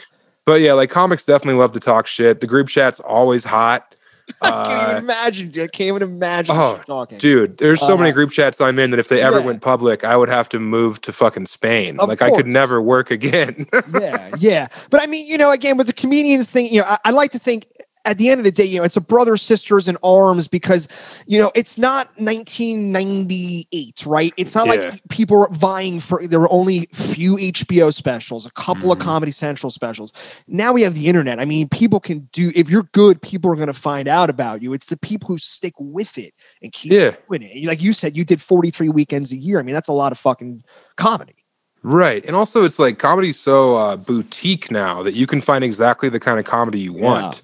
but 0.48 0.62
yeah, 0.62 0.74
like 0.74 0.90
comics 0.90 1.24
definitely 1.26 1.60
love 1.60 1.74
to 1.74 1.80
talk 1.80 2.08
shit. 2.08 2.40
The 2.40 2.48
group 2.48 2.68
chat's 2.70 3.00
always 3.00 3.44
hot. 3.44 3.91
I 4.41 4.50
can't 4.50 4.70
Uh, 4.70 4.91
even 4.91 5.04
imagine. 5.04 5.50
dude. 5.50 5.63
I 5.63 5.67
can't 5.67 5.88
even 5.89 6.02
imagine 6.04 6.56
oh, 6.58 6.82
talking. 6.86 7.17
Dude, 7.17 7.58
there's 7.58 7.80
so 7.82 7.98
many 7.98 8.10
Uh, 8.12 8.13
group 8.13 8.32
chats 8.32 8.60
I'm 8.62 8.80
in 8.80 8.91
that 8.91 9.00
if 9.00 9.08
they 9.08 9.22
ever 9.22 9.39
yeah. 9.39 9.46
went 9.46 9.62
public, 9.62 10.04
I 10.04 10.15
would 10.17 10.30
have 10.30 10.50
to 10.50 10.60
move 10.60 11.02
to 11.02 11.13
fucking 11.13 11.46
Spain. 11.48 12.00
Of 12.00 12.10
like 12.10 12.22
I 12.22 12.32
could 12.32 12.48
never 12.48 12.82
work 12.82 13.12
again. 13.12 13.65
yeah, 14.00 14.32
yeah. 14.39 14.67
But 14.89 15.02
I 15.02 15.08
mean, 15.08 15.28
you 15.28 15.38
know, 15.38 15.52
again, 15.52 15.78
with 15.78 15.88
the 15.88 15.94
comedians 15.94 16.50
thing, 16.50 16.67
you 16.74 16.82
know, 16.82 16.88
I, 16.88 16.98
I 17.06 17.12
like 17.12 17.32
to 17.32 17.39
think 17.39 17.67
at 18.06 18.18
the 18.18 18.30
end 18.30 18.40
of 18.40 18.46
the 18.46 18.52
day, 18.52 18.66
you 18.66 18.80
know, 18.80 18.84
it's 18.84 18.98
a 18.98 19.02
brother, 19.02 19.38
sisters 19.38 19.88
in 19.88 19.98
arms 20.04 20.48
because, 20.48 20.88
you 21.28 21.38
know, 21.40 21.52
it's 21.54 21.78
not 21.78 22.10
1998, 22.20 24.06
right? 24.06 24.34
It's 24.38 24.56
not 24.56 24.68
Yeah. 24.68 24.74
like 24.74 25.02
people 25.10 25.38
were 25.38 25.50
vying 25.52 26.00
for, 26.00 26.26
there 26.26 26.40
were 26.40 26.52
only 26.52 26.88
few 26.94 27.38
HBO 27.38 27.90
specials, 27.92 28.46
a 28.46 28.52
couple 28.52 28.92
of 28.92 28.98
Mhm. 28.98 29.02
Comedy 29.02 29.32
Central 29.32 29.70
specials. 29.70 30.14
Now 30.48 30.74
we 30.74 30.82
have 30.82 30.94
the 30.96 31.08
internet. 31.08 31.40
I 31.40 31.46
mean, 31.46 31.68
people 31.70 32.00
can 32.00 32.28
do, 32.34 32.52
if 32.56 32.70
you're 32.70 32.88
good, 32.92 33.22
people 33.22 33.52
are 33.52 33.56
going 33.56 33.68
to 33.68 33.74
find 33.74 34.08
out 34.08 34.30
about 34.30 34.62
you. 34.62 34.74
It's 34.74 34.88
the 34.88 34.98
people 34.98 35.28
who 35.28 35.38
stick 35.38 35.74
with 35.78 36.18
it 36.18 36.34
and 36.62 36.72
keep 36.72 36.92
yeah, 36.92 37.12
doing 37.30 37.44
it. 37.44 37.66
Like 37.66 37.82
you 37.82 37.94
said, 37.94 38.16
you 38.16 38.26
did 38.26 38.42
43 38.42 38.90
weekends 38.90 39.32
a 39.32 39.38
year. 39.38 39.60
I 39.60 39.64
mean, 39.64 39.76
that's 39.76 39.88
a 39.90 39.94
lot 39.94 40.12
of 40.12 40.18
fucking 40.18 40.64
comedy. 40.98 41.36
right. 41.84 42.24
And 42.26 42.36
also, 42.36 42.64
it's 42.64 42.78
like 42.78 43.00
comedy's 43.00 43.40
so 43.40 43.76
uh, 43.76 43.96
boutique 43.98 44.70
now 44.70 45.02
that 45.04 45.14
you 45.16 45.26
can 45.26 45.42
find 45.42 45.64
exactly 45.64 46.10
the 46.10 46.20
kind 46.20 46.40
of 46.40 46.46
comedy 46.46 46.80
you 46.80 46.94
want. 46.94 47.42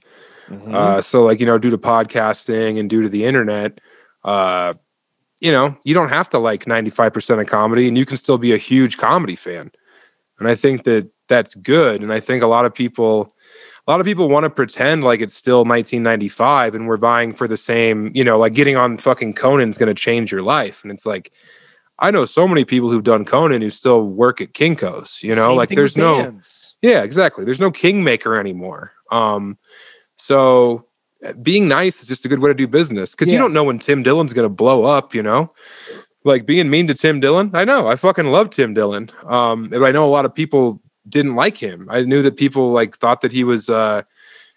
Mm-hmm. 0.50 0.74
Uh, 0.74 1.02
so, 1.02 1.24
like, 1.24 1.40
you 1.40 1.46
know, 1.46 1.58
due 1.58 1.70
to 1.70 1.78
podcasting 1.78 2.80
and 2.80 2.90
due 2.90 3.02
to 3.02 3.10
the 3.10 3.26
internet, 3.26 3.80
uh, 4.24 4.74
you 5.40 5.52
know, 5.52 5.78
you 5.84 5.94
don't 5.94 6.10
have 6.10 6.30
to 6.30 6.40
like 6.40 6.66
95% 6.66 7.42
of 7.42 7.48
comedy 7.48 7.88
and 7.88 7.98
you 7.98 8.06
can 8.06 8.18
still 8.18 8.38
be 8.38 8.54
a 8.54 8.58
huge 8.58 8.98
comedy 8.98 9.36
fan. 9.36 9.72
And 10.40 10.48
I 10.48 10.56
think 10.56 10.84
that 10.84 11.10
that's 11.28 11.56
good. 11.56 12.02
And 12.02 12.12
I 12.12 12.20
think 12.20 12.44
a 12.44 12.48
lot 12.48 12.66
of 12.66 12.74
people, 12.74 13.36
a 13.86 13.92
lot 13.92 14.00
of 14.00 14.06
people 14.06 14.30
want 14.30 14.46
to 14.46 14.50
pretend 14.50 15.04
like 15.04 15.22
it's 15.22 15.36
still 15.36 15.60
1995 15.60 16.76
and 16.76 16.88
we're 16.88 16.98
vying 16.98 17.34
for 17.34 17.48
the 17.48 17.58
same, 17.58 18.12
you 18.14 18.24
know, 18.24 18.38
like 18.38 18.54
getting 18.54 18.76
on 18.76 18.98
fucking 18.98 19.34
Conan's 19.34 19.78
going 19.78 19.88
to 19.88 19.94
change 19.94 20.32
your 20.32 20.42
life. 20.42 20.84
And 20.84 20.92
it's 20.92 21.06
like, 21.06 21.32
I 22.00 22.12
know 22.12 22.26
so 22.26 22.48
many 22.48 22.64
people 22.64 22.92
who've 22.92 23.04
done 23.04 23.26
Conan 23.26 23.62
who 23.62 23.70
still 23.70 24.04
work 24.04 24.40
at 24.42 24.54
Kinko's, 24.54 25.22
you 25.24 25.34
know, 25.34 25.48
Same 25.48 25.58
like 25.58 25.70
there's 25.70 25.98
no, 25.98 26.24
bands. 26.24 26.76
yeah, 26.82 27.02
exactly. 27.02 27.44
There's 27.44 27.60
no 27.60 27.72
kingmaker 27.72 28.40
anymore. 28.40 28.94
Um, 29.12 29.58
so 30.18 30.86
uh, 31.26 31.34
being 31.42 31.68
nice 31.68 32.02
is 32.02 32.08
just 32.08 32.26
a 32.26 32.28
good 32.28 32.40
way 32.40 32.50
to 32.50 32.54
do 32.54 32.68
business 32.68 33.12
because 33.12 33.32
you 33.32 33.38
don't 33.38 33.54
know 33.54 33.64
when 33.64 33.80
Tim 33.80 34.04
Dillon's 34.04 34.34
going 34.34 34.46
to 34.46 34.54
blow 34.54 34.84
up. 34.84 35.16
You 35.16 35.24
know, 35.24 35.54
like 36.24 36.46
being 36.46 36.70
mean 36.70 36.88
to 36.88 36.94
Tim 36.94 37.20
Dillon. 37.20 37.52
I 37.54 37.66
know. 37.66 37.88
I 37.88 37.96
fucking 37.96 38.26
love 38.26 38.50
Tim 38.50 38.74
Dillon. 38.74 39.10
Um, 39.26 39.70
I 39.74 39.92
know 39.92 40.06
a 40.06 40.12
lot 40.12 40.26
of 40.26 40.36
people 40.36 40.82
didn't 41.10 41.36
like 41.36 41.58
him. 41.58 41.88
I 41.90 42.02
knew 42.02 42.22
that 42.22 42.38
people 42.38 42.72
like 42.72 42.96
thought 42.96 43.22
that 43.22 43.32
he 43.32 43.44
was, 43.44 43.70
uh, 43.70 44.04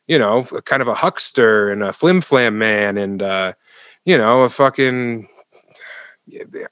you 0.09 0.19
know, 0.19 0.43
kind 0.65 0.83
of 0.83 0.89
a 0.89 0.95
huckster 0.95 1.71
and 1.71 1.83
a 1.83 1.93
flim 1.93 2.21
flam 2.21 2.59
man 2.59 2.99
and, 2.99 3.23
uh, 3.23 3.53
you 4.05 4.19
know, 4.19 4.43
a 4.43 4.51
fucking 4.51 5.29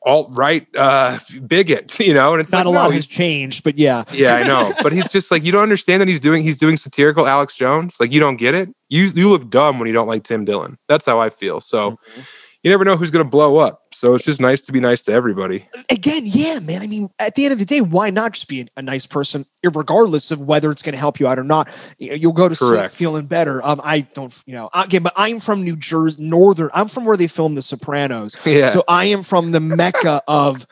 alt 0.07 0.29
right 0.33 0.67
uh, 0.77 1.19
bigot, 1.47 1.99
you 2.01 2.15
know, 2.15 2.33
and 2.33 2.41
it's 2.41 2.53
Not 2.53 2.67
like, 2.67 2.73
a 2.73 2.75
no, 2.75 2.79
lot 2.85 2.93
has 2.95 3.05
he's- 3.05 3.17
changed, 3.17 3.65
but 3.65 3.77
yeah. 3.79 4.05
yeah, 4.13 4.35
I 4.35 4.43
know, 4.45 4.73
but 4.83 4.93
he's 4.93 5.11
just 5.11 5.31
like 5.31 5.45
you 5.45 5.53
don't 5.53 5.63
understand 5.63 6.01
that 6.01 6.09
he's 6.09 6.21
doing 6.21 6.43
he's 6.43 6.57
doing 6.59 6.77
satirical 6.77 7.27
Alex 7.27 7.57
Jones. 7.57 7.97
Like 8.01 8.13
you 8.13 8.21
don't 8.21 8.37
get 8.37 8.55
it. 8.55 8.69
You 8.89 9.05
you 9.15 9.29
look 9.29 9.51
dumb 9.51 9.79
when 9.79 9.87
you 9.87 9.93
don't 9.95 10.09
like 10.09 10.23
Tim 10.23 10.45
Dillon. 10.45 10.79
That's 10.89 11.05
how 11.07 11.21
I 11.21 11.31
feel. 11.31 11.61
So 11.61 11.93
Mm-hmm. 11.93 12.21
you 12.63 12.71
never 12.71 12.85
know 12.85 12.97
who's 12.97 13.11
going 13.11 13.25
to 13.25 13.31
blow 13.31 13.57
up. 13.59 13.83
So 13.99 14.15
it's 14.15 14.25
just 14.25 14.41
nice 14.41 14.63
to 14.63 14.71
be 14.73 14.79
nice 14.79 15.03
to 15.03 15.13
everybody. 15.13 15.67
Again, 15.91 16.23
yeah, 16.25 16.61
man. 16.61 16.83
I 16.83 16.87
mean, 16.87 17.11
at 17.19 17.35
the 17.35 17.47
end 17.47 17.53
of 17.53 17.59
the 17.59 17.65
day, 17.65 17.81
why 17.81 18.11
not 18.11 18.31
just 18.35 18.47
be 18.47 18.69
a, 18.77 18.81
nice 18.81 19.07
person, 19.07 19.45
regardless 19.65 20.31
of 20.31 20.41
whether 20.41 20.71
it's 20.71 20.83
going 20.83 20.93
to 20.93 20.99
help 21.01 21.19
you 21.19 21.27
out 21.27 21.37
or 21.37 21.43
not? 21.43 21.69
You- 21.99 22.15
You'll 22.15 22.33
go 22.33 22.49
to 22.49 22.55
sleep 22.55 22.93
feeling 22.93 23.27
better. 23.27 23.61
Um, 23.67 23.81
I 23.83 24.03
don't, 24.03 24.33
you 24.47 24.55
know, 24.55 24.71
again, 24.73 25.03
but 25.03 25.15
I'm 25.17 25.41
from 25.41 25.65
New 25.65 25.75
Jersey, 25.75 26.23
northern. 26.23 26.71
I'm 26.75 26.87
from 26.87 27.07
where 27.07 27.17
they 27.17 27.27
filmed 27.27 27.57
The 27.57 27.63
Sopranos, 27.63 28.37
Yeah. 28.47 28.71
so 28.73 28.85
I 28.87 29.07
am 29.07 29.25
from 29.25 29.51
the 29.51 29.59
mecca 29.59 30.23
of 30.29 30.65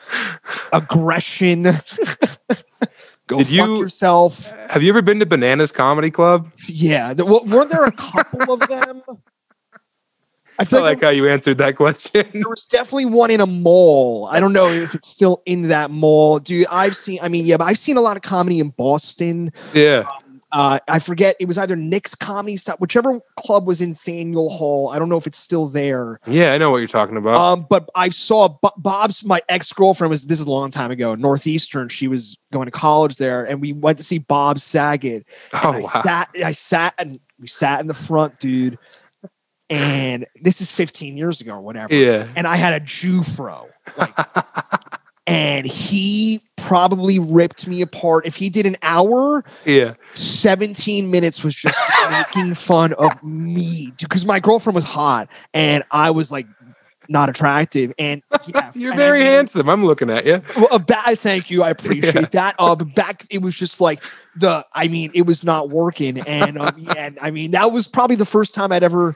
aggression. 0.71 1.63
go 3.27 3.39
Did 3.39 3.47
fuck 3.47 3.49
you- 3.49 3.77
yourself. 3.81 4.49
Have 4.69 4.83
you 4.83 4.89
ever 4.89 5.01
been 5.01 5.19
to 5.19 5.25
Bananas 5.25 5.73
Comedy 5.73 6.11
Club? 6.11 6.49
Yeah, 6.65 7.11
well, 7.11 7.43
weren't 7.43 7.71
there 7.71 7.83
a 7.83 7.91
couple 7.91 8.53
of 8.53 8.61
them? 8.69 9.01
I 10.59 10.63
I 10.63 10.65
feel 10.65 10.81
like, 10.81 11.01
how 11.01 11.09
you 11.09 11.27
answered 11.27 11.57
that 11.59 11.75
question. 11.77 12.25
there 12.33 12.49
was 12.49 12.65
definitely 12.65 13.05
one 13.05 13.31
in 13.31 13.41
a 13.41 13.45
mall. 13.47 14.27
I 14.31 14.39
don't 14.39 14.53
know 14.53 14.67
if 14.67 14.95
it's 14.95 15.07
still 15.07 15.41
in 15.45 15.69
that 15.69 15.91
mall, 15.91 16.39
dude. 16.39 16.67
I've 16.69 16.95
seen. 16.95 17.19
I 17.21 17.27
mean, 17.29 17.45
yeah, 17.45 17.57
but 17.57 17.65
I've 17.65 17.77
seen 17.79 17.97
a 17.97 18.01
lot 18.01 18.17
of 18.17 18.23
comedy 18.23 18.59
in 18.59 18.69
Boston. 18.69 19.51
yeah. 19.73 20.07
Uh, 20.53 20.79
I 20.87 20.99
forget 20.99 21.35
it 21.41 21.45
was 21.45 21.57
either 21.57 21.75
Nick's 21.75 22.15
Comedy 22.15 22.55
Stop, 22.55 22.79
whichever 22.79 23.19
club 23.35 23.67
was 23.67 23.81
in 23.81 23.95
Faneuil 23.95 24.49
Hall. 24.49 24.89
I 24.89 24.97
don't 24.97 25.09
know 25.09 25.17
if 25.17 25.27
it's 25.27 25.37
still 25.37 25.67
there. 25.67 26.21
Yeah, 26.25 26.53
I 26.53 26.57
know 26.57 26.71
what 26.71 26.77
you're 26.77 26.87
talking 26.87 27.17
about. 27.17 27.35
Um, 27.35 27.67
but 27.69 27.89
I 27.95 28.07
saw 28.07 28.47
Bo- 28.47 28.71
Bob's 28.77 29.25
my 29.25 29.41
ex 29.49 29.73
girlfriend 29.73 30.09
was 30.09 30.25
this 30.25 30.39
is 30.39 30.45
a 30.45 30.49
long 30.49 30.71
time 30.71 30.89
ago. 30.89 31.15
Northeastern, 31.15 31.89
she 31.89 32.07
was 32.07 32.37
going 32.53 32.65
to 32.65 32.71
college 32.71 33.17
there, 33.17 33.43
and 33.43 33.59
we 33.59 33.73
went 33.73 33.97
to 33.97 34.05
see 34.05 34.19
Bob 34.19 34.59
Saget. 34.59 35.25
oh 35.51 35.57
I 35.73 35.79
wow. 35.81 36.03
sat, 36.03 36.29
I 36.43 36.53
sat, 36.53 36.93
and 36.97 37.19
we 37.39 37.47
sat 37.47 37.81
in 37.81 37.87
the 37.87 37.93
front, 37.93 38.39
dude. 38.39 38.79
And 39.69 40.25
this 40.41 40.61
is 40.61 40.71
15 40.71 41.17
years 41.17 41.41
ago 41.41 41.53
or 41.53 41.61
whatever. 41.61 41.93
Yeah. 41.93 42.27
And 42.35 42.47
I 42.47 42.55
had 42.55 42.73
a 42.81 42.85
Jewfro. 42.85 43.67
Like, 43.97 44.17
and 45.27 45.65
he 45.65 46.41
probably 46.55 47.19
ripped 47.19 47.67
me 47.67 47.81
apart. 47.81 48.25
If 48.25 48.35
he 48.35 48.49
did 48.49 48.65
an 48.65 48.77
hour, 48.81 49.43
Yeah. 49.65 49.95
17 50.13 51.11
minutes 51.11 51.43
was 51.43 51.53
just 51.55 51.77
making 52.11 52.53
fun 52.55 52.93
of 52.93 53.11
me 53.23 53.91
because 53.99 54.25
my 54.25 54.39
girlfriend 54.39 54.75
was 54.75 54.85
hot 54.85 55.29
and 55.53 55.83
I 55.91 56.11
was 56.11 56.31
like 56.31 56.47
not 57.09 57.29
attractive. 57.29 57.93
And 57.99 58.21
yeah, 58.47 58.71
You're 58.73 58.91
and 58.91 59.01
I 59.01 59.03
very 59.05 59.19
mean, 59.19 59.27
handsome. 59.27 59.69
I'm 59.69 59.85
looking 59.85 60.09
at 60.09 60.25
you. 60.25 60.41
Well, 60.55 60.67
a 60.71 60.79
bad 60.79 61.19
thank 61.19 61.49
you. 61.49 61.63
I 61.63 61.69
appreciate 61.71 62.15
Yeah. 62.15 62.21
that. 62.31 62.55
Uh, 62.59 62.75
but 62.75 62.95
back, 62.95 63.25
it 63.29 63.41
was 63.41 63.55
just 63.55 63.79
like 63.81 64.03
the. 64.35 64.65
I 64.73 64.87
mean, 64.87 65.11
it 65.13 65.21
was 65.23 65.43
not 65.43 65.69
working, 65.69 66.19
and 66.21 66.57
um, 66.57 66.87
and 66.97 67.17
I 67.21 67.31
mean, 67.31 67.51
that 67.51 67.71
was 67.71 67.87
probably 67.87 68.17
the 68.17 68.25
first 68.25 68.53
time 68.53 68.73
I'd 68.73 68.83
ever 68.83 69.15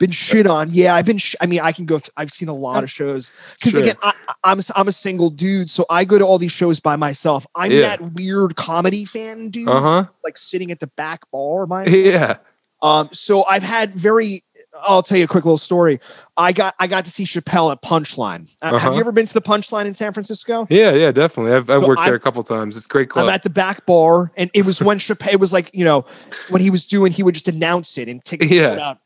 been 0.00 0.10
shit 0.10 0.46
on. 0.48 0.68
Yeah, 0.72 0.96
I've 0.96 1.04
been. 1.04 1.18
Sh- 1.18 1.36
I 1.40 1.46
mean, 1.46 1.60
I 1.60 1.70
can 1.70 1.86
go. 1.86 1.98
Th- 2.00 2.10
I've 2.16 2.32
seen 2.32 2.48
a 2.48 2.54
lot 2.54 2.82
of 2.82 2.90
shows 2.90 3.30
because 3.58 3.74
Sure. 3.74 3.82
again, 3.82 3.96
I, 4.02 4.12
I- 4.28 4.34
I'm 4.50 4.58
a- 4.58 4.62
I'm 4.74 4.88
a 4.88 4.92
single 4.92 5.30
dude, 5.30 5.70
so 5.70 5.86
I 5.88 6.04
go 6.04 6.18
to 6.18 6.24
all 6.24 6.38
these 6.38 6.50
shows 6.50 6.80
by 6.80 6.96
myself. 6.96 7.46
I'm 7.54 7.70
Yeah. 7.70 7.82
that 7.82 8.14
weird 8.14 8.56
comedy 8.56 9.04
fan 9.04 9.50
dude, 9.50 9.68
Uh 9.68 9.80
huh. 9.80 10.04
like 10.24 10.36
sitting 10.38 10.72
at 10.72 10.80
the 10.80 10.88
back 10.88 11.20
bar. 11.30 11.66
My 11.66 11.84
Yeah. 11.86 12.38
um, 12.82 13.10
so 13.12 13.44
I've 13.44 13.62
had 13.62 13.94
very. 13.94 14.42
I'll 14.82 15.02
tell 15.02 15.18
you 15.18 15.24
a 15.24 15.26
quick 15.26 15.44
little 15.44 15.58
story. 15.58 16.00
I 16.36 16.52
got 16.52 16.74
I 16.78 16.86
got 16.86 17.04
to 17.04 17.10
see 17.10 17.24
Chappelle 17.24 17.72
at 17.72 17.82
Punchline. 17.82 18.48
Uh, 18.62 18.66
Have 18.66 18.74
Uh-huh. 18.74 18.92
you 18.92 19.00
ever 19.00 19.10
been 19.12 19.26
to 19.26 19.34
the 19.34 19.42
Punchline 19.42 19.84
in 19.84 19.94
San 19.94 20.12
Francisco? 20.12 20.66
Yeah. 20.70 20.92
Yeah. 20.92 21.10
Definitely. 21.12 21.52
I've, 21.54 21.68
I've 21.68 21.82
So 21.82 21.88
worked 21.88 22.00
I'm- 22.00 22.08
there 22.08 22.14
a 22.14 22.20
couple 22.20 22.42
times. 22.44 22.76
It's 22.76 22.86
great 22.86 23.10
club. 23.10 23.24
I'm 23.26 23.34
at 23.34 23.42
the 23.42 23.50
back 23.50 23.84
bar, 23.84 24.30
and 24.36 24.48
it 24.54 24.64
was 24.64 24.80
when 24.80 24.98
Chappelle 25.00 25.32
it 25.32 25.40
was 25.40 25.52
like 25.52 25.70
you 25.74 25.84
know 25.84 26.06
when 26.50 26.62
he 26.62 26.70
was 26.70 26.86
doing, 26.86 27.12
he 27.12 27.22
would 27.22 27.34
just 27.34 27.48
announce 27.48 27.98
it 27.98 28.08
and 28.08 28.24
tickets 28.24 28.50
Yeah. 28.50 28.78
out. 28.80 28.98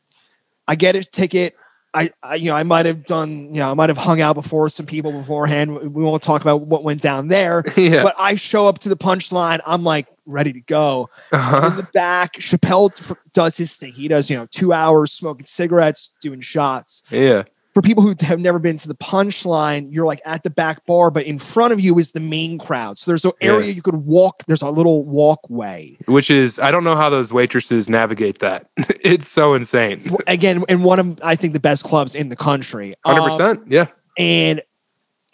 I 0.67 0.75
get 0.75 0.95
a 0.95 1.03
ticket. 1.03 1.55
I, 1.93 2.09
I 2.23 2.35
you 2.35 2.49
know 2.49 2.55
I 2.55 2.63
might 2.63 2.85
have 2.85 3.05
done 3.05 3.53
you 3.53 3.59
know 3.59 3.71
I 3.71 3.73
might 3.73 3.89
have 3.89 3.97
hung 3.97 4.19
out 4.19 4.33
before 4.33 4.69
some 4.69 4.85
people 4.85 5.11
beforehand. 5.11 5.93
We 5.93 6.03
won't 6.03 6.21
talk 6.21 6.41
about 6.41 6.61
what 6.61 6.83
went 6.83 7.01
down 7.01 7.29
there, 7.29 7.63
yeah. 7.77 8.03
but 8.03 8.15
I 8.19 8.35
show 8.35 8.67
up 8.67 8.79
to 8.79 8.89
the 8.89 8.97
punchline. 8.97 9.61
I'm 9.65 9.83
like 9.83 10.07
ready 10.25 10.51
to 10.51 10.59
go. 10.61 11.09
in 11.31 11.39
uh-huh. 11.39 11.69
the 11.69 11.87
back, 11.93 12.33
Chappelle 12.33 13.15
does 13.33 13.55
his 13.55 13.75
thing. 13.75 13.93
He 13.93 14.07
does 14.07 14.29
you 14.29 14.35
know 14.35 14.45
two 14.51 14.73
hours 14.73 15.13
smoking 15.13 15.45
cigarettes, 15.45 16.11
doing 16.21 16.41
shots 16.41 17.03
Yeah. 17.09 17.43
For 17.75 17.81
people 17.81 18.01
who 18.01 18.15
have 18.21 18.39
never 18.39 18.57
been 18.57 18.77
to 18.77 18.87
the 18.87 18.95
punchline, 18.95 19.93
you're 19.93 20.05
like 20.05 20.21
at 20.25 20.43
the 20.43 20.49
back 20.49 20.85
bar, 20.85 21.11
but 21.11 21.25
in 21.25 21.37
front 21.37 21.73
of 21.73 21.79
you 21.81 21.99
is 21.99 22.11
the 22.11 22.21
main 22.21 22.57
crowd. 22.57 22.97
So 22.97 23.11
there's 23.11 23.25
an 23.25 23.33
Yeah. 23.41 23.51
area 23.51 23.71
you 23.71 23.81
could 23.81 23.97
walk. 23.97 24.43
There's 24.47 24.61
a 24.61 24.69
little 24.69 25.03
walkway. 25.03 25.97
Which 26.05 26.31
is, 26.31 26.57
I 26.57 26.71
don't 26.71 26.85
know 26.85 26.95
how 26.95 27.09
those 27.09 27.33
waitresses 27.33 27.89
navigate 27.89 28.39
that. 28.39 28.69
it's 28.77 29.27
so 29.27 29.53
insane. 29.53 30.09
Again, 30.25 30.63
in 30.69 30.83
one 30.83 30.99
of 30.99 31.19
I 31.21 31.35
think 31.35 31.51
the 31.51 31.59
best 31.59 31.83
clubs 31.83 32.15
in 32.15 32.29
the 32.29 32.37
country. 32.37 32.95
Um, 33.03 33.17
100%. 33.19 33.63
Yeah. 33.67 33.87
and 34.17 34.61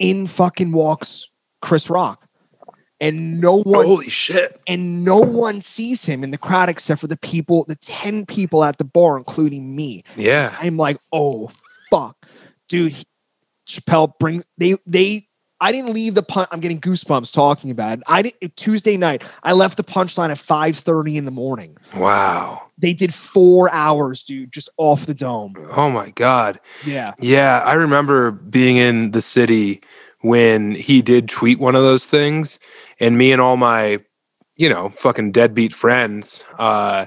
in 0.00 0.26
fucking 0.26 0.72
walks 0.72 1.28
Chris 1.60 1.88
Rock, 1.88 2.26
and 3.00 3.40
no 3.40 3.62
one 3.62 3.86
holy 3.86 4.08
shit. 4.08 4.60
and 4.66 5.04
no 5.04 5.18
one 5.18 5.60
sees 5.60 6.04
him 6.04 6.24
in 6.24 6.32
the 6.32 6.38
crowd 6.38 6.68
except 6.68 7.00
for 7.00 7.06
the 7.06 7.16
people, 7.16 7.64
the 7.68 7.76
ten 7.76 8.26
people 8.26 8.64
at 8.64 8.78
the 8.78 8.84
bar, 8.84 9.16
including 9.16 9.76
me. 9.76 10.02
Yeah. 10.16 10.56
I'm 10.60 10.76
like, 10.76 10.98
oh 11.12 11.50
dude. 12.72 12.96
Chappelle 13.68 14.12
bring 14.18 14.42
they 14.58 14.76
they. 14.86 15.28
I 15.60 15.70
didn't 15.70 15.92
leave 15.94 16.16
the 16.16 16.24
punch. 16.24 16.48
I'm 16.50 16.58
getting 16.58 16.80
goosebumps 16.80 17.32
talking 17.32 17.70
about 17.70 17.98
it. 17.98 18.02
I 18.08 18.22
didn't 18.22 18.56
Tuesday 18.56 18.96
night. 18.96 19.22
I 19.44 19.52
left 19.52 19.76
the 19.76 19.84
punchline 19.84 20.30
at 20.30 20.38
5:30 20.38 21.16
in 21.16 21.24
the 21.24 21.30
morning. 21.30 21.76
Wow. 21.94 22.62
They 22.78 22.92
did 22.94 23.14
four 23.14 23.70
hours, 23.70 24.24
dude, 24.24 24.50
just 24.50 24.68
off 24.76 25.06
the 25.06 25.14
dome. 25.14 25.54
Oh 25.76 25.88
my 25.88 26.10
God. 26.10 26.58
Yeah, 26.84 27.12
Yeah. 27.20 27.62
I 27.64 27.74
remember 27.74 28.32
being 28.32 28.76
in 28.76 29.12
the 29.12 29.22
city 29.22 29.80
when 30.22 30.74
he 30.74 31.00
did 31.00 31.28
tweet 31.28 31.60
one 31.60 31.76
of 31.76 31.82
those 31.82 32.06
things, 32.06 32.58
and 32.98 33.16
me 33.16 33.30
and 33.30 33.40
all 33.40 33.56
my, 33.56 34.00
you 34.56 34.68
know, 34.68 34.88
fucking 34.88 35.30
deadbeat 35.30 35.72
friends, 35.72 36.44
uh, 36.58 37.06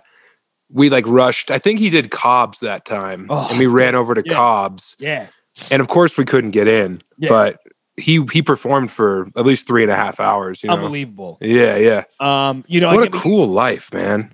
we 0.70 0.90
like 0.90 1.06
rushed. 1.08 1.52
I 1.52 1.58
think 1.58 1.80
he 1.80 1.90
did 1.90 2.10
Cobb's 2.10 2.62
that 2.62 2.86
time, 2.86 3.28
Oh, 3.30 3.48
and 3.50 3.60
we 3.60 3.68
ran 3.68 3.96
over 3.96 4.14
to 4.16 4.24
yeah. 4.26 4.34
Cobb's, 4.34 4.96
yeah, 4.98 5.28
and 5.72 5.82
of 5.82 5.88
course 5.88 6.18
we 6.18 6.26
couldn't 6.26 6.52
get 6.52 6.68
in, 6.68 7.02
Yeah. 7.18 7.30
but 7.30 7.60
he 7.98 8.24
he 8.32 8.42
performed 8.42 8.92
for 8.92 9.28
at 9.38 9.46
least 9.46 9.68
three 9.68 9.84
and 9.84 9.92
a 9.92 9.96
half 9.96 10.20
hours. 10.20 10.64
You 10.64 10.70
know, 10.70 10.76
unbelievable. 10.76 11.38
yeah, 11.42 11.78
yeah. 11.78 12.04
Um, 12.20 12.64
you 12.68 12.80
know, 12.82 12.92
What 12.94 13.04
a 13.04 13.08
again, 13.08 13.22
cool 13.22 13.48
life, 13.48 13.94
man. 13.94 14.34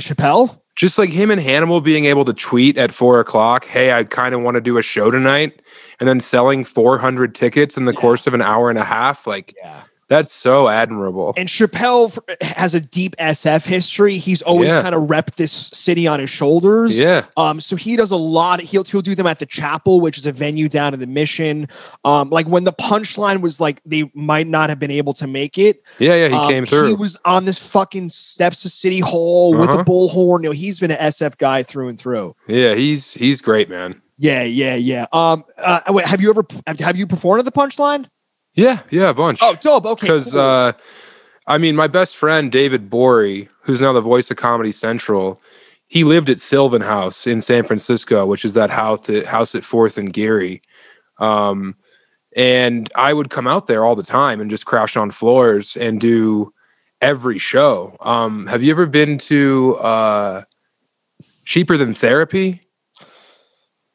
Chappelle. 0.00 0.60
Just 0.76 0.98
like 0.98 1.10
him 1.10 1.30
and 1.30 1.40
Hannibal 1.40 1.80
being 1.82 2.06
able 2.06 2.24
to 2.24 2.32
tweet 2.32 2.78
at 2.78 2.90
four 2.92 3.20
o'clock, 3.20 3.66
hey, 3.66 3.92
I 3.92 4.04
kind 4.04 4.34
of 4.34 4.40
want 4.42 4.54
to 4.54 4.60
do 4.62 4.78
a 4.78 4.82
show 4.82 5.10
tonight, 5.10 5.60
and 5.98 6.08
then 6.08 6.20
selling 6.20 6.64
400 6.64 7.34
tickets 7.34 7.76
in 7.76 7.84
the 7.84 7.92
Yeah. 7.92 8.00
course 8.00 8.26
of 8.26 8.32
an 8.32 8.40
hour 8.40 8.70
and 8.70 8.78
a 8.78 8.84
half. 8.84 9.26
Like, 9.26 9.52
Yeah. 9.62 9.82
That's 10.10 10.32
so 10.34 10.68
admirable. 10.68 11.32
And 11.38 11.48
Chappelle 11.48 12.18
has 12.42 12.74
a 12.74 12.80
deep 12.80 13.16
SF 13.18 13.64
history. 13.64 14.18
He's 14.18 14.42
always 14.42 14.68
Yeah. 14.68 14.82
kind 14.82 14.94
of 14.94 15.04
repped 15.04 15.36
this 15.36 15.50
city 15.52 16.06
on 16.06 16.20
his 16.20 16.28
shoulders. 16.28 16.98
Yeah. 16.98 17.24
Um, 17.38 17.60
so 17.62 17.76
he 17.76 17.96
does 17.96 18.10
a 18.10 18.16
lot. 18.16 18.60
He'll 18.60 18.84
he'll 18.84 19.00
do 19.00 19.14
them 19.14 19.26
at 19.26 19.38
the 19.38 19.46
Chapel, 19.46 20.02
which 20.02 20.18
is 20.18 20.26
a 20.26 20.32
venue 20.32 20.68
down 20.68 20.92
in 20.92 21.00
the 21.00 21.06
Mission. 21.06 21.68
Um, 22.04 22.28
like 22.28 22.46
when 22.46 22.64
the 22.64 22.72
punchline 22.74 23.40
was 23.40 23.60
like 23.60 23.80
they 23.86 24.10
might 24.14 24.46
not 24.48 24.68
have 24.68 24.78
been 24.78 24.90
able 24.90 25.12
to 25.14 25.26
make 25.26 25.56
it. 25.56 25.82
Yeah. 25.98 26.14
Yeah. 26.16 26.28
He 26.28 26.34
um, 26.34 26.48
came 26.50 26.66
through. 26.66 26.88
He 26.88 26.94
was 26.94 27.16
on 27.24 27.44
this 27.46 27.58
fucking 27.58 28.10
steps 28.10 28.64
of 28.64 28.72
City 28.72 29.00
Hall 29.00 29.54
with 29.54 29.68
the 29.70 29.76
Uh-huh. 29.76 29.84
bullhorn. 29.84 30.42
You 30.42 30.48
know, 30.48 30.52
he's 30.52 30.78
been 30.80 30.90
an 30.90 30.98
SF 30.98 31.38
guy 31.38 31.62
through 31.62 31.88
and 31.88 31.98
through. 31.98 32.34
yeah. 32.48 32.74
He's 32.74 33.14
he's 33.14 33.40
great, 33.40 33.70
man. 33.70 34.02
Yeah, 34.18 34.42
yeah, 34.42 34.74
yeah. 34.74 35.06
Um, 35.12 35.44
uh, 35.56 35.80
wait, 35.88 36.04
have 36.04 36.20
you 36.20 36.28
ever 36.28 36.44
have 36.80 36.96
you 36.96 37.06
performed 37.06 37.38
at 37.38 37.44
the 37.46 37.52
punchline? 37.52 38.06
Yeah. 38.54 38.80
Yeah. 38.90 39.10
A 39.10 39.14
bunch. 39.14 39.40
Oh, 39.42 39.56
dope. 39.60 39.86
Okay, 39.86 40.06
because 40.06 40.32
cool. 40.32 40.40
uh, 40.40 40.72
I 41.46 41.58
mean, 41.58 41.76
my 41.76 41.86
best 41.86 42.16
friend 42.16 42.50
David 42.52 42.90
Gborie, 42.90 43.48
who's 43.62 43.80
now 43.80 43.92
the 43.92 44.00
voice 44.00 44.30
of 44.30 44.36
Comedy 44.36 44.72
Central, 44.72 45.40
he 45.88 46.04
lived 46.04 46.30
at 46.30 46.38
Sylvan 46.38 46.82
House 46.82 47.26
in 47.26 47.40
San 47.40 47.64
Francisco, 47.64 48.24
which 48.26 48.44
is 48.44 48.54
that 48.54 48.70
house 48.70 49.08
at 49.10 49.26
house 49.26 49.54
at 49.54 49.64
Fourth 49.64 49.98
and 49.98 50.12
Geary. 50.12 50.62
Um, 51.18 51.74
and 52.36 52.88
I 52.94 53.12
would 53.12 53.30
come 53.30 53.48
out 53.48 53.66
there 53.66 53.84
all 53.84 53.96
the 53.96 54.04
time 54.04 54.40
and 54.40 54.48
just 54.48 54.66
crash 54.66 54.96
on 54.96 55.10
floors 55.10 55.76
and 55.76 56.00
do 56.00 56.52
every 57.00 57.38
show. 57.38 57.96
Um, 58.00 58.46
have 58.46 58.62
you 58.62 58.70
ever 58.70 58.86
been 58.86 59.18
to 59.18 59.76
uh, 59.80 60.42
Cheaper 61.44 61.76
Than 61.76 61.94
Therapy? 61.94 62.60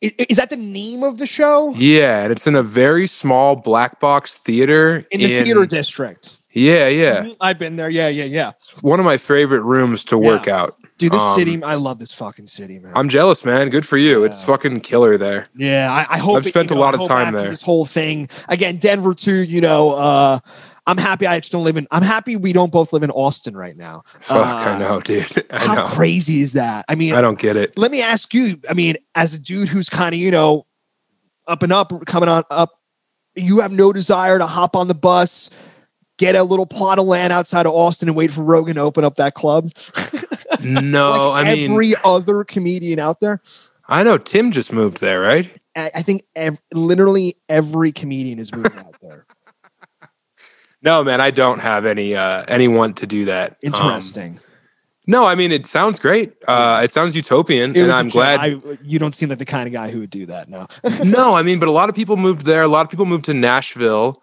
Is, 0.06 0.26
is 0.30 0.38
that 0.38 0.50
the 0.50 0.58
name 0.58 1.04
of 1.04 1.18
the 1.18 1.28
show 1.28 1.74
Yeah, 1.76 2.24
and 2.24 2.32
it's 2.32 2.48
in 2.48 2.56
a 2.56 2.64
very 2.64 3.08
small 3.08 3.56
black 3.56 4.00
box 4.00 4.36
theater 4.36 5.06
in 5.12 5.20
the 5.20 5.28
theater 5.44 5.66
district? 5.66 6.38
Yeah, 6.52 6.88
yeah. 6.88 7.24
Mhm, 7.24 7.36
I've 7.42 7.60
been 7.60 7.76
there. 7.76 7.90
Yeah, 7.90 8.08
yeah, 8.08 8.24
yeah. 8.24 8.50
It's 8.52 8.70
one 8.82 9.00
of 9.00 9.06
my 9.06 9.18
favorite 9.18 9.64
rooms 9.64 10.06
to 10.06 10.18
work 10.18 10.46
Yeah. 10.46 10.62
out. 10.62 10.76
Dude, 10.98 11.12
this 11.12 11.22
Um, 11.22 11.36
city, 11.38 11.62
I 11.62 11.76
love 11.76 12.00
this 12.00 12.14
fucking 12.14 12.48
city, 12.48 12.80
man. 12.80 12.94
I'm 12.96 13.10
jealous, 13.10 13.44
man. 13.44 13.68
Good 13.70 13.86
for 13.86 13.98
you. 13.98 14.24
It's 14.24 14.42
fucking 14.42 14.80
killer 14.80 15.18
there. 15.18 15.48
yeah, 15.58 15.92
I, 15.92 16.16
I 16.16 16.18
hope 16.18 16.38
I've 16.38 16.44
that, 16.44 16.50
spent 16.50 16.70
you 16.70 16.78
a 16.78 16.80
lot 16.80 16.94
of 16.96 17.06
time 17.06 17.34
there. 17.34 17.50
This 17.50 17.62
whole 17.62 17.84
thing 17.84 18.30
again, 18.48 18.78
Denver 18.78 19.14
too. 19.14 19.44
You 19.44 19.60
know, 19.60 19.92
uh, 19.92 20.40
I'm 20.88 20.98
happy 20.98 21.26
I 21.26 21.40
just 21.40 21.52
don't 21.52 21.64
live 21.64 21.78
in. 21.78 21.88
I'm 21.92 22.04
happy 22.04 22.36
we 22.36 22.54
don't 22.54 22.72
both 22.72 22.94
live 22.94 23.02
in 23.04 23.10
Austin 23.12 23.58
right 23.58 23.76
now. 23.76 24.04
Fuck, 24.22 24.38
I 24.46 24.74
Uh, 24.74 24.78
know, 24.78 25.02
dude. 25.02 25.26
I 25.52 25.66
How 25.66 25.74
know. 25.76 25.86
crazy 25.88 26.42
is 26.42 26.54
that? 26.54 26.86
I 26.88 26.96
mean, 26.96 27.16
I 27.16 27.22
don't 27.22 27.40
get 27.40 27.58
it. 27.58 27.78
let 27.78 27.92
me 27.92 28.02
ask 28.02 28.34
you. 28.34 28.60
I 28.70 28.74
mean, 28.74 28.98
as 29.16 29.34
a 29.34 29.40
dude 29.40 29.68
who's 29.70 29.90
kind 29.90 30.14
of 30.14 30.20
you 30.22 30.30
know 30.32 30.66
up 31.48 31.64
and 31.64 31.74
up, 31.74 31.92
coming 32.06 32.30
on 32.30 32.44
up, 32.52 32.80
you 33.36 33.60
have 33.62 33.72
no 33.72 33.92
desire 33.94 34.38
to 34.40 34.46
hop 34.46 34.76
on 34.76 34.88
the 34.88 34.94
bus, 34.96 35.50
get 36.18 36.36
a 36.36 36.44
little 36.44 36.66
plot 36.68 37.00
of 37.00 37.06
land 37.06 37.34
outside 37.34 37.66
of 37.66 37.74
Austin, 37.74 38.08
and 38.10 38.16
wait 38.16 38.32
for 38.32 38.44
Rogan 38.44 38.76
to 38.76 38.82
open 38.82 39.04
up 39.04 39.16
that 39.16 39.34
club. 39.34 39.72
No, 40.62 41.32
like 41.32 41.48
I 41.48 41.54
mean, 41.54 41.72
every 41.72 41.94
other 42.04 42.44
comedian 42.44 42.98
out 42.98 43.20
there. 43.20 43.42
I 43.88 44.04
know 44.04 44.18
Tim 44.18 44.52
just 44.52 44.72
moved 44.72 45.00
there, 45.00 45.20
right? 45.22 45.54
I 45.76 45.92
I 45.96 46.02
think 46.02 46.24
ev- 46.36 46.60
literally 46.74 47.38
every 47.50 47.92
comedian 47.92 48.40
is 48.40 48.56
moving 48.56 48.72
out 48.80 48.96
there. 49.02 49.25
No, 50.86 51.04
man, 51.04 51.20
I 51.20 51.32
don't 51.32 51.60
have 51.60 51.86
any 51.86 52.16
uh 52.16 52.46
anyone 52.48 52.94
to 52.96 53.08
do 53.08 53.26
that. 53.26 53.52
Um, 53.52 53.58
Interesting. 53.74 54.40
no, 55.08 55.26
I 55.26 55.36
mean 55.36 55.52
it 55.52 55.66
sounds 55.68 56.00
great. 56.00 56.34
Uh 56.48 56.82
it 56.84 56.92
sounds 56.92 57.16
utopian 57.16 57.76
It 57.76 57.82
and 57.84 57.92
I'm 57.92 58.10
glad 58.10 58.40
I, 58.40 58.60
you 58.84 59.00
don't 59.00 59.14
seem 59.16 59.30
like 59.30 59.40
the 59.40 59.46
kind 59.46 59.68
of 59.68 59.74
guy 59.74 59.90
who 59.92 60.00
would 60.02 60.10
do 60.12 60.26
that. 60.28 60.48
No. 60.50 60.68
No, 61.04 61.36
I 61.36 61.44
mean, 61.44 61.60
but 61.60 61.68
a 61.68 61.72
lot 61.72 61.90
of 61.90 61.96
people 61.96 62.18
moved 62.18 62.46
there. 62.46 62.62
A 62.64 62.68
lot 62.68 62.86
of 62.86 62.90
people 62.92 63.06
moved 63.06 63.26
to 63.26 63.34
Nashville 63.34 64.22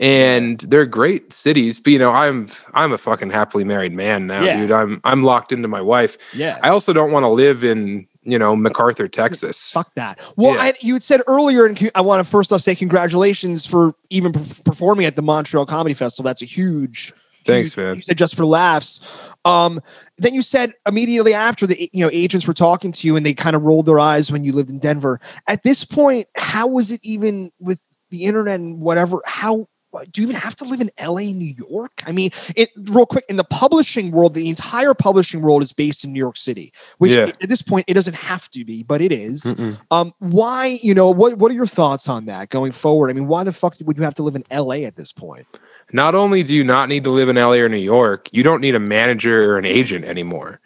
and 0.00 0.58
they're 0.60 0.86
great 0.86 1.32
cities. 1.32 1.78
But 1.78 1.92
you 1.92 1.98
know, 1.98 2.12
I'm 2.12 2.48
I'm 2.74 2.92
a 2.92 2.98
fucking 2.98 3.30
happily 3.30 3.64
married 3.64 3.92
man 3.92 4.26
now, 4.26 4.42
Yeah. 4.42 4.56
dude. 4.60 4.70
I'm 4.72 5.00
I'm 5.04 5.22
locked 5.22 5.50
into 5.52 5.68
my 5.68 5.80
wife. 5.80 6.16
yeah. 6.34 6.58
I 6.62 6.68
also 6.68 6.92
don't 6.92 7.12
want 7.12 7.24
to 7.24 7.28
live 7.28 7.64
in, 7.64 8.06
you 8.22 8.38
know, 8.38 8.54
MacArthur, 8.56 9.08
Texas. 9.08 9.70
Fuck 9.70 9.94
that. 9.96 10.20
Well, 10.36 10.54
Yeah. 10.54 10.62
I, 10.62 10.74
you 10.80 10.94
had 10.94 11.02
said 11.02 11.22
earlier, 11.26 11.66
and 11.66 11.90
I 11.94 12.00
want 12.00 12.24
to 12.24 12.30
first 12.30 12.52
off 12.52 12.60
say 12.62 12.74
congratulations 12.74 13.66
for 13.66 13.94
even 14.10 14.32
perf- 14.32 14.64
performing 14.64 15.06
at 15.06 15.16
the 15.16 15.22
Montreal 15.22 15.66
Comedy 15.66 15.94
Festival. 15.94 16.28
That's 16.28 16.42
a 16.42 16.46
huge. 16.46 17.12
Thanks, 17.44 17.74
huge- 17.74 17.76
man. 17.84 17.96
You 17.96 18.02
said 18.02 18.18
just 18.18 18.36
for 18.36 18.46
laughs. 18.46 19.00
Um, 19.44 19.80
then 20.18 20.34
you 20.34 20.42
said 20.42 20.72
immediately 20.86 21.34
after 21.34 21.66
the 21.66 21.90
you 21.92 22.04
know 22.04 22.10
agents 22.12 22.46
were 22.46 22.54
talking 22.54 22.92
to 22.92 23.06
you 23.06 23.16
and 23.16 23.26
they 23.26 23.34
kind 23.34 23.56
of 23.56 23.62
rolled 23.62 23.86
their 23.86 23.98
eyes 23.98 24.30
when 24.30 24.44
you 24.44 24.52
lived 24.52 24.70
in 24.70 24.78
Denver. 24.78 25.20
At 25.48 25.64
this 25.64 25.84
point, 25.84 26.28
how 26.36 26.68
was 26.68 26.92
it 26.92 27.00
even 27.02 27.50
with 27.58 27.80
the 28.10 28.24
internet 28.26 28.60
and 28.60 28.78
whatever? 28.80 29.20
How 29.24 29.66
do 30.10 30.20
you 30.20 30.28
even 30.28 30.40
have 30.40 30.56
to 30.56 30.64
live 30.64 30.80
in 30.80 30.90
LA, 31.00 31.32
New 31.32 31.54
York? 31.70 32.02
I 32.06 32.12
mean, 32.12 32.30
it 32.56 32.70
real 32.90 33.06
quick 33.06 33.24
in 33.28 33.36
the 33.36 33.44
publishing 33.44 34.10
world, 34.10 34.34
the 34.34 34.48
entire 34.48 34.94
publishing 34.94 35.42
world 35.42 35.62
is 35.62 35.72
based 35.72 36.04
in 36.04 36.12
New 36.12 36.18
York 36.18 36.36
City, 36.36 36.72
which 36.98 37.12
Yeah. 37.12 37.30
at 37.40 37.48
this 37.48 37.62
point 37.62 37.84
it 37.88 37.94
doesn't 37.94 38.14
have 38.14 38.48
to 38.50 38.64
be, 38.64 38.82
but 38.82 39.00
it 39.00 39.12
is. 39.12 39.44
Um, 39.90 40.12
why, 40.18 40.78
you 40.82 40.94
know, 40.94 41.10
what 41.10 41.38
what 41.38 41.50
are 41.50 41.54
your 41.54 41.66
thoughts 41.66 42.08
on 42.08 42.24
that 42.26 42.48
going 42.48 42.72
forward? 42.72 43.10
I 43.10 43.12
mean, 43.12 43.28
why 43.28 43.44
the 43.44 43.52
fuck 43.52 43.76
would 43.82 43.96
you 43.96 44.02
have 44.02 44.14
to 44.14 44.22
live 44.22 44.36
in 44.36 44.44
LA 44.50 44.86
at 44.86 44.96
this 44.96 45.12
point? 45.12 45.46
Not 45.92 46.14
only 46.14 46.42
do 46.42 46.54
you 46.54 46.64
not 46.64 46.88
need 46.88 47.04
to 47.04 47.10
live 47.10 47.28
in 47.28 47.36
LA 47.36 47.56
or 47.56 47.68
New 47.68 47.76
York, 47.76 48.28
you 48.32 48.42
don't 48.42 48.60
need 48.60 48.74
a 48.74 48.80
manager 48.80 49.52
or 49.52 49.58
an 49.58 49.66
agent 49.66 50.04
anymore. 50.04 50.60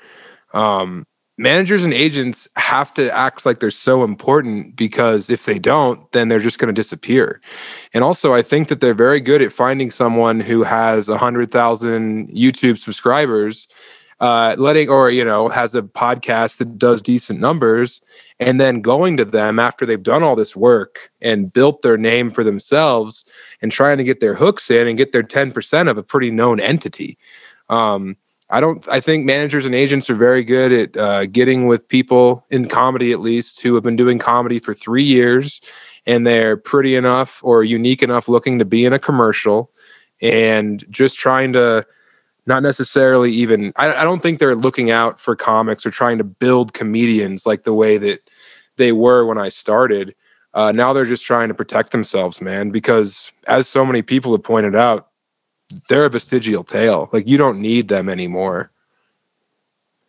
Um, 0.55 1.07
managers 1.39 1.85
and 1.85 1.93
agents 1.93 2.49
have 2.57 2.95
to 2.95 3.15
act 3.15 3.45
like 3.45 3.61
they're 3.61 3.71
so 3.71 4.05
important 4.05 4.77
because 4.77 5.29
if 5.29 5.45
they 5.45 5.59
don't, 5.59 6.11
then 6.13 6.29
they're 6.29 6.41
just 6.41 6.59
going 6.59 6.75
to 6.75 6.79
disappear. 6.79 7.41
And 7.93 8.03
also, 8.03 8.35
I 8.35 8.43
think 8.43 8.69
that 8.69 8.81
they're 8.81 8.95
very 8.95 9.21
good 9.21 9.43
at 9.43 9.53
finding 9.53 9.91
someone 9.91 10.41
who 10.41 10.63
has 10.63 11.09
a 11.09 11.19
hundred 11.19 11.51
thousand 11.51 12.29
YouTube 12.29 12.79
subscribers, 12.79 13.69
uh, 14.21 14.57
letting 14.59 14.89
or 14.89 15.11
you 15.11 15.25
know 15.25 15.49
has 15.49 15.75
a 15.75 15.83
podcast 15.83 16.57
that 16.59 16.79
does 16.79 17.03
decent 17.03 17.39
numbers, 17.39 18.01
and 18.41 18.59
then 18.61 18.81
going 18.81 19.17
to 19.19 19.25
them 19.25 19.59
after 19.59 19.85
they've 19.85 20.03
done 20.03 20.23
all 20.23 20.37
this 20.37 20.57
work 20.57 21.11
and 21.21 21.53
built 21.53 21.83
their 21.83 21.99
name 21.99 22.31
for 22.31 22.45
themselves 22.45 23.27
and 23.61 23.73
trying 23.73 23.99
to 23.99 24.05
get 24.05 24.21
their 24.21 24.35
hooks 24.35 24.71
in 24.71 24.89
and 24.89 24.99
get 24.99 25.13
their 25.13 25.23
10% 25.23 25.91
of 25.91 25.99
a 25.99 26.03
pretty 26.03 26.31
known 26.31 26.61
entity. 26.61 27.19
Um, 27.69 28.17
I 28.49 28.61
don't, 28.61 28.87
I 28.89 29.01
think 29.01 29.25
managers 29.25 29.65
and 29.65 29.75
agents 29.75 30.09
are 30.09 30.15
very 30.15 30.45
good 30.45 30.73
at 30.73 30.97
uh, 30.97 31.27
getting 31.27 31.67
with 31.67 31.89
people 31.89 32.45
in 32.51 32.69
comedy, 32.69 33.13
at 33.13 33.21
least, 33.21 33.61
who 33.61 33.75
have 33.75 33.83
been 33.83 33.97
doing 33.97 34.19
comedy 34.19 34.61
for 34.61 34.73
three 34.73 35.03
years 35.03 35.61
and 36.07 36.27
they're 36.27 36.57
pretty 36.57 36.95
enough 36.95 37.43
or 37.43 37.65
unique 37.65 38.03
enough 38.03 38.29
looking 38.29 38.59
to 38.59 38.65
be 38.65 38.85
in 38.85 38.93
a 38.93 38.99
commercial 38.99 39.71
and 40.23 40.85
just 40.91 41.19
trying 41.19 41.53
to 41.53 41.85
not 42.47 42.63
necessarily 42.63 43.33
even, 43.33 43.73
I, 43.75 43.93
I 43.93 44.05
don't 44.05 44.23
think 44.23 44.39
they're 44.39 44.55
looking 44.55 44.91
out 44.91 45.19
for 45.19 45.35
comics 45.35 45.85
or 45.85 45.91
trying 45.91 46.19
to 46.19 46.25
build 46.25 46.73
comedians 46.73 47.45
like 47.45 47.65
the 47.65 47.75
way 47.75 47.99
that 47.99 48.31
they 48.77 48.93
were 48.93 49.27
when 49.27 49.39
I 49.39 49.49
started. 49.49 50.15
Uh, 50.55 50.71
now 50.71 50.93
they're 50.93 51.05
just 51.05 51.25
trying 51.25 51.49
to 51.49 51.55
protect 51.55 51.91
themselves, 51.91 52.41
man, 52.41 52.71
because 52.71 53.33
as 53.49 53.67
so 53.67 53.85
many 53.85 54.01
people 54.01 54.31
have 54.33 54.45
pointed 54.45 54.77
out, 54.77 55.09
they're 55.89 56.07
a 56.07 56.11
vestigial 56.11 56.65
tale. 56.65 57.09
Like 57.13 57.29
you 57.29 57.37
don't 57.37 57.61
need 57.61 57.89
them 57.89 58.09
anymore. 58.09 58.71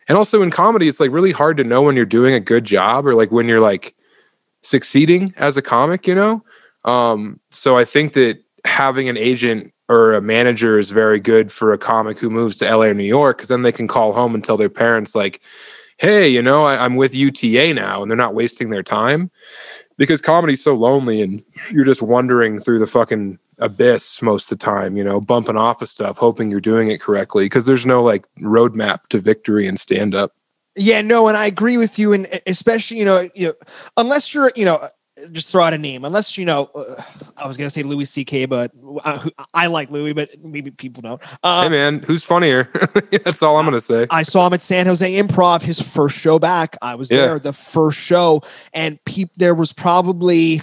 And 0.07 0.17
also 0.17 0.41
in 0.41 0.51
comedy, 0.51 0.87
it's 0.87 0.99
like 0.99 1.11
really 1.11 1.31
hard 1.31 1.57
to 1.57 1.63
know 1.63 1.81
when 1.81 1.95
you're 1.95 2.05
doing 2.05 2.33
a 2.33 2.39
good 2.39 2.65
job 2.65 3.05
or 3.05 3.13
like 3.13 3.31
when 3.31 3.47
you're 3.47 3.59
like 3.59 3.95
succeeding 4.61 5.33
as 5.37 5.57
a 5.57 5.61
comic, 5.61 6.07
you 6.07 6.15
know? 6.15 6.43
Um, 6.85 7.39
so 7.49 7.77
I 7.77 7.83
think 7.83 8.13
that 8.13 8.39
having 8.65 9.09
an 9.09 9.17
agent 9.17 9.73
or 9.89 10.13
a 10.13 10.21
manager 10.21 10.79
is 10.79 10.91
very 10.91 11.19
good 11.19 11.51
for 11.51 11.73
a 11.73 11.77
comic 11.77 12.19
who 12.19 12.29
moves 12.29 12.57
to 12.57 12.65
LA 12.65 12.85
or 12.85 12.93
New 12.93 13.03
York 13.03 13.37
because 13.37 13.49
then 13.49 13.63
they 13.63 13.71
can 13.71 13.87
call 13.87 14.13
home 14.13 14.35
and 14.35 14.43
tell 14.43 14.57
their 14.57 14.69
parents, 14.69 15.15
like, 15.15 15.41
hey, 15.97 16.27
you 16.27 16.41
know, 16.41 16.65
I, 16.65 16.83
I'm 16.83 16.95
with 16.95 17.15
UTA 17.15 17.73
now, 17.73 18.01
and 18.01 18.11
they're 18.11 18.17
not 18.17 18.35
wasting 18.35 18.69
their 18.69 18.83
time 18.83 19.31
because 19.97 20.21
comedy's 20.21 20.63
so 20.63 20.75
lonely 20.75 21.21
and 21.21 21.43
you're 21.71 21.85
just 21.85 22.01
wandering 22.01 22.59
through 22.59 22.79
the 22.79 22.87
fucking 22.87 23.39
abyss 23.59 24.21
most 24.21 24.51
of 24.51 24.59
the 24.59 24.63
time, 24.63 24.95
you 24.95 25.03
know, 25.03 25.19
bumping 25.19 25.57
off 25.57 25.81
of 25.81 25.89
stuff, 25.89 26.17
hoping 26.17 26.51
you're 26.51 26.59
doing 26.59 26.89
it 26.89 27.01
correctly 27.01 27.45
because 27.45 27.65
there's 27.65 27.85
no 27.85 28.03
like 28.03 28.27
roadmap 28.39 29.07
to 29.09 29.19
victory 29.19 29.67
and 29.67 29.79
stand 29.79 30.13
up. 30.13 30.33
Yeah, 30.75 31.01
no, 31.01 31.27
and 31.27 31.35
I 31.35 31.47
agree 31.47 31.77
with 31.77 31.97
you, 31.97 32.13
and 32.13 32.27
especially 32.45 32.99
you 32.99 33.05
know, 33.05 33.27
you 33.33 33.47
know, 33.47 33.53
unless 33.97 34.31
you're, 34.31 34.51
you 34.55 34.63
know, 34.63 34.87
just 35.31 35.49
throw 35.49 35.63
out 35.63 35.73
a 35.73 35.77
name. 35.77 36.05
Unless 36.05 36.37
you 36.37 36.45
know, 36.45 36.65
uh, 36.75 37.01
I 37.37 37.47
was 37.47 37.57
gonna 37.57 37.69
say 37.69 37.83
Louis 37.83 38.05
C.K., 38.05 38.45
but 38.45 38.71
I, 39.03 39.29
I 39.53 39.67
like 39.67 39.89
Louis, 39.91 40.13
but 40.13 40.29
maybe 40.43 40.71
people 40.71 41.01
don't. 41.01 41.21
Uh, 41.43 41.63
hey 41.63 41.69
man, 41.69 41.99
who's 42.03 42.23
funnier? 42.23 42.69
That's 43.23 43.41
all 43.41 43.57
I'm 43.57 43.65
gonna 43.65 43.81
say. 43.81 44.07
I 44.09 44.23
saw 44.23 44.47
him 44.47 44.53
at 44.53 44.61
San 44.61 44.85
Jose 44.85 45.11
Improv, 45.21 45.61
his 45.61 45.81
first 45.81 46.15
show 46.17 46.39
back. 46.39 46.75
I 46.81 46.95
was 46.95 47.09
Yeah. 47.11 47.27
there 47.27 47.39
the 47.39 47.53
first 47.53 47.97
show, 47.97 48.41
and 48.73 48.99
there 49.35 49.55
was 49.55 49.73
probably, 49.73 50.61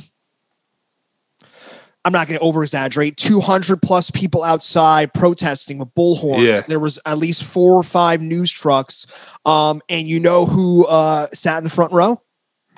I'm 2.04 2.12
not 2.12 2.28
going 2.28 2.38
to 2.38 2.44
over 2.44 2.62
exaggerate, 2.62 3.16
200 3.16 3.80
plus 3.80 4.10
people 4.10 4.42
outside 4.44 5.12
protesting 5.14 5.78
with 5.78 5.88
bullhorns. 5.94 6.44
Yeah. 6.44 6.60
There 6.66 6.78
was 6.78 6.98
at 7.06 7.18
least 7.18 7.44
four 7.44 7.74
or 7.74 7.82
five 7.82 8.20
news 8.20 8.52
trucks. 8.52 9.06
Um, 9.46 9.80
and 9.88 10.06
you 10.06 10.20
know 10.20 10.44
who 10.46 10.86
uh, 10.86 11.28
sat 11.32 11.58
in 11.58 11.64
the 11.64 11.70
front 11.70 11.92
row? 11.92 12.20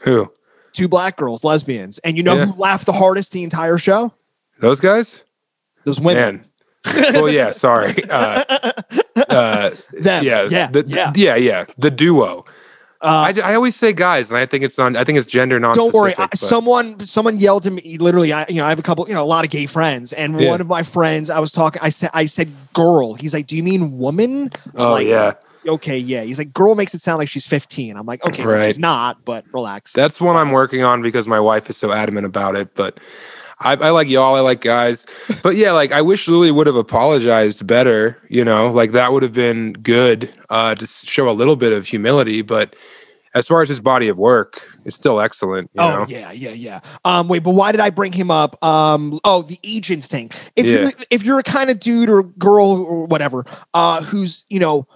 Who? 0.03 0.31
Two 0.77 0.89
black 0.89 1.17
girls, 1.17 1.43
lesbians. 1.43 1.97
And 1.99 2.17
you 2.19 2.23
know 2.23 2.37
Yeah. 2.37 2.47
who 2.47 2.53
laughed 2.61 2.85
the 2.85 2.93
hardest 2.93 3.33
the 3.33 3.43
entire 3.43 3.79
show? 3.79 4.13
Those 4.61 4.79
guys? 4.79 5.25
Those 5.85 5.99
women. 5.99 6.45
Man. 6.85 7.15
well, 7.15 7.31
yeah. 7.31 7.51
Sorry. 7.51 7.97
Uh, 8.11 8.45
uh, 9.31 9.71
Them. 10.03 10.23
yeah, 10.25 10.43
Yeah. 10.51 10.71
the, 10.71 10.85
yeah. 10.87 11.13
yeah, 11.17 11.37
yeah. 11.37 11.65
The 11.79 11.91
duo. 11.91 12.45
Uh, 13.01 13.33
I, 13.35 13.41
I 13.53 13.55
always 13.55 13.77
say 13.77 13.93
guys, 13.93 14.31
and 14.31 14.39
I 14.39 14.47
think 14.47 14.63
it's 14.65 14.79
on. 14.79 14.97
I 14.97 15.05
think 15.05 15.19
it's 15.19 15.27
gender 15.27 15.59
non. 15.61 15.77
don't 15.77 15.93
worry. 15.95 16.15
I, 16.19 16.29
someone 16.35 17.05
someone 17.05 17.39
yelled 17.39 17.63
to 17.65 17.71
me. 17.71 17.99
Literally, 17.99 18.33
I 18.33 18.47
you 18.49 18.57
know 18.57 18.65
I 18.67 18.71
have 18.71 18.79
a 18.79 18.83
couple 18.83 19.07
you 19.09 19.15
know 19.15 19.23
a 19.23 19.27
lot 19.27 19.45
of 19.45 19.51
gay 19.51 19.67
friends, 19.67 20.13
and 20.15 20.39
Yeah. 20.41 20.51
one 20.51 20.61
of 20.61 20.67
my 20.67 20.83
friends 20.83 21.29
I 21.31 21.39
was 21.39 21.53
talking. 21.53 21.81
I 21.83 21.91
said 21.91 22.11
I 22.15 22.27
said 22.27 22.51
girl. 22.73 23.15
He's 23.15 23.35
like, 23.35 23.47
do 23.47 23.57
you 23.57 23.63
mean 23.63 23.99
woman? 23.99 24.51
Oh 24.75 24.93
like, 24.93 25.07
yeah, 25.07 25.33
Okay, 25.67 25.99
yeah. 25.99 26.23
He's 26.23 26.39
like, 26.39 26.53
girl 26.53 26.75
makes 26.75 26.95
it 26.95 27.01
sound 27.01 27.19
like 27.19 27.29
she's 27.29 27.47
15. 27.47 27.97
I'm 27.97 28.07
like, 28.07 28.25
okay, 28.25 28.45
well, 28.45 28.55
Right. 28.55 28.67
she's 28.69 28.79
not, 28.79 29.25
but 29.25 29.45
relax. 29.53 29.93
that's 29.93 30.21
one 30.21 30.37
I'm 30.37 30.53
working 30.53 30.83
on 30.83 31.03
because 31.03 31.27
my 31.29 31.41
wife 31.41 31.69
is 31.71 31.77
so 31.77 31.93
adamant 31.93 32.27
about 32.27 32.57
it. 32.57 32.75
But 32.75 33.01
I, 33.61 33.73
I 33.73 33.91
like 33.91 34.09
y'all. 34.09 34.35
I 34.35 34.41
like 34.41 34.61
guys. 34.61 35.07
But 35.43 35.57
yeah, 35.57 35.73
like 35.73 35.93
I 35.93 36.03
wish 36.03 36.27
Louis 36.29 36.51
would 36.51 36.67
have 36.67 36.77
apologized 36.77 37.67
better. 37.67 38.21
You 38.29 38.45
know, 38.45 38.71
like 38.73 38.93
that 38.93 39.13
would 39.13 39.23
have 39.23 39.33
been 39.33 39.73
good 39.75 40.33
uh, 40.51 40.75
to 40.75 40.87
show 40.87 41.29
a 41.29 41.33
little 41.33 41.57
bit 41.57 41.73
of 41.73 41.87
humility. 41.87 42.43
But 42.43 42.75
as 43.35 43.47
far 43.47 43.63
as 43.63 43.69
his 43.69 43.81
body 43.81 44.09
of 44.09 44.19
work, 44.19 44.63
it's 44.85 44.97
still 44.97 45.21
excellent. 45.21 45.71
You 45.75 45.83
oh 45.83 45.91
know? 45.91 46.07
yeah, 46.09 46.33
yeah, 46.33 46.51
yeah. 46.51 46.81
Um, 47.05 47.29
wait, 47.29 47.41
but 47.43 47.53
why 47.53 47.71
did 47.71 47.81
I 47.81 47.91
bring 47.91 48.13
him 48.13 48.31
up? 48.31 48.63
Um, 48.65 49.21
oh, 49.25 49.43
the 49.43 49.59
agent 49.63 50.05
thing. 50.05 50.31
If 50.57 50.67
you 50.67 50.91
if 51.11 51.23
you're 51.23 51.39
a 51.39 51.43
kind 51.45 51.71
of 51.71 51.79
dude 51.79 52.09
or 52.09 52.23
girl 52.25 52.83
or 52.83 53.07
whatever, 53.07 53.45
uh, 53.75 54.03
who's 54.03 54.45
you 54.49 54.59
know 54.59 54.89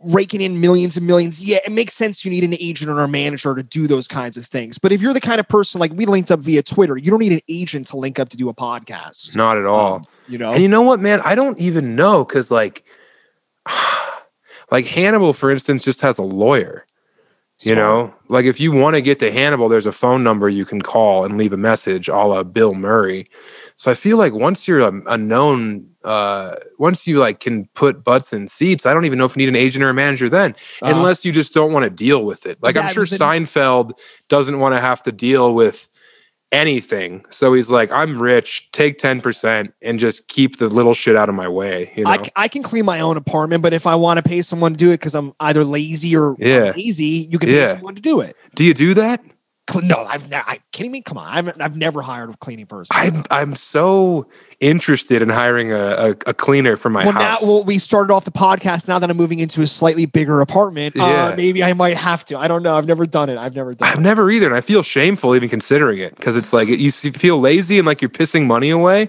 raking 0.00 0.40
in 0.40 0.60
millions 0.60 0.96
and 0.96 1.06
millions, 1.06 1.40
yeah, 1.40 1.58
it 1.66 1.72
makes 1.72 1.94
sense 1.94 2.24
you 2.24 2.30
need 2.30 2.44
an 2.44 2.54
agent 2.60 2.90
or 2.90 3.00
a 3.00 3.08
manager 3.08 3.54
to 3.54 3.62
do 3.62 3.86
those 3.86 4.06
kinds 4.06 4.36
of 4.36 4.46
things. 4.46 4.78
But 4.78 4.92
if 4.92 5.02
you're 5.02 5.12
the 5.14 5.20
kind 5.20 5.40
of 5.40 5.48
person 5.48 5.80
like 5.80 5.92
we 5.92 6.06
linked 6.06 6.30
up 6.30 6.40
via 6.40 6.62
Twitter, 6.62 6.96
you 6.96 7.10
don't 7.10 7.20
need 7.20 7.32
an 7.32 7.40
agent 7.48 7.86
to 7.88 7.96
link 7.96 8.18
up 8.18 8.28
to 8.28 8.36
do 8.36 8.48
a 8.48 8.54
podcast. 8.54 9.34
Not 9.34 9.58
at 9.58 9.64
all. 9.64 9.96
Um, 9.96 10.06
you 10.28 10.38
know, 10.38 10.52
And 10.52 10.62
you 10.62 10.68
know 10.68 10.82
what, 10.82 11.00
man? 11.00 11.20
I 11.24 11.34
don't 11.34 11.58
even 11.58 11.96
know 11.96 12.24
because, 12.24 12.50
like, 12.50 12.84
Like 14.70 14.86
Hannibal, 14.86 15.32
for 15.32 15.50
instance, 15.50 15.82
just 15.82 16.00
has 16.02 16.18
a 16.18 16.22
lawyer. 16.22 16.84
You 17.60 17.72
Smart. 17.72 17.78
know, 17.78 18.14
like 18.28 18.44
if 18.44 18.60
you 18.60 18.70
want 18.70 18.94
to 18.94 19.02
get 19.02 19.18
to 19.18 19.32
Hannibal, 19.32 19.68
there's 19.68 19.86
a 19.86 19.92
phone 19.92 20.22
number 20.22 20.48
you 20.48 20.64
can 20.64 20.80
call 20.80 21.24
and 21.24 21.36
leave 21.36 21.52
a 21.52 21.56
message, 21.56 22.06
a 22.08 22.14
la 22.16 22.44
Bill 22.44 22.74
Murray. 22.74 23.28
So 23.76 23.90
I 23.90 23.94
feel 23.94 24.16
like 24.16 24.32
once 24.32 24.68
you're 24.68 24.80
a, 24.80 24.92
a 25.06 25.18
known, 25.18 25.87
uh, 26.04 26.54
once 26.78 27.06
you 27.06 27.18
like 27.18 27.40
can 27.40 27.66
put 27.74 28.04
butts 28.04 28.32
in 28.32 28.48
seats, 28.48 28.86
I 28.86 28.94
don't 28.94 29.04
even 29.04 29.18
know 29.18 29.24
if 29.24 29.36
you 29.36 29.40
need 29.40 29.48
an 29.48 29.56
agent 29.56 29.84
or 29.84 29.90
a 29.90 29.94
manager 29.94 30.28
then, 30.28 30.54
Uh, 30.82 30.92
unless 30.94 31.24
you 31.24 31.32
just 31.32 31.54
don't 31.54 31.72
want 31.72 31.84
to 31.84 31.90
deal 31.90 32.24
with 32.24 32.46
it. 32.46 32.58
Like 32.62 32.76
I'm 32.76 32.88
sure 32.88 33.04
Seinfeld 33.04 33.92
doesn't 34.28 34.58
want 34.58 34.74
to 34.74 34.80
have 34.80 35.02
to 35.04 35.12
deal 35.12 35.54
with 35.54 35.88
anything. 36.52 37.24
So 37.30 37.52
he's 37.52 37.70
like, 37.70 37.90
I'm 37.92 38.20
rich, 38.20 38.70
take 38.72 38.98
10% 38.98 39.72
and 39.82 39.98
just 39.98 40.28
keep 40.28 40.56
the 40.56 40.68
little 40.68 40.94
shit 40.94 41.16
out 41.16 41.28
of 41.28 41.34
my 41.34 41.48
way. 41.48 41.92
You 41.96 42.04
know? 42.04 42.10
I, 42.10 42.30
I 42.36 42.48
can 42.48 42.62
clean 42.62 42.84
my 42.84 43.00
own 43.00 43.16
apartment, 43.16 43.62
but 43.62 43.72
if 43.72 43.86
I 43.86 43.94
want 43.94 44.18
to 44.18 44.22
pay 44.22 44.42
someone 44.42 44.72
to 44.72 44.78
do 44.78 44.90
it 44.90 44.98
because 44.98 45.14
I'm 45.14 45.32
either 45.40 45.64
lazy 45.64 46.16
or 46.16 46.36
Yeah. 46.38 46.72
lazy, 46.74 47.28
you 47.30 47.38
can 47.38 47.50
pay 47.50 47.66
someone 47.66 47.94
to 47.96 48.02
do 48.02 48.20
it. 48.20 48.36
Do 48.54 48.64
you 48.64 48.74
do 48.74 48.94
that? 48.94 49.22
No, 49.82 50.04
I've 50.08 50.28
never. 50.28 50.48
I, 50.48 50.60
kidding 50.72 50.92
me? 50.92 51.02
Come 51.02 51.18
on, 51.18 51.28
I've, 51.28 51.60
I've 51.60 51.76
never 51.76 52.00
hired 52.02 52.30
a 52.30 52.36
cleaning 52.38 52.66
person. 52.66 52.94
I'm 52.96 53.22
I'm 53.30 53.54
so 53.54 54.26
interested 54.60 55.22
in 55.22 55.28
hiring 55.28 55.72
a, 55.72 55.76
a, 55.78 56.10
a 56.26 56.34
cleaner 56.34 56.76
for 56.76 56.90
my 56.90 57.04
well, 57.04 57.12
now 57.14 57.20
house. 57.20 57.42
well, 57.42 57.64
we 57.64 57.78
started 57.78 58.12
off 58.12 58.24
the 58.24 58.30
podcast. 58.32 58.88
Now 58.88 58.98
that 58.98 59.08
I'm 59.10 59.16
moving 59.16 59.38
into 59.40 59.60
a 59.62 59.66
slightly 59.66 60.06
bigger 60.06 60.40
apartment, 60.40 60.96
Yeah. 60.96 61.26
uh, 61.26 61.36
maybe 61.36 61.62
I 61.62 61.72
might 61.74 61.96
have 61.96 62.24
to. 62.26 62.38
I 62.38 62.48
don't 62.48 62.62
know. 62.62 62.76
I've 62.76 62.86
never 62.86 63.04
done 63.06 63.28
it. 63.28 63.38
I've 63.38 63.54
never 63.54 63.74
done 63.74 63.88
I've 63.88 63.98
it. 63.98 64.02
never 64.02 64.30
either, 64.30 64.46
and 64.46 64.54
I 64.54 64.60
feel 64.60 64.82
shameful 64.82 65.36
even 65.36 65.48
considering 65.48 65.98
it 65.98 66.16
because 66.16 66.36
it's 66.36 66.52
like 66.52 66.68
you 66.68 66.90
feel 66.90 67.38
lazy 67.38 67.78
and 67.78 67.86
like 67.86 68.00
you're 68.02 68.08
pissing 68.08 68.46
money 68.46 68.70
away, 68.70 69.08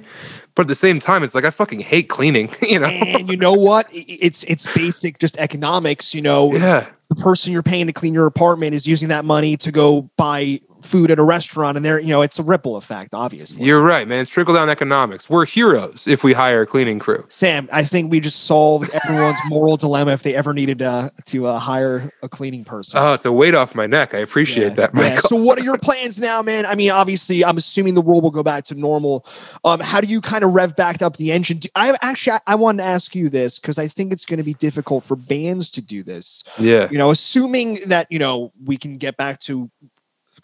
but 0.55 0.63
at 0.63 0.67
the 0.67 0.75
same 0.75 0.99
time, 0.99 1.23
it's 1.23 1.33
like 1.33 1.45
I 1.45 1.51
fucking 1.51 1.79
hate 1.79 2.09
cleaning. 2.09 2.49
You 2.69 2.79
know? 2.79 2.87
And 2.87 3.29
you 3.29 3.37
know 3.37 3.53
what? 3.53 3.87
It's 3.91 4.43
it's 4.43 4.71
basic, 4.75 5.19
just 5.19 5.37
economics. 5.37 6.13
You 6.13 6.21
know, 6.21 6.53
yeah, 6.53 6.89
person 7.19 7.51
you're 7.53 7.63
paying 7.63 7.87
to 7.87 7.93
clean 7.93 8.13
your 8.13 8.25
apartment 8.25 8.73
is 8.73 8.87
using 8.87 9.09
that 9.09 9.25
money 9.25 9.57
to 9.57 9.71
go 9.71 10.09
buy 10.17 10.59
food 10.81 11.11
at 11.11 11.19
a 11.19 11.23
restaurant, 11.23 11.77
and 11.77 11.85
there, 11.85 11.99
you 11.99 12.07
know, 12.09 12.21
it's 12.21 12.39
a 12.39 12.43
ripple 12.43 12.77
effect. 12.77 13.13
Obviously, 13.13 13.65
you're 13.65 13.81
right, 13.81 14.07
man. 14.07 14.21
It's 14.21 14.31
trickle 14.31 14.53
down 14.53 14.69
economics. 14.69 15.29
We're 15.29 15.45
heroes 15.45 16.07
if 16.07 16.23
we 16.23 16.33
hire 16.33 16.61
a 16.61 16.65
cleaning 16.65 16.99
crew. 16.99 17.25
Sam, 17.29 17.67
I 17.71 17.83
think 17.83 18.11
we 18.11 18.19
just 18.19 18.43
solved 18.45 18.89
everyone's 19.03 19.37
moral 19.47 19.77
dilemma 19.77 20.11
if 20.11 20.23
they 20.23 20.35
ever 20.35 20.53
needed 20.53 20.81
uh, 20.81 21.09
to 21.25 21.47
uh, 21.47 21.59
hire 21.59 22.11
a 22.21 22.29
cleaning 22.29 22.63
person. 22.63 22.99
Oh, 22.99 23.13
it's 23.13 23.25
a 23.25 23.31
weight 23.31 23.55
off 23.55 23.75
my 23.75 23.87
neck. 23.87 24.13
I 24.13 24.19
appreciate 24.19 24.69
Yeah, 24.69 24.87
that, 24.87 24.95
yeah. 24.95 25.19
So, 25.19 25.35
what 25.35 25.59
are 25.59 25.63
your 25.63 25.77
plans 25.81 26.19
now, 26.19 26.41
man? 26.41 26.65
I 26.65 26.75
mean, 26.75 26.91
obviously, 26.91 27.43
I'm 27.43 27.57
assuming 27.57 27.93
the 27.93 28.01
world 28.01 28.23
will 28.23 28.31
go 28.31 28.43
back 28.43 28.63
to 28.65 28.75
normal. 28.75 29.25
Um, 29.65 29.79
how 29.79 30.01
do 30.01 30.07
you 30.07 30.21
kind 30.21 30.43
of 30.43 30.53
rev 30.53 30.75
back 30.75 31.01
up 31.01 31.17
the 31.17 31.31
engine? 31.31 31.57
Do, 31.59 31.69
I 31.75 31.97
actually, 32.01 32.33
I, 32.33 32.39
I 32.47 32.55
wanted 32.55 32.83
to 32.83 32.89
ask 32.89 33.15
you 33.15 33.29
this 33.29 33.59
because 33.59 33.77
I 33.77 33.87
think 33.87 34.11
it's 34.13 34.25
going 34.25 34.37
to 34.37 34.43
be 34.43 34.53
difficult 34.55 35.03
for 35.03 35.15
bands 35.15 35.69
to 35.71 35.81
do 35.81 36.03
this. 36.03 36.43
Yeah, 36.57 36.87
You 36.91 36.97
know, 36.97 37.09
assuming 37.09 37.79
that 37.87 38.07
you 38.09 38.19
know 38.19 38.51
we 38.63 38.77
can 38.77 38.97
get 38.97 39.17
back 39.17 39.39
to 39.41 39.69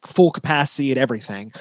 full 0.08 0.32
capacity 0.32 0.92
at 0.92 0.98
everything. 0.98 1.52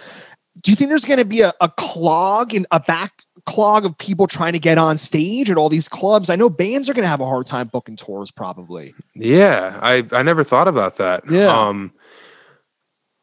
Do 0.62 0.70
you 0.70 0.76
think 0.76 0.90
there's 0.90 1.04
going 1.04 1.18
to 1.18 1.24
be 1.24 1.40
a, 1.40 1.52
a 1.60 1.68
clog 1.68 2.54
and 2.54 2.66
a 2.70 2.78
back 2.78 3.22
clog 3.44 3.84
of 3.84 3.98
people 3.98 4.26
trying 4.26 4.52
to 4.52 4.58
get 4.58 4.78
on 4.78 4.96
stage 4.96 5.50
at 5.50 5.56
all 5.56 5.68
these 5.68 5.88
clubs? 5.88 6.30
I 6.30 6.36
know 6.36 6.48
bands 6.48 6.88
are 6.88 6.94
going 6.94 7.02
to 7.02 7.08
have 7.08 7.20
a 7.20 7.26
hard 7.26 7.46
time 7.46 7.68
booking 7.68 7.96
tours, 7.96 8.30
probably. 8.30 8.94
yeah. 9.14 9.78
I 9.82 10.06
I 10.12 10.22
never 10.22 10.44
thought 10.44 10.68
about 10.68 10.96
that. 10.98 11.24
Yeah. 11.30 11.46
Um. 11.46 11.92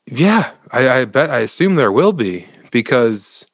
Yeah, 0.07 0.51
I, 0.71 0.89
I 0.89 1.05
bet. 1.05 1.29
I 1.29 1.39
assume 1.39 1.75
there 1.75 1.91
will 1.91 2.11
be 2.11 2.45
because, 2.71 3.45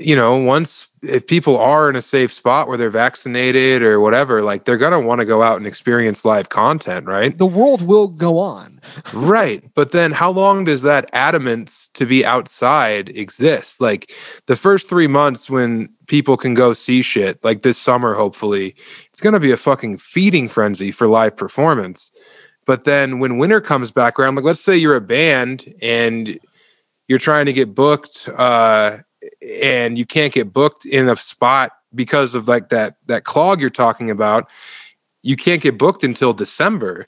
you 0.00 0.16
know, 0.16 0.36
once 0.36 0.88
if 1.02 1.26
people 1.26 1.58
are 1.58 1.90
in 1.90 1.96
a 1.96 2.02
safe 2.02 2.32
spot 2.32 2.66
where 2.66 2.78
they're 2.78 2.90
vaccinated 2.90 3.82
or 3.82 4.00
whatever, 4.00 4.42
like 4.42 4.64
they're 4.64 4.78
gonna 4.78 5.00
want 5.00 5.20
to 5.20 5.24
go 5.24 5.42
out 5.42 5.56
and 5.56 5.66
experience 5.66 6.24
live 6.24 6.48
content, 6.48 7.06
right? 7.06 7.36
The 7.36 7.46
world 7.46 7.82
will 7.82 8.08
go 8.08 8.38
on. 8.38 8.80
right. 9.14 9.62
But 9.74 9.92
then 9.92 10.12
how 10.12 10.30
long 10.30 10.64
does 10.64 10.82
that 10.82 11.08
adamance 11.12 11.88
to 11.94 12.06
be 12.06 12.24
outside 12.24 13.10
exist? 13.10 13.80
Like 13.80 14.12
the 14.46 14.56
first 14.56 14.88
three 14.88 15.06
months 15.06 15.50
when 15.50 15.88
people 16.06 16.36
can 16.36 16.54
go 16.54 16.74
see 16.74 17.02
shit, 17.02 17.42
like 17.44 17.62
this 17.62 17.78
summer, 17.78 18.14
hopefully, 18.14 18.74
it's 19.08 19.20
going 19.20 19.32
to 19.32 19.40
be 19.40 19.52
a 19.52 19.56
fucking 19.56 19.98
feeding 19.98 20.48
frenzy 20.48 20.90
for 20.90 21.06
live 21.06 21.36
performance. 21.36 22.10
But 22.66 22.84
then 22.84 23.18
when 23.18 23.38
winter 23.38 23.60
comes 23.60 23.92
back 23.92 24.18
around, 24.18 24.36
like 24.36 24.44
let's 24.44 24.60
say 24.60 24.76
you're 24.76 24.96
a 24.96 25.00
band 25.00 25.72
and 25.82 26.38
you're 27.08 27.18
trying 27.18 27.46
to 27.46 27.52
get 27.52 27.74
booked, 27.74 28.28
uh, 28.36 28.98
and 29.62 29.98
you 29.98 30.06
can't 30.06 30.32
get 30.32 30.52
booked 30.52 30.86
in 30.86 31.08
a 31.08 31.16
spot 31.16 31.72
because 31.94 32.34
of 32.34 32.48
like 32.48 32.68
that 32.70 32.96
that 33.06 33.24
clog 33.24 33.60
you're 33.60 33.70
talking 33.70 34.10
about, 34.10 34.48
you 35.22 35.36
can't 35.36 35.62
get 35.62 35.78
booked 35.78 36.04
until 36.04 36.32
December. 36.32 37.06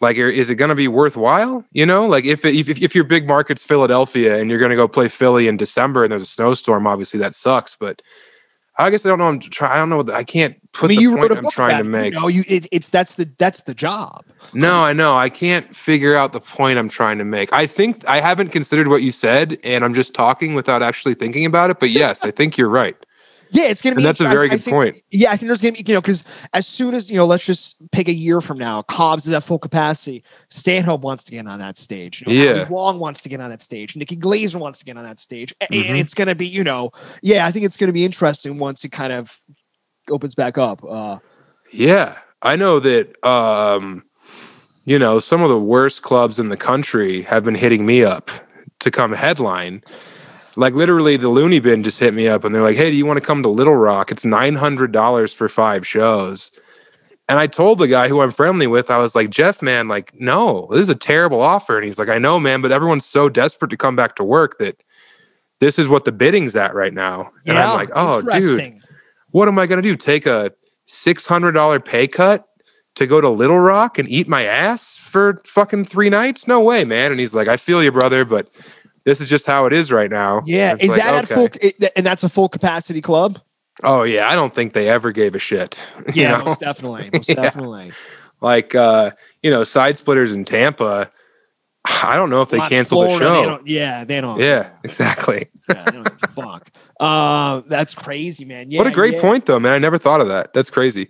Like 0.00 0.16
is 0.16 0.48
it 0.48 0.56
going 0.56 0.68
to 0.68 0.74
be 0.74 0.88
worthwhile? 0.88 1.64
You 1.72 1.86
know 1.86 2.06
like 2.06 2.24
if, 2.24 2.44
if 2.44 2.68
if 2.68 2.94
your 2.94 3.04
big 3.04 3.26
market's 3.26 3.64
philadelphia 3.64 4.38
and 4.38 4.50
you're 4.50 4.58
going 4.58 4.70
to 4.70 4.76
go 4.76 4.88
play 4.88 5.08
philly 5.08 5.48
in 5.48 5.56
december 5.56 6.04
and 6.04 6.12
there's 6.12 6.22
a 6.22 6.26
snowstorm 6.26 6.86
obviously 6.86 7.18
that 7.18 7.34
sucks 7.34 7.76
but 7.78 8.00
i 8.78 8.90
guess 8.90 9.04
i 9.04 9.08
don't 9.08 9.18
know 9.18 9.26
i'm 9.26 9.40
trying 9.40 9.72
i 9.72 9.76
don't 9.76 9.90
know 9.90 10.14
i 10.14 10.22
can't 10.22 10.56
put 10.78 10.86
I 10.86 10.88
mean, 10.88 10.96
the 10.98 11.02
you 11.02 11.10
point 11.10 11.22
wrote 11.22 11.32
a 11.32 11.36
i'm 11.38 11.44
book 11.44 11.52
trying 11.52 11.74
to 11.76 11.80
it. 11.88 11.92
make 11.92 12.14
You 12.14 12.20
know, 12.20 12.28
you 12.28 12.44
it, 12.48 12.66
it's 12.72 12.88
that's 12.88 13.14
the 13.14 13.28
that's 13.38 13.62
the 13.62 13.74
job. 13.74 14.24
no 14.54 14.84
i 14.84 14.92
know 14.92 15.16
i 15.16 15.28
can't 15.28 15.74
figure 15.74 16.16
out 16.16 16.32
the 16.32 16.40
point 16.40 16.78
i'm 16.78 16.88
trying 16.88 17.18
to 17.18 17.24
make 17.24 17.52
i 17.52 17.66
think 17.66 18.06
i 18.06 18.20
haven't 18.20 18.50
considered 18.50 18.88
what 18.88 19.02
you 19.02 19.10
said 19.12 19.58
and 19.64 19.84
i'm 19.84 19.92
just 19.94 20.14
talking 20.14 20.54
without 20.54 20.82
actually 20.82 21.14
thinking 21.14 21.44
about 21.44 21.68
it 21.70 21.78
but 21.80 21.90
yes 21.90 22.24
i 22.24 22.30
think 22.30 22.56
you're 22.56 22.70
right 22.70 22.96
Yeah, 23.50 23.64
it's 23.72 23.80
gonna 23.80 23.96
be. 23.96 24.00
and 24.02 24.06
that's 24.06 24.20
a 24.20 24.28
very 24.28 24.46
I 24.48 24.50
good 24.50 24.62
think- 24.64 24.74
point 24.74 24.96
Yeah, 25.10 25.32
I 25.32 25.36
think 25.38 25.46
there's 25.48 25.62
gonna 25.62 25.72
be 25.72 25.82
you 25.86 25.94
know 25.94 26.02
because 26.02 26.22
as 26.52 26.66
soon 26.66 26.92
as 26.94 27.08
you 27.10 27.16
know, 27.16 27.24
let's 27.24 27.46
just 27.46 27.76
pick 27.92 28.06
a 28.08 28.12
year 28.12 28.42
from 28.42 28.58
now. 28.58 28.82
Cobbs 28.82 29.26
is 29.26 29.32
at 29.32 29.42
full 29.42 29.58
capacity. 29.58 30.22
Stanhope 30.50 31.00
wants 31.00 31.22
to 31.24 31.30
get 31.32 31.46
on 31.46 31.58
that 31.58 31.78
stage. 31.78 32.20
You 32.20 32.26
know, 32.26 32.32
Yeah. 32.44 32.50
Ali 32.60 32.64
Wong 32.68 32.98
wants 32.98 33.22
to 33.22 33.30
get 33.30 33.40
on 33.40 33.48
that 33.48 33.62
stage. 33.62 33.96
Nikki 33.96 34.16
Glazer 34.18 34.56
wants 34.60 34.78
to 34.80 34.84
get 34.84 34.98
on 34.98 35.04
that 35.04 35.18
stage. 35.18 35.54
A- 35.62 35.66
Mhm. 35.72 35.98
It's 35.98 36.12
gonna 36.12 36.34
be 36.34 36.46
you 36.46 36.62
know, 36.62 36.92
yeah, 37.22 37.46
I 37.46 37.50
think 37.50 37.64
it's 37.64 37.78
gonna 37.78 37.92
be 38.00 38.04
interesting 38.04 38.58
once 38.58 38.84
it 38.84 38.92
kind 38.92 39.14
of 39.14 39.40
opens 40.10 40.34
back 40.34 40.58
up. 40.58 40.82
Uh, 40.84 41.18
Yeah, 41.72 42.18
I 42.42 42.56
know 42.56 42.80
that. 42.80 43.22
Um, 43.26 44.04
you 44.84 44.98
know, 44.98 45.18
some 45.18 45.42
of 45.42 45.50
the 45.50 45.60
worst 45.60 46.00
clubs 46.00 46.38
in 46.38 46.48
the 46.48 46.56
country 46.56 47.20
have 47.22 47.44
been 47.44 47.54
hitting 47.54 47.84
me 47.84 48.02
up 48.02 48.30
to 48.78 48.90
come 48.90 49.12
headline. 49.12 49.82
Like 50.56 50.72
literally, 50.72 51.18
the 51.18 51.28
Loony 51.28 51.60
Bin 51.60 51.82
just 51.82 52.00
hit 52.00 52.14
me 52.14 52.26
up, 52.26 52.42
and 52.42 52.54
they're 52.54 52.62
like, 52.62 52.76
"Hey, 52.76 52.90
do 52.90 52.96
you 52.96 53.04
want 53.04 53.18
to 53.18 53.24
come 53.24 53.42
to 53.42 53.50
Little 53.50 53.76
Rock? 53.76 54.10
It's 54.10 54.24
nine 54.24 54.54
hundred 54.54 54.92
dollars 54.92 55.34
for 55.34 55.46
five 55.48 55.86
shows." 55.86 56.50
And 57.28 57.38
I 57.38 57.46
told 57.46 57.78
the 57.78 57.86
guy 57.86 58.08
who 58.08 58.22
I'm 58.22 58.30
friendly 58.32 58.66
with, 58.66 58.90
I 58.90 58.96
was 58.96 59.14
like, 59.14 59.28
"Jeff, 59.28 59.60
man, 59.60 59.88
like, 59.88 60.18
no, 60.18 60.66
this 60.70 60.80
is 60.80 60.88
a 60.88 60.94
terrible 60.94 61.42
offer." 61.42 61.76
And 61.76 61.84
he's 61.84 61.98
like, 61.98 62.08
"I 62.08 62.16
know, 62.16 62.40
man, 62.40 62.62
but 62.62 62.72
everyone's 62.72 63.04
so 63.04 63.28
desperate 63.28 63.68
to 63.68 63.76
come 63.76 63.94
back 63.94 64.16
to 64.16 64.24
work 64.24 64.56
that 64.58 64.82
this 65.60 65.78
is 65.78 65.86
what 65.86 66.06
the 66.06 66.12
bidding's 66.12 66.56
at 66.56 66.74
right 66.74 66.94
now." 66.94 67.30
And 67.44 67.56
yeah, 67.56 67.70
I'm 67.70 67.76
like, 67.76 67.90
"Oh, 67.94 68.22
dude." 68.40 68.77
What 69.30 69.48
am 69.48 69.58
I 69.58 69.66
going 69.66 69.82
to 69.82 69.88
do? 69.88 69.96
Take 69.96 70.26
a 70.26 70.52
$600 70.88 71.84
pay 71.84 72.06
cut 72.08 72.46
to 72.96 73.06
go 73.06 73.20
to 73.20 73.28
Little 73.28 73.58
Rock 73.58 73.98
and 73.98 74.08
eat 74.08 74.28
my 74.28 74.44
ass 74.44 74.96
for 74.96 75.40
fucking 75.44 75.84
three 75.84 76.10
nights? 76.10 76.46
No 76.48 76.62
way, 76.62 76.84
man. 76.84 77.10
And 77.10 77.20
he's 77.20 77.34
like, 77.34 77.48
I 77.48 77.56
feel 77.56 77.82
you, 77.82 77.92
brother, 77.92 78.24
but 78.24 78.48
this 79.04 79.20
is 79.20 79.28
just 79.28 79.46
how 79.46 79.66
it 79.66 79.72
is 79.72 79.92
right 79.92 80.10
now. 80.10 80.42
Yeah, 80.46 80.76
is 80.78 80.88
like, 80.90 80.98
that 81.00 81.14
at 81.14 81.28
full? 81.28 81.48
and 81.96 82.04
that's 82.04 82.24
a 82.24 82.28
full 82.28 82.48
capacity 82.48 83.00
club. 83.00 83.40
Oh, 83.84 84.02
yeah. 84.02 84.28
I 84.28 84.34
don't 84.34 84.52
think 84.52 84.72
they 84.72 84.88
ever 84.88 85.12
gave 85.12 85.34
a 85.34 85.38
shit. 85.38 85.78
you 86.14 86.22
Yeah, 86.22 86.38
know? 86.38 86.44
most 86.46 86.60
definitely, 86.60 87.10
most 87.12 87.28
Yeah. 87.28 87.36
definitely. 87.36 87.92
like, 88.40 88.74
uh, 88.74 89.12
you 89.42 89.50
know, 89.50 89.62
Side 89.64 89.96
Splitters 89.98 90.32
in 90.32 90.44
Tampa. 90.44 91.10
I 91.84 92.16
don't 92.16 92.28
know 92.30 92.42
if 92.42 92.50
they 92.50 92.58
canceled 92.58 93.04
the 93.04 93.16
Florida, 93.18 93.24
they 93.28 93.42
show. 93.42 93.44
don't- 93.44 93.66
yeah, 93.66 94.04
they 94.04 94.20
don't. 94.20 94.40
Yeah, 94.40 94.70
exactly. 94.84 95.48
yeah, 95.68 95.84
they 95.84 95.92
don't 95.92 96.30
fuck. 96.32 96.70
Uh, 97.00 97.62
that's 97.66 97.94
crazy, 97.94 98.44
man. 98.44 98.70
Yeah, 98.70 98.78
what 98.78 98.86
a 98.86 98.92
great 98.92 99.14
yeah. 99.14 99.20
point, 99.20 99.46
though, 99.46 99.60
man. 99.60 99.72
I 99.72 99.78
never 99.78 99.98
thought 99.98 100.20
of 100.20 100.28
that. 100.28 100.52
That's 100.52 100.70
crazy. 100.70 101.08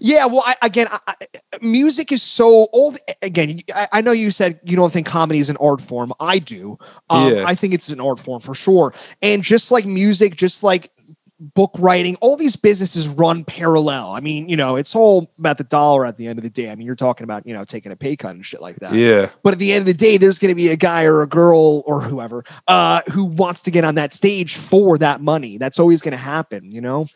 Yeah, 0.00 0.24
well, 0.24 0.42
I, 0.46 0.56
again, 0.62 0.88
I, 0.90 0.98
I, 1.06 1.14
music 1.60 2.10
is 2.10 2.22
so 2.22 2.66
old. 2.72 2.98
Again, 3.20 3.60
I, 3.74 3.88
I 3.92 4.00
know 4.00 4.12
you 4.12 4.30
said 4.30 4.58
you 4.64 4.74
don't 4.74 4.90
think 4.90 5.06
comedy 5.06 5.38
is 5.38 5.50
an 5.50 5.58
art 5.60 5.82
form. 5.82 6.14
I 6.18 6.38
do. 6.38 6.78
Um, 7.10 7.34
Yeah. 7.34 7.44
I 7.46 7.54
think 7.54 7.74
it's 7.74 7.90
an 7.90 8.00
art 8.00 8.18
form 8.18 8.40
for 8.40 8.54
sure. 8.54 8.94
And 9.20 9.42
just 9.42 9.70
like 9.70 9.84
music, 9.84 10.36
just 10.36 10.62
like 10.62 10.90
book 11.38 11.72
writing, 11.78 12.16
all 12.16 12.36
these 12.36 12.56
businesses 12.56 13.08
run 13.08 13.44
parallel. 13.44 14.10
I 14.10 14.20
mean, 14.20 14.48
you 14.48 14.56
know, 14.56 14.76
it's 14.76 14.94
all 14.94 15.30
about 15.38 15.58
the 15.58 15.64
dollar 15.64 16.06
at 16.06 16.16
the 16.16 16.26
end 16.26 16.38
of 16.38 16.42
the 16.42 16.50
day. 16.50 16.70
I 16.70 16.74
mean, 16.74 16.86
you're 16.86 16.96
talking 16.96 17.24
about 17.24 17.46
you 17.46 17.54
know 17.54 17.64
taking 17.64 17.92
a 17.92 17.96
pay 17.96 18.16
cut 18.16 18.34
and 18.34 18.44
shit 18.44 18.60
like 18.62 18.76
that. 18.76 18.94
Yeah. 18.94 19.28
But 19.42 19.52
at 19.52 19.58
the 19.58 19.72
end 19.72 19.82
of 19.82 19.86
the 19.86 19.94
day, 19.94 20.16
there's 20.16 20.38
going 20.38 20.50
to 20.50 20.54
be 20.54 20.68
a 20.68 20.76
guy 20.76 21.04
or 21.04 21.22
a 21.22 21.26
girl 21.26 21.82
or 21.86 22.00
whoever 22.00 22.44
uh, 22.68 23.02
who 23.12 23.24
wants 23.24 23.60
to 23.62 23.70
get 23.70 23.84
on 23.84 23.94
that 23.96 24.12
stage 24.12 24.56
for 24.56 24.98
that 24.98 25.20
money. 25.20 25.58
That's 25.58 25.78
always 25.78 26.00
going 26.00 26.12
to 26.12 26.18
happen, 26.18 26.70
you 26.70 26.80
know? 26.80 27.08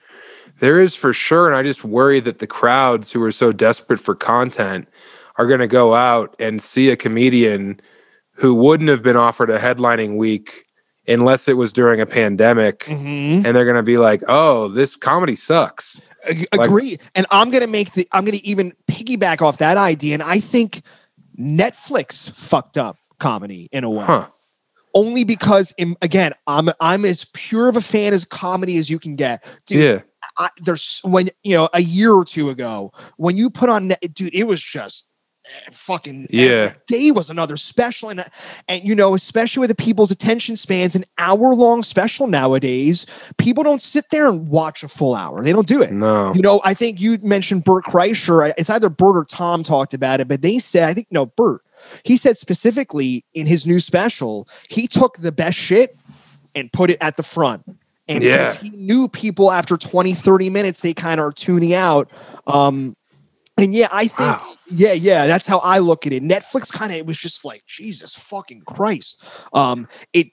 There 0.58 0.80
is 0.80 0.94
for 0.94 1.12
sure. 1.12 1.46
And 1.46 1.56
I 1.56 1.62
just 1.62 1.84
worry 1.84 2.20
that 2.20 2.38
the 2.38 2.46
crowds 2.46 3.10
who 3.10 3.22
are 3.22 3.32
so 3.32 3.50
desperate 3.50 3.98
for 3.98 4.14
content 4.14 4.88
are 5.36 5.46
going 5.46 5.60
to 5.60 5.66
go 5.66 5.94
out 5.94 6.36
and 6.38 6.60
see 6.60 6.90
a 6.90 6.96
comedian 6.96 7.80
who 8.32 8.54
wouldn't 8.54 8.90
have 8.90 9.02
been 9.02 9.16
offered 9.16 9.50
a 9.50 9.58
headlining 9.58 10.16
week 10.16 10.66
unless 11.08 11.48
it 11.48 11.54
was 11.56 11.72
during 11.72 12.00
a 12.00 12.06
pandemic. 12.06 12.80
Mm-hmm. 12.80 13.44
And 13.46 13.56
they're 13.56 13.64
going 13.64 13.76
to 13.76 13.82
be 13.82 13.98
like, 13.98 14.22
oh, 14.28 14.68
this 14.68 14.96
comedy 14.96 15.36
sucks. 15.36 16.00
Ag- 16.28 16.46
Agree. 16.52 16.98
and 17.14 17.26
I'm 17.30 17.50
gonna 17.50 17.66
make 17.66 17.94
the 17.94 18.06
I'm 18.12 18.26
gonna 18.26 18.40
even 18.42 18.74
piggyback 18.88 19.40
off 19.40 19.56
that 19.56 19.78
idea. 19.78 20.12
And 20.12 20.22
I 20.22 20.38
think 20.38 20.82
Netflix 21.38 22.30
fucked 22.36 22.76
up 22.76 22.96
comedy 23.18 23.68
in 23.72 23.84
a 23.84 23.90
way. 23.90 24.04
Huh. 24.04 24.28
Only 24.94 25.24
because 25.24 25.72
in, 25.78 25.96
again, 26.02 26.34
I'm 26.46 26.68
I'm 26.80 27.04
as 27.04 27.24
pure 27.32 27.68
of 27.68 27.76
a 27.76 27.80
fan 27.80 28.12
as 28.12 28.24
comedy 28.24 28.76
as 28.76 28.90
you 28.90 28.98
can 28.98 29.16
get. 29.16 29.42
Dude, 29.66 29.78
Yeah. 29.82 30.00
I, 30.38 30.50
there's 30.58 31.00
when 31.04 31.30
you 31.42 31.56
know 31.56 31.68
a 31.72 31.80
year 31.80 32.12
or 32.12 32.24
two 32.24 32.50
ago 32.50 32.92
when 33.16 33.36
you 33.38 33.48
put 33.48 33.68
on 33.70 33.88
Net- 33.88 34.12
dude 34.14 34.34
it 34.34 34.44
was 34.44 34.62
just 34.62 35.06
fucking 35.72 36.26
Yeah. 36.30 36.74
day 36.86 37.10
was 37.10 37.30
another 37.30 37.56
special 37.56 38.08
and 38.10 38.24
and 38.68 38.84
you 38.84 38.94
know 38.94 39.14
especially 39.14 39.60
with 39.60 39.68
the 39.70 39.74
people's 39.74 40.10
attention 40.10 40.56
spans 40.56 40.94
an 40.94 41.04
hour 41.18 41.54
long 41.54 41.82
special 41.82 42.26
nowadays 42.26 43.06
people 43.38 43.62
don't 43.64 43.82
sit 43.82 44.10
there 44.10 44.26
and 44.28 44.48
watch 44.48 44.82
a 44.82 44.88
full 44.88 45.14
hour 45.14 45.42
they 45.42 45.52
don't 45.52 45.66
do 45.68 45.82
it 45.82 45.92
No. 45.92 46.34
you 46.34 46.42
know 46.42 46.60
i 46.64 46.74
think 46.74 47.00
you 47.00 47.18
mentioned 47.22 47.64
bert 47.64 47.84
kreischer 47.84 48.52
it's 48.58 48.70
either 48.70 48.88
bert 48.88 49.16
or 49.16 49.24
tom 49.24 49.62
talked 49.62 49.94
about 49.94 50.20
it 50.20 50.28
but 50.28 50.42
they 50.42 50.58
said 50.58 50.84
i 50.88 50.94
think 50.94 51.06
no 51.10 51.26
bert 51.26 51.62
he 52.04 52.16
said 52.16 52.36
specifically 52.36 53.24
in 53.34 53.46
his 53.46 53.66
new 53.66 53.80
special 53.80 54.48
he 54.68 54.86
took 54.86 55.16
the 55.18 55.32
best 55.32 55.56
shit 55.56 55.96
and 56.54 56.72
put 56.72 56.90
it 56.90 56.98
at 57.00 57.16
the 57.16 57.22
front 57.22 57.62
and 58.08 58.24
Yeah. 58.24 58.36
because 58.50 58.60
he 58.60 58.70
knew 58.70 59.08
people 59.08 59.52
after 59.52 59.76
20 59.76 60.12
30 60.14 60.50
minutes 60.50 60.80
they 60.80 60.92
kind 60.94 61.20
of 61.20 61.26
are 61.26 61.32
tuning 61.32 61.74
out 61.74 62.10
um 62.46 62.94
and 63.60 63.74
yeah 63.74 63.88
i 63.92 64.06
think 64.08 64.18
Wow. 64.20 64.54
yeah 64.70 64.92
yeah 64.92 65.26
that's 65.26 65.46
how 65.46 65.58
i 65.58 65.78
look 65.78 66.06
at 66.06 66.12
it 66.12 66.22
netflix 66.22 66.70
kind 66.72 66.92
of 66.92 66.98
it 66.98 67.06
was 67.06 67.16
just 67.18 67.44
like 67.44 67.64
jesus 67.66 68.14
fucking 68.14 68.62
christ 68.66 69.22
um 69.52 69.86
it 70.12 70.28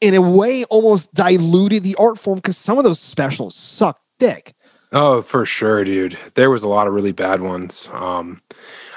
in 0.00 0.14
a 0.14 0.20
way 0.22 0.64
almost 0.64 1.12
diluted 1.14 1.82
the 1.82 1.96
art 1.98 2.18
form 2.18 2.36
because 2.36 2.56
some 2.56 2.78
of 2.78 2.84
those 2.84 3.00
specials 3.00 3.54
suck 3.56 4.00
dick 4.18 4.54
Oh, 4.92 5.20
for 5.20 5.44
sure, 5.44 5.82
dude. 5.84 6.16
There 6.36 6.48
was 6.48 6.62
a 6.62 6.68
lot 6.68 6.86
of 6.86 6.94
really 6.94 7.10
bad 7.10 7.40
ones. 7.42 7.90
Um, 7.92 8.40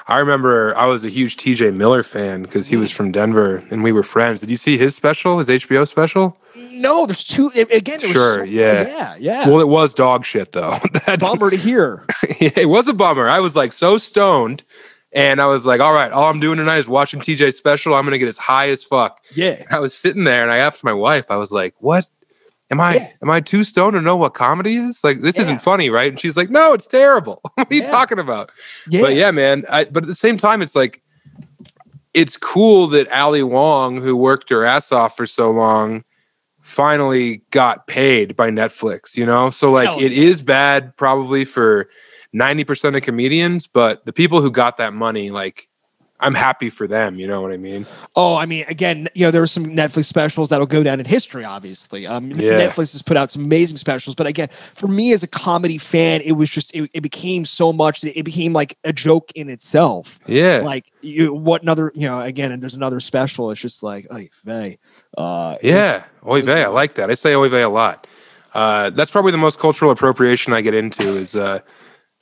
I 0.06 0.18
remember 0.20 0.74
I 0.78 0.86
was 0.86 1.04
a 1.04 1.08
huge 1.08 1.36
TJ 1.36 1.74
Miller 1.74 2.04
fan 2.04 2.42
because 2.42 2.68
he 2.68 2.76
was 2.76 2.92
from 2.92 3.10
Denver 3.10 3.62
and 3.70 3.82
we 3.82 3.90
were 3.90 4.04
friends. 4.04 4.40
Did 4.40 4.50
you 4.50 4.56
see 4.56 4.78
his 4.78 4.94
special, 4.94 5.38
his 5.38 5.48
HBO 5.48 5.86
special? 5.86 6.38
No 6.70 7.06
there's 7.06 7.24
two 7.24 7.50
again 7.54 7.98
Sure, 8.00 8.38
so- 8.38 8.42
yeah. 8.42 8.86
yeah 8.86 9.16
yeah 9.18 9.48
Well, 9.48 9.60
it 9.60 9.68
was 9.68 9.94
dog 9.94 10.24
shit 10.24 10.52
though. 10.52 10.78
That's 11.06 11.22
bummer 11.22 11.50
to 11.50 11.56
hear 11.56 12.04
it 12.40 12.68
was 12.68 12.88
a 12.88 12.92
bummer. 12.94 13.28
I 13.28 13.40
was 13.40 13.56
like 13.56 13.72
so 13.72 13.98
stoned, 13.98 14.62
and 15.12 15.40
I 15.40 15.46
was 15.46 15.66
like, 15.66 15.80
"All 15.80 15.92
right, 15.92 16.10
all 16.12 16.28
I'm 16.30 16.40
doing 16.40 16.58
tonight 16.58 16.78
is 16.78 16.88
watching 16.88 17.20
TJ 17.20 17.54
special. 17.54 17.94
I'm 17.94 18.04
gonna 18.04 18.18
get 18.18 18.28
as 18.28 18.38
high 18.38 18.68
as 18.68 18.84
fuck." 18.84 19.20
yeah 19.34 19.64
I 19.70 19.78
was 19.78 19.94
sitting 19.94 20.24
there, 20.24 20.42
and 20.42 20.50
I 20.52 20.58
asked 20.58 20.84
my 20.84 20.92
wife, 20.92 21.26
I 21.30 21.36
was 21.36 21.50
like, 21.52 21.74
"What? 21.78 22.08
Am 22.70 22.80
I 22.80 22.94
Yeah. 22.94 23.08
am 23.22 23.30
I 23.30 23.40
too 23.40 23.64
stoned 23.64 23.94
to 23.94 24.00
know 24.00 24.16
what 24.16 24.34
comedy 24.34 24.76
is? 24.76 25.02
Like 25.02 25.20
this 25.22 25.36
Yeah. 25.36 25.42
isn't 25.42 25.60
funny, 25.62 25.90
right?" 25.90 26.10
And 26.12 26.20
she's 26.20 26.36
like, 26.36 26.50
"No, 26.50 26.72
it's 26.72 26.86
terrible. 26.86 27.40
what 27.54 27.70
are 27.70 27.74
you 27.74 27.84
talking 27.84 28.18
about?" 28.20 28.50
yeah 28.88 29.00
But 29.02 29.14
yeah, 29.14 29.30
man. 29.32 29.64
I, 29.70 29.84
but 29.84 30.04
at 30.04 30.06
the 30.06 30.14
same 30.14 30.36
time, 30.38 30.62
it's 30.62 30.76
like 30.76 31.02
it's 32.14 32.36
cool 32.36 32.86
that 32.88 33.10
Ali 33.12 33.42
Wong, 33.42 34.00
who 34.00 34.16
worked 34.16 34.50
her 34.50 34.64
ass 34.64 34.90
off 34.92 35.16
for 35.16 35.26
so 35.26 35.50
long, 35.50 36.02
finally 36.70 37.42
got 37.50 37.86
paid 37.86 38.36
by 38.36 38.50
Netflix. 38.50 39.16
You 39.16 39.26
know, 39.26 39.50
so 39.50 39.72
like 39.72 39.88
Hell 39.88 40.00
it 40.00 40.12
is 40.12 40.42
bad 40.42 40.96
probably 40.96 41.44
for 41.44 41.90
ninety 42.32 42.64
percent 42.64 42.96
of 42.96 43.02
comedians, 43.02 43.66
but 43.66 44.04
the 44.06 44.12
people 44.12 44.40
who 44.40 44.50
got 44.50 44.76
that 44.78 44.94
money, 44.94 45.30
like. 45.30 45.68
I'm 46.20 46.34
happy 46.34 46.70
for 46.70 46.86
them. 46.86 47.18
You 47.18 47.26
know 47.26 47.40
what 47.42 47.50
I 47.50 47.56
mean? 47.56 47.86
Oh, 48.14 48.36
I 48.36 48.46
mean, 48.46 48.64
again, 48.68 49.08
you 49.14 49.24
know, 49.24 49.30
there 49.30 49.42
are 49.42 49.46
some 49.46 49.66
Netflix 49.66 50.04
specials 50.04 50.48
that'll 50.50 50.66
go 50.66 50.82
down 50.82 51.00
in 51.00 51.06
history, 51.06 51.44
obviously. 51.44 52.06
Um, 52.06 52.30
Yeah. 52.32 52.66
Netflix 52.68 52.92
has 52.92 53.02
put 53.02 53.16
out 53.16 53.30
some 53.30 53.44
amazing 53.44 53.76
specials, 53.78 54.14
but 54.14 54.26
again, 54.26 54.48
for 54.74 54.86
me 54.86 55.12
as 55.12 55.22
a 55.22 55.26
comedy 55.26 55.78
fan, 55.78 56.20
it 56.20 56.32
was 56.32 56.50
just, 56.50 56.74
it, 56.74 56.90
it 56.92 57.00
became 57.00 57.44
so 57.44 57.72
much 57.72 58.02
that 58.02 58.18
it 58.18 58.22
became 58.24 58.52
like 58.52 58.76
a 58.84 58.92
joke 58.92 59.32
in 59.34 59.48
itself. 59.48 60.18
Yeah. 60.26 60.58
Like, 60.64 60.92
you, 61.00 61.32
what 61.32 61.62
another, 61.62 61.90
you 61.94 62.06
know, 62.06 62.20
again, 62.20 62.52
and 62.52 62.62
there's 62.62 62.74
another 62.74 63.00
special. 63.00 63.50
It's 63.50 63.60
just 63.60 63.82
like, 63.82 64.06
oh, 64.10 64.22
vey. 64.44 64.78
Uh, 65.16 65.56
it 65.62 65.66
was- 65.66 65.72
Yeah, 65.74 66.04
oy 66.26 66.42
vey. 66.42 66.64
I 66.64 66.68
like 66.68 66.94
that. 66.96 67.10
I 67.10 67.14
say 67.14 67.34
oy 67.34 67.48
vey 67.48 67.62
a 67.62 67.68
lot. 67.68 68.06
Uh, 68.52 68.90
that's 68.90 69.10
probably 69.10 69.30
the 69.32 69.38
most 69.38 69.58
cultural 69.58 69.90
appropriation 69.90 70.52
I 70.52 70.60
get 70.60 70.74
into 70.74 71.16
is 71.16 71.36
uh, 71.36 71.60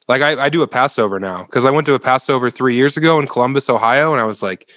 like 0.08 0.22
I, 0.22 0.44
I 0.44 0.48
do 0.48 0.62
a 0.62 0.66
Passover 0.66 1.20
now 1.20 1.44
because 1.44 1.64
I 1.64 1.70
went 1.70 1.86
to 1.86 1.94
a 1.94 2.00
Passover 2.00 2.50
three 2.50 2.74
years 2.74 2.96
ago 2.96 3.18
in 3.18 3.26
Columbus, 3.26 3.68
Ohio, 3.68 4.12
and 4.12 4.20
I 4.20 4.24
was 4.24 4.42
like, 4.42 4.68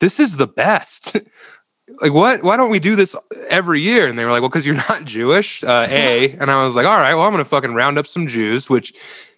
this 0.00 0.18
is 0.18 0.36
the 0.36 0.46
best. 0.46 1.16
like, 2.00 2.12
what? 2.12 2.42
Why 2.42 2.56
don't 2.56 2.70
we 2.70 2.78
do 2.78 2.96
this 2.96 3.14
every 3.50 3.80
year? 3.80 4.08
And 4.08 4.18
they 4.18 4.24
were 4.24 4.30
like, 4.30 4.40
well, 4.40 4.48
because 4.48 4.66
you're 4.66 4.74
not 4.88 5.04
Jewish, 5.04 5.62
uh, 5.62 5.86
A. 5.88 6.30
And 6.40 6.50
I 6.50 6.64
was 6.64 6.74
like, 6.74 6.86
all 6.86 6.98
right, 6.98 7.14
well, 7.14 7.24
I'm 7.24 7.32
going 7.32 7.44
to 7.44 7.48
fucking 7.48 7.74
round 7.74 7.98
up 7.98 8.06
some 8.06 8.26
Jews, 8.26 8.70
which, 8.70 8.94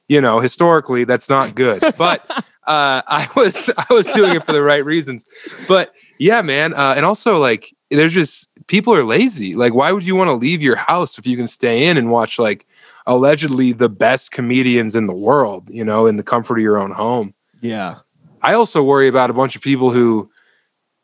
you 0.08 0.20
know, 0.20 0.38
historically, 0.38 1.04
that's 1.04 1.28
not 1.28 1.54
good. 1.54 1.80
But 1.96 2.28
uh, 2.66 3.02
I 3.06 3.28
was 3.34 3.70
I 3.76 3.86
was 3.90 4.06
doing 4.08 4.34
it 4.34 4.46
for 4.46 4.52
the 4.52 4.62
right 4.62 4.84
reasons. 4.84 5.24
But 5.66 5.92
yeah, 6.18 6.42
man. 6.42 6.74
Uh, 6.74 6.94
and 6.96 7.04
also, 7.04 7.38
like, 7.38 7.74
there's 7.90 8.14
just 8.14 8.48
people 8.68 8.94
are 8.94 9.04
lazy. 9.04 9.54
Like, 9.54 9.74
why 9.74 9.90
would 9.90 10.04
you 10.04 10.14
want 10.14 10.28
to 10.28 10.34
leave 10.34 10.62
your 10.62 10.76
house 10.76 11.18
if 11.18 11.26
you 11.26 11.36
can 11.36 11.48
stay 11.48 11.88
in 11.88 11.96
and 11.96 12.10
watch 12.10 12.38
like 12.38 12.66
allegedly 13.06 13.72
the 13.72 13.88
best 13.88 14.32
comedians 14.32 14.94
in 14.94 15.06
the 15.06 15.14
world? 15.14 15.68
You 15.70 15.84
know, 15.84 16.06
in 16.06 16.16
the 16.16 16.22
comfort 16.22 16.58
of 16.58 16.62
your 16.62 16.78
own 16.78 16.92
home. 16.92 17.34
yeah. 17.60 17.96
I 18.42 18.54
also 18.54 18.82
worry 18.82 19.06
about 19.06 19.28
a 19.28 19.34
bunch 19.34 19.54
of 19.54 19.60
people 19.60 19.90
who 19.90 20.30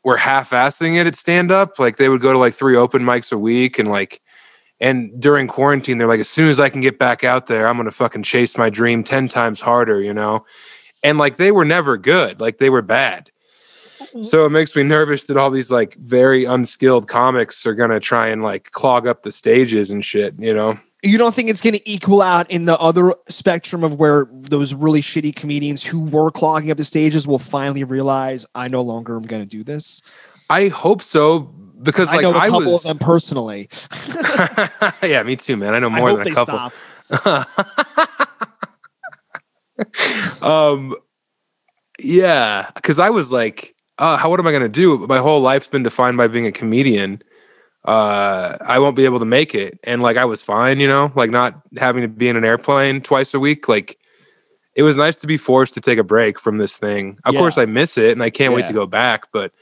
were 0.04 0.16
half-assing 0.16 0.98
it 0.98 1.06
at 1.06 1.16
stand 1.16 1.52
up. 1.52 1.78
Like 1.78 1.96
they 1.96 2.08
would 2.08 2.22
go 2.22 2.32
to 2.32 2.38
like 2.38 2.54
three 2.54 2.76
open 2.76 3.02
mics 3.02 3.30
a 3.30 3.36
week 3.36 3.78
and 3.78 3.90
like 3.90 4.22
and 4.80 5.10
during 5.20 5.46
quarantine 5.46 5.98
they're 5.98 6.06
like 6.06 6.20
as 6.20 6.28
soon 6.28 6.48
as 6.48 6.60
I 6.60 6.68
can 6.68 6.80
get 6.80 6.98
back 6.98 7.24
out 7.24 7.46
there, 7.46 7.68
I'm 7.68 7.76
going 7.76 7.86
to 7.86 7.92
fucking 7.92 8.22
chase 8.22 8.56
my 8.56 8.70
dream 8.70 9.04
10 9.04 9.28
times 9.28 9.60
harder, 9.60 10.00
you 10.00 10.14
know. 10.14 10.46
And 11.02 11.18
like 11.18 11.36
they 11.36 11.52
were 11.52 11.64
never 11.64 11.98
good. 11.98 12.40
Like 12.40 12.58
they 12.58 12.70
were 12.70 12.82
bad. 12.82 13.30
So 14.22 14.46
it 14.46 14.50
makes 14.50 14.74
me 14.74 14.82
nervous 14.82 15.24
that 15.24 15.36
all 15.36 15.50
these 15.50 15.70
like 15.70 15.94
very 15.96 16.44
unskilled 16.44 17.08
comics 17.08 17.66
are 17.66 17.74
going 17.74 17.90
to 17.90 18.00
try 18.00 18.28
and 18.28 18.42
like 18.42 18.70
clog 18.72 19.06
up 19.06 19.22
the 19.22 19.32
stages 19.32 19.90
and 19.90 20.04
shit, 20.04 20.34
you 20.38 20.54
know. 20.54 20.78
You 21.06 21.18
don't 21.18 21.34
think 21.34 21.48
it's 21.48 21.60
going 21.60 21.74
to 21.74 21.90
equal 21.90 22.20
out 22.20 22.50
in 22.50 22.64
the 22.64 22.76
other 22.78 23.14
spectrum 23.28 23.84
of 23.84 23.94
where 23.94 24.26
those 24.32 24.74
really 24.74 25.00
shitty 25.00 25.36
comedians 25.36 25.84
who 25.84 26.00
were 26.00 26.32
clogging 26.32 26.70
up 26.72 26.78
the 26.78 26.84
stages 26.84 27.28
will 27.28 27.38
finally 27.38 27.84
realize 27.84 28.44
I 28.56 28.66
no 28.66 28.82
longer 28.82 29.14
am 29.14 29.22
going 29.22 29.42
to 29.42 29.48
do 29.48 29.62
this? 29.62 30.02
I 30.50 30.66
hope 30.68 31.02
so 31.02 31.40
because 31.82 32.12
I 32.12 32.18
know 32.18 32.32
a 32.32 32.38
I 32.38 32.48
couple 32.48 32.72
was 32.72 32.84
of 32.84 32.88
them 32.88 32.98
personally. 32.98 33.68
Yeah, 35.02 35.22
me 35.22 35.36
too, 35.36 35.56
man. 35.56 35.74
I 35.74 35.78
know 35.78 35.90
I 35.90 35.98
more 35.98 36.10
hope 36.10 36.24
than 36.24 36.32
a 36.32 36.34
couple. 36.34 36.72
um 40.42 40.96
yeah 42.00 42.70
because 42.74 42.98
i 42.98 43.10
was 43.10 43.30
like 43.30 43.74
uh, 43.98 44.16
how 44.16 44.28
what 44.28 44.40
am 44.40 44.46
i 44.46 44.50
going 44.50 44.62
to 44.62 44.68
do 44.68 45.06
my 45.06 45.18
whole 45.18 45.40
life's 45.40 45.68
been 45.68 45.82
defined 45.82 46.16
by 46.16 46.26
being 46.26 46.46
a 46.46 46.52
comedian 46.52 47.22
uh 47.86 48.56
i 48.60 48.78
won't 48.78 48.96
be 48.96 49.04
able 49.04 49.18
to 49.18 49.24
make 49.24 49.54
it. 49.54 49.78
And 49.84 50.02
like 50.02 50.16
i 50.16 50.24
was 50.24 50.42
fine 50.42 50.80
you 50.80 50.88
know 50.88 51.12
like 51.14 51.30
not 51.30 51.60
having 51.78 52.02
to 52.02 52.08
be 52.08 52.28
in 52.28 52.36
an 52.36 52.44
airplane 52.44 53.00
twice 53.00 53.32
a 53.34 53.40
week. 53.40 53.68
Like 53.68 53.98
it 54.74 54.82
was 54.82 54.96
nice 54.96 55.16
to 55.16 55.26
be 55.26 55.36
forced 55.38 55.72
to 55.74 55.80
take 55.80 55.98
a 55.98 56.04
break 56.04 56.38
from 56.38 56.58
this 56.58 56.76
thing. 56.76 57.18
Of 57.24 57.34
Yeah. 57.34 57.40
course 57.40 57.58
i 57.58 57.66
miss 57.66 57.96
it 57.96 58.12
and 58.12 58.22
i 58.22 58.30
can't 58.30 58.54
wait 58.54 58.66
to 58.66 58.72
go 58.72 58.86
back 58.86 59.28
but 59.32 59.52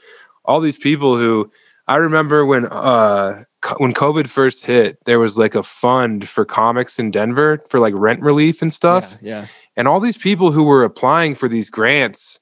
all 0.43 0.59
these 0.59 0.77
people 0.77 1.17
who 1.17 1.49
i 1.87 1.95
remember 1.95 2.45
when 2.45 2.65
uh 2.67 3.43
co- 3.61 3.77
when 3.77 3.93
covid 3.93 4.27
first 4.27 4.65
hit 4.65 4.97
there 5.05 5.19
was 5.19 5.37
like 5.37 5.55
a 5.55 5.63
fund 5.63 6.27
for 6.27 6.45
comics 6.45 6.99
in 6.99 7.11
denver 7.11 7.61
for 7.69 7.79
like 7.79 7.93
rent 7.95 8.21
relief 8.21 8.61
and 8.61 8.71
stuff. 8.73 9.17
Yeah, 9.21 9.41
yeah. 9.41 9.47
and 9.77 9.87
all 9.87 9.99
these 9.99 10.17
people 10.17 10.51
who 10.51 10.63
were 10.63 10.83
applying 10.83 11.35
for 11.35 11.47
these 11.47 11.69
grants 11.69 12.39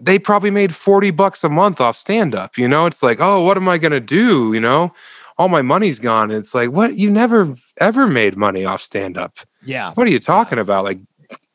they 0.00 0.18
probably 0.18 0.50
made 0.50 0.74
40 0.74 1.10
bucks 1.12 1.44
a 1.44 1.48
month 1.48 1.80
off 1.80 1.96
stand 1.96 2.34
up 2.34 2.56
you 2.58 2.68
know? 2.68 2.86
It's 2.86 3.02
like 3.02 3.20
oh 3.20 3.42
what 3.42 3.56
am 3.56 3.68
i 3.68 3.78
going 3.78 3.92
to 3.92 4.00
do? 4.00 4.52
You 4.52 4.60
know? 4.60 4.92
All 5.36 5.48
my 5.48 5.62
money's 5.62 6.00
gone. 6.00 6.30
And 6.30 6.38
it's 6.38 6.54
like 6.54 6.70
what? 6.72 6.96
You 6.96 7.10
never 7.10 7.54
ever 7.80 8.06
made 8.06 8.36
money 8.36 8.64
off 8.64 8.80
stand 8.80 9.16
up 9.16 9.38
Yeah. 9.64 9.92
what 9.94 10.06
are 10.06 10.10
you 10.10 10.20
talking 10.20 10.58
about? 10.58 10.84
Like 10.84 10.98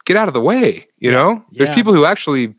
get 0.06 0.18
out 0.18 0.28
of 0.28 0.34
the 0.34 0.42
way 0.42 0.88
you 1.00 1.12
know? 1.12 1.44
There's 1.52 1.70
yeah. 1.70 1.76
people 1.76 1.94
who 1.94 2.06
actually 2.06 2.56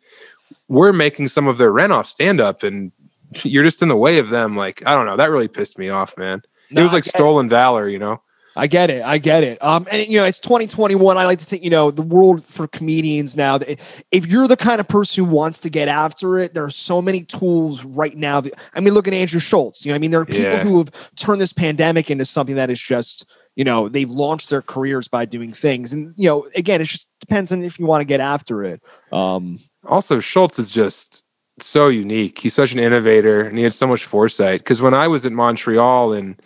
were 0.69 0.93
making 0.93 1.29
some 1.29 1.47
of 1.47 1.59
their 1.59 1.73
rent 1.73 1.93
off 1.93 2.07
stand 2.07 2.41
up 2.41 2.63
and 2.63 2.93
you're 3.43 3.65
just 3.65 3.83
in 3.83 3.89
the 3.89 3.97
way 3.97 4.19
of 4.19 4.31
them 4.31 4.57
like 4.57 4.87
i 4.87 4.95
don't 4.95 5.07
know 5.07 5.17
that 5.17 5.31
really 5.31 5.49
pissed 5.49 5.79
me 5.79 5.89
off 5.89 6.17
man. 6.17 6.43
It 6.71 6.81
was 6.81 6.93
like 6.93 7.05
stolen 7.05 7.49
valor 7.49 7.89
you 7.89 7.99
know 7.99 8.21
I 8.57 8.67
get 8.67 8.89
it. 8.91 9.03
I 9.03 9.19
get 9.19 9.43
it. 9.43 9.63
Um, 9.63 9.87
and 9.91 10.07
you 10.07 10.19
know, 10.19 10.25
it's 10.25 10.39
2021. 10.39 11.19
I 11.19 11.25
like 11.25 11.41
to 11.41 11.45
think, 11.45 11.65
you 11.65 11.71
know, 11.71 11.91
the 11.91 12.03
world 12.03 12.45
for 12.45 12.69
comedians 12.69 13.37
now. 13.37 13.59
that 13.59 13.81
If 14.13 14.27
you're 14.27 14.47
the 14.47 14.57
kind 14.57 14.81
of 14.81 14.87
person 14.89 15.25
who 15.25 15.31
wants 15.31 15.59
to 15.61 15.71
get 15.71 15.89
after 15.89 16.39
it, 16.39 16.55
there 16.55 16.65
are 16.65 16.71
so 16.71 17.03
many 17.03 17.25
tools 17.25 17.85
right 17.85 18.17
now. 18.17 18.41
That, 18.41 18.53
I 18.75 18.81
mean, 18.81 18.95
look 18.95 19.09
at 19.09 19.15
Andrew 19.15 19.41
Schulz. 19.41 19.85
You 19.85 19.93
know, 19.93 19.97
I 19.97 19.99
mean, 19.99 20.11
there 20.13 20.21
are 20.21 20.27
people 20.27 20.43
Yeah. 20.43 20.63
who 20.63 20.79
have 20.79 21.15
turned 21.17 21.41
this 21.41 21.53
pandemic 21.53 22.11
into 22.11 22.25
something 22.25 22.55
that 22.57 22.71
is 22.71 22.81
just, 22.81 23.27
you 23.57 23.65
know, 23.65 23.89
they've 23.89 24.11
launched 24.11 24.51
their 24.51 24.63
careers 24.63 25.09
by 25.09 25.25
doing 25.25 25.53
things. 25.53 25.93
And 25.93 26.15
you 26.17 26.29
know, 26.29 26.47
again, 26.55 26.81
it 26.81 26.85
just 26.85 27.09
depends 27.21 27.51
on 27.51 27.63
if 27.65 27.79
you 27.79 27.87
want 27.87 28.03
to 28.03 28.07
get 28.07 28.21
after 28.21 28.63
it. 28.65 28.81
Um, 29.13 29.59
also 29.85 30.21
Schulz 30.21 30.59
is 30.59 30.71
just 30.71 31.23
so 31.59 31.89
unique. 31.89 32.39
He's 32.39 32.55
such 32.55 32.73
an 32.73 32.79
innovator 32.79 33.41
and 33.41 33.57
he 33.59 33.65
had 33.65 33.75
so 33.75 33.87
much 33.87 34.05
foresight. 34.05 34.61
Because 34.61 34.83
when 34.83 34.95
I 34.95 35.09
was 35.09 35.25
at 35.27 35.33
Montreal 35.33 36.13
in 36.13 36.37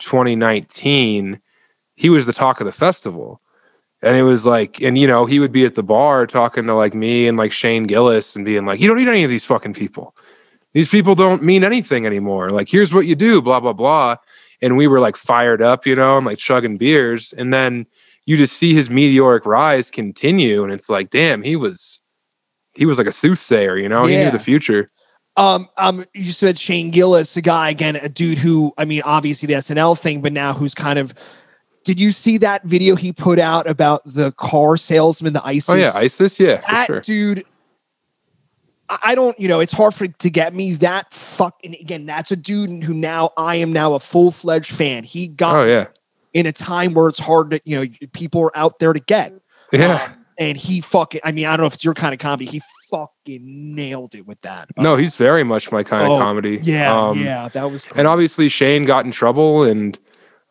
2019, 0.00 1.40
he 1.94 2.10
was 2.10 2.26
the 2.26 2.32
talk 2.32 2.60
of 2.60 2.66
the 2.66 2.72
festival. 2.72 3.40
And 4.02 4.16
it 4.16 4.22
was 4.22 4.46
like, 4.46 4.80
and 4.80 4.96
you 4.96 5.06
know, 5.06 5.26
he 5.26 5.38
would 5.38 5.52
be 5.52 5.64
at 5.64 5.74
the 5.74 5.82
bar 5.82 6.26
talking 6.26 6.66
to 6.66 6.74
like 6.74 6.94
me 6.94 7.28
and 7.28 7.36
like 7.36 7.52
Shane 7.52 7.84
Gillis 7.84 8.34
and 8.34 8.44
being 8.44 8.64
like, 8.64 8.80
you 8.80 8.88
don't 8.88 8.96
need 8.96 9.08
any 9.08 9.24
of 9.24 9.30
these 9.30 9.44
fucking 9.44 9.74
people. 9.74 10.16
These 10.72 10.88
people 10.88 11.14
don't 11.14 11.42
mean 11.42 11.64
anything 11.64 12.06
anymore. 12.06 12.50
Like, 12.50 12.68
here's 12.68 12.94
what 12.94 13.06
you 13.06 13.14
do, 13.14 13.42
blah, 13.42 13.60
blah, 13.60 13.72
blah. 13.72 14.16
And 14.62 14.76
we 14.76 14.86
were 14.86 15.00
like 15.00 15.16
fired 15.16 15.60
up, 15.60 15.86
you 15.86 15.96
know, 15.96 16.16
and 16.16 16.26
like 16.26 16.38
chugging 16.38 16.78
beers. 16.78 17.32
And 17.34 17.52
then 17.52 17.86
you 18.24 18.36
just 18.36 18.56
see 18.56 18.74
his 18.74 18.90
meteoric 18.90 19.44
rise 19.44 19.90
continue. 19.90 20.62
And 20.62 20.72
it's 20.72 20.88
like, 20.88 21.10
damn, 21.10 21.42
he 21.42 21.56
was 21.56 22.00
he 22.74 22.86
was 22.86 22.98
like 22.98 23.06
a 23.06 23.12
soothsayer, 23.12 23.76
you 23.76 23.88
know, 23.88 24.06
he 24.06 24.16
knew 24.16 24.30
the 24.30 24.38
future. 24.38 24.90
Um, 25.40 25.70
um, 25.78 26.04
you 26.12 26.32
said 26.32 26.58
Shane 26.58 26.90
Gillis, 26.90 27.34
a 27.34 27.40
guy 27.40 27.70
again, 27.70 27.96
a 27.96 28.10
dude 28.10 28.36
who, 28.36 28.74
I 28.76 28.84
mean, 28.84 29.00
obviously 29.06 29.46
the 29.46 29.54
SNL 29.54 29.98
thing, 29.98 30.20
but 30.20 30.32
now 30.32 30.52
who's 30.52 30.74
kind 30.74 30.98
of. 30.98 31.14
Did 31.82 31.98
you 31.98 32.12
see 32.12 32.36
that 32.38 32.62
video 32.64 32.94
he 32.94 33.10
put 33.10 33.38
out 33.38 33.66
about 33.66 34.02
the 34.04 34.32
car 34.32 34.76
salesman, 34.76 35.32
the 35.32 35.42
ISIS? 35.42 35.70
Oh 35.70 35.74
yeah, 35.76 35.92
ISIS, 35.94 36.38
yeah, 36.38 36.60
for 36.60 36.70
that 36.70 36.86
sure. 36.86 37.00
dude. 37.00 37.44
I 38.90 38.98
I 39.02 39.14
don't, 39.14 39.38
you 39.40 39.48
know, 39.48 39.60
it's 39.60 39.72
hard 39.72 39.94
for 39.94 40.06
to 40.06 40.30
get 40.30 40.52
me 40.52 40.74
that 40.74 41.14
fuck. 41.14 41.58
And 41.64 41.74
again, 41.80 42.04
that's 42.04 42.30
a 42.30 42.36
dude 42.36 42.84
who 42.84 42.92
now 42.92 43.30
I 43.38 43.54
am 43.56 43.72
now 43.72 43.94
a 43.94 44.00
full 44.00 44.32
fledged 44.32 44.72
fan. 44.72 45.04
He 45.04 45.26
got 45.26 45.56
Oh 45.56 45.64
yeah, 45.64 45.86
in 46.34 46.44
a 46.44 46.52
time 46.52 46.92
where 46.92 47.08
it's 47.08 47.18
hard 47.18 47.52
to, 47.52 47.60
you 47.64 47.78
know, 47.78 47.86
people 48.12 48.42
are 48.42 48.56
out 48.56 48.78
there 48.78 48.92
to 48.92 49.00
get. 49.00 49.32
yeah. 49.72 50.04
Um, 50.04 50.24
and 50.38 50.56
he 50.56 50.80
fucking, 50.80 51.20
I 51.22 51.32
mean, 51.32 51.46
I 51.46 51.50
don't 51.56 51.64
know 51.64 51.66
if 51.68 51.74
it's 51.74 51.84
your 51.84 51.94
kind 51.94 52.12
of 52.14 52.18
comedy. 52.18 52.46
He 52.46 52.62
fucking 52.90 53.74
nailed 53.74 54.14
it 54.14 54.26
with 54.26 54.40
that. 54.42 54.68
no, 54.76 54.96
he's 54.96 55.16
very 55.16 55.44
much 55.44 55.70
my 55.72 55.82
kind 55.82 56.06
Oh, 56.08 56.16
of 56.16 56.20
comedy. 56.20 56.58
Yeah, 56.62 56.96
Um, 57.08 57.20
yeah, 57.20 57.48
that 57.48 57.70
was. 57.70 57.86
and 57.96 58.06
obviously 58.06 58.48
Shane 58.48 58.84
got 58.84 59.04
in 59.04 59.12
trouble, 59.12 59.62
and 59.62 59.98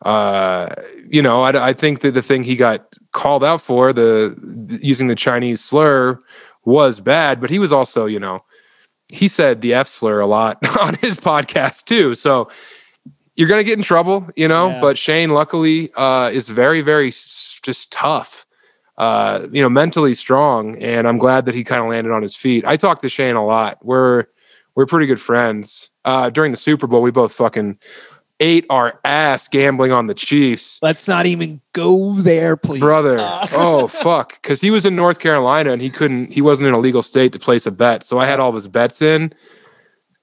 uh, 0.02 0.68
you 1.08 1.20
know, 1.22 1.42
I, 1.42 1.68
I 1.68 1.72
think 1.72 2.00
that 2.00 2.12
the 2.14 2.22
thing 2.22 2.42
he 2.42 2.56
got 2.56 2.86
called 3.12 3.44
out 3.44 3.60
for, 3.60 3.92
the 3.92 4.78
using 4.82 5.08
the 5.08 5.14
Chinese 5.14 5.62
slur, 5.62 6.18
was 6.64 7.00
bad. 7.00 7.40
But 7.40 7.50
he 7.50 7.58
was 7.58 7.72
also, 7.72 8.06
you 8.06 8.18
know, 8.20 8.44
he 9.08 9.28
said 9.28 9.60
the 9.60 9.74
F 9.74 9.88
slur 9.88 10.20
a 10.20 10.26
lot 10.26 10.56
on 10.80 10.94
his 10.94 11.18
podcast 11.18 11.84
too. 11.84 12.14
So 12.14 12.50
you're 13.36 13.48
gonna 13.48 13.64
get 13.64 13.76
in 13.76 13.84
trouble, 13.84 14.26
you 14.36 14.48
know. 14.48 14.68
Yeah. 14.70 14.80
But 14.80 14.96
Shane, 14.98 15.30
luckily, 15.30 15.90
uh, 15.94 16.30
is 16.32 16.48
very, 16.48 16.80
very 16.80 17.10
just 17.10 17.92
tough. 17.92 18.46
Uh, 19.00 19.46
you 19.50 19.62
know, 19.62 19.70
mentally 19.70 20.12
strong, 20.12 20.76
and 20.76 21.08
I'm 21.08 21.16
glad 21.16 21.46
that 21.46 21.54
he 21.54 21.64
kind 21.64 21.82
of 21.82 21.88
landed 21.88 22.12
on 22.12 22.20
his 22.20 22.36
feet. 22.36 22.66
I 22.66 22.76
talk 22.76 22.98
to 22.98 23.08
Shane 23.08 23.34
a 23.34 23.44
lot. 23.44 23.78
We're 23.82 24.26
we're 24.74 24.84
pretty 24.84 25.06
good 25.06 25.18
friends. 25.18 25.90
Uh, 26.04 26.28
during 26.28 26.50
the 26.50 26.58
Super 26.58 26.86
Bowl, 26.86 27.00
we 27.00 27.10
both 27.10 27.32
fucking 27.32 27.78
ate 28.40 28.66
our 28.68 29.00
ass 29.04 29.48
gambling 29.48 29.90
on 29.90 30.06
the 30.06 30.14
Chiefs, 30.14 30.78
Let's 30.82 31.06
not 31.06 31.26
even 31.26 31.60
go 31.72 32.14
there, 32.14 32.56
please. 32.58 32.80
brother. 32.80 33.18
Uh, 33.18 33.46
oh 33.52 33.86
fuck, 33.86 34.40
because 34.42 34.60
he 34.60 34.70
was 34.70 34.84
in 34.84 34.96
North 34.96 35.18
Carolina 35.18 35.72
and 35.72 35.80
he 35.80 35.88
couldn't. 35.88 36.30
He 36.30 36.42
wasn't 36.42 36.68
in 36.68 36.74
a 36.74 36.78
legal 36.78 37.02
state 37.02 37.32
to 37.32 37.38
place 37.38 37.66
a 37.66 37.70
bet, 37.70 38.02
so 38.04 38.18
I 38.18 38.26
had 38.26 38.38
all 38.38 38.50
of 38.50 38.54
his 38.54 38.68
bets 38.68 39.00
in. 39.00 39.32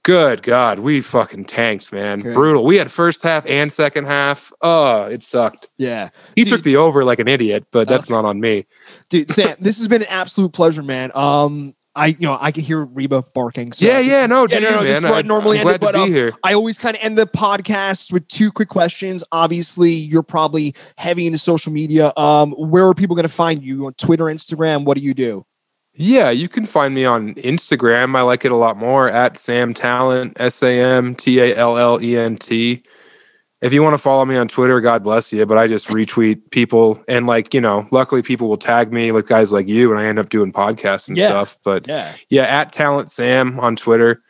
Good 0.07 0.41
God, 0.41 0.79
we 0.79 1.01
fucking 1.01 1.43
tanked, 1.43 1.91
man. 1.91 2.21
Good. 2.21 2.33
Brutal. 2.33 2.63
We 2.63 2.77
had 2.77 2.89
first 2.89 3.21
half 3.23 3.45
and 3.45 3.73
second 3.73 4.05
half. 4.05 4.53
Oh, 4.61 5.01
it 5.01 5.21
sucked. 5.21 5.67
yeah, 5.75 6.11
He 6.33 6.45
Dude. 6.45 6.53
took 6.53 6.63
the 6.63 6.77
over 6.77 7.03
like 7.03 7.19
an 7.19 7.27
idiot, 7.27 7.65
but 7.71 7.89
that's 7.89 8.09
not 8.09 8.23
on 8.23 8.39
me. 8.39 8.65
dude, 9.09 9.29
Sam, 9.29 9.57
this 9.59 9.77
has 9.79 9.89
been 9.89 10.03
an 10.03 10.07
absolute 10.09 10.53
pleasure, 10.53 10.81
man. 10.81 11.11
Um, 11.13 11.75
I, 11.93 12.07
you 12.07 12.15
know, 12.21 12.37
I 12.39 12.53
can 12.53 12.63
hear 12.63 12.85
Reba 12.85 13.23
barking. 13.33 13.73
So 13.73 13.85
yeah, 13.85 13.99
yeah, 13.99 14.25
no, 14.27 14.43
Yeah, 14.43 14.59
dude, 14.59 14.63
no, 14.63 14.69
no, 14.69 14.75
man. 14.77 14.85
this 14.85 14.97
is 14.99 15.03
where 15.03 15.13
I 15.15 15.21
normally 15.23 15.57
end 15.59 15.69
it, 15.71 15.81
but, 15.81 15.93
um. 15.93 16.31
I 16.41 16.53
always 16.53 16.79
kind 16.79 16.95
of 16.95 17.03
end 17.03 17.17
the 17.17 17.27
podcast 17.27 18.13
with 18.13 18.25
two 18.29 18.49
quick 18.49 18.69
questions. 18.69 19.25
Obviously, 19.33 19.91
you're 19.91 20.23
probably 20.23 20.73
heavy 20.97 21.25
into 21.27 21.37
social 21.37 21.73
media. 21.73 22.13
Um, 22.15 22.51
where 22.53 22.87
are 22.87 22.93
people 22.93 23.17
going 23.17 23.27
to 23.27 23.33
find 23.33 23.61
you 23.61 23.87
on 23.87 23.93
Twitter, 23.95 24.23
Instagram? 24.25 24.85
What 24.85 24.95
do 24.97 25.03
you 25.03 25.13
do? 25.13 25.45
Yeah, 25.99 26.29
you 26.29 26.47
can 26.47 26.67
find 26.67 26.93
me 26.93 27.05
on 27.05 27.33
Instagram. 27.35 28.15
I 28.15 28.21
like 28.21 28.45
it 28.45 28.51
a 28.51 28.55
lot 28.55 28.77
more 28.77 29.09
at 29.09 29.35
Sam 29.35 29.73
Tallent, 29.73 30.33
S 30.39 30.61
A 30.61 30.79
M 30.79 31.15
T 31.15 31.39
A 31.39 31.55
L 31.55 31.75
L 31.75 31.99
E 32.01 32.15
N 32.15 32.35
T. 32.37 32.83
If 33.61 33.73
you 33.73 33.81
want 33.81 33.95
to 33.95 33.97
follow 33.97 34.23
me 34.23 34.37
on 34.37 34.47
Twitter, 34.47 34.79
God 34.79 35.03
bless 35.03 35.33
you. 35.33 35.43
But 35.47 35.57
I 35.57 35.67
just 35.67 35.87
retweet 35.87 36.51
people, 36.51 37.03
and 37.07 37.25
like 37.25 37.51
you 37.51 37.59
know, 37.59 37.87
luckily 37.89 38.21
people 38.21 38.47
will 38.47 38.57
tag 38.57 38.93
me, 38.93 39.11
like 39.11 39.25
guys 39.25 39.51
like 39.51 39.67
you, 39.67 39.89
and 39.89 39.99
I 39.99 40.05
end 40.05 40.19
up 40.19 40.29
doing 40.29 40.53
podcasts 40.53 41.07
and 41.07 41.17
Yeah. 41.17 41.25
stuff. 41.25 41.57
But 41.63 41.87
Yeah, 41.87 42.13
yeah, 42.29 42.43
at 42.43 42.71
Tallent 42.71 43.09
Sam 43.09 43.59
on 43.59 43.75
Twitter, 43.75 44.21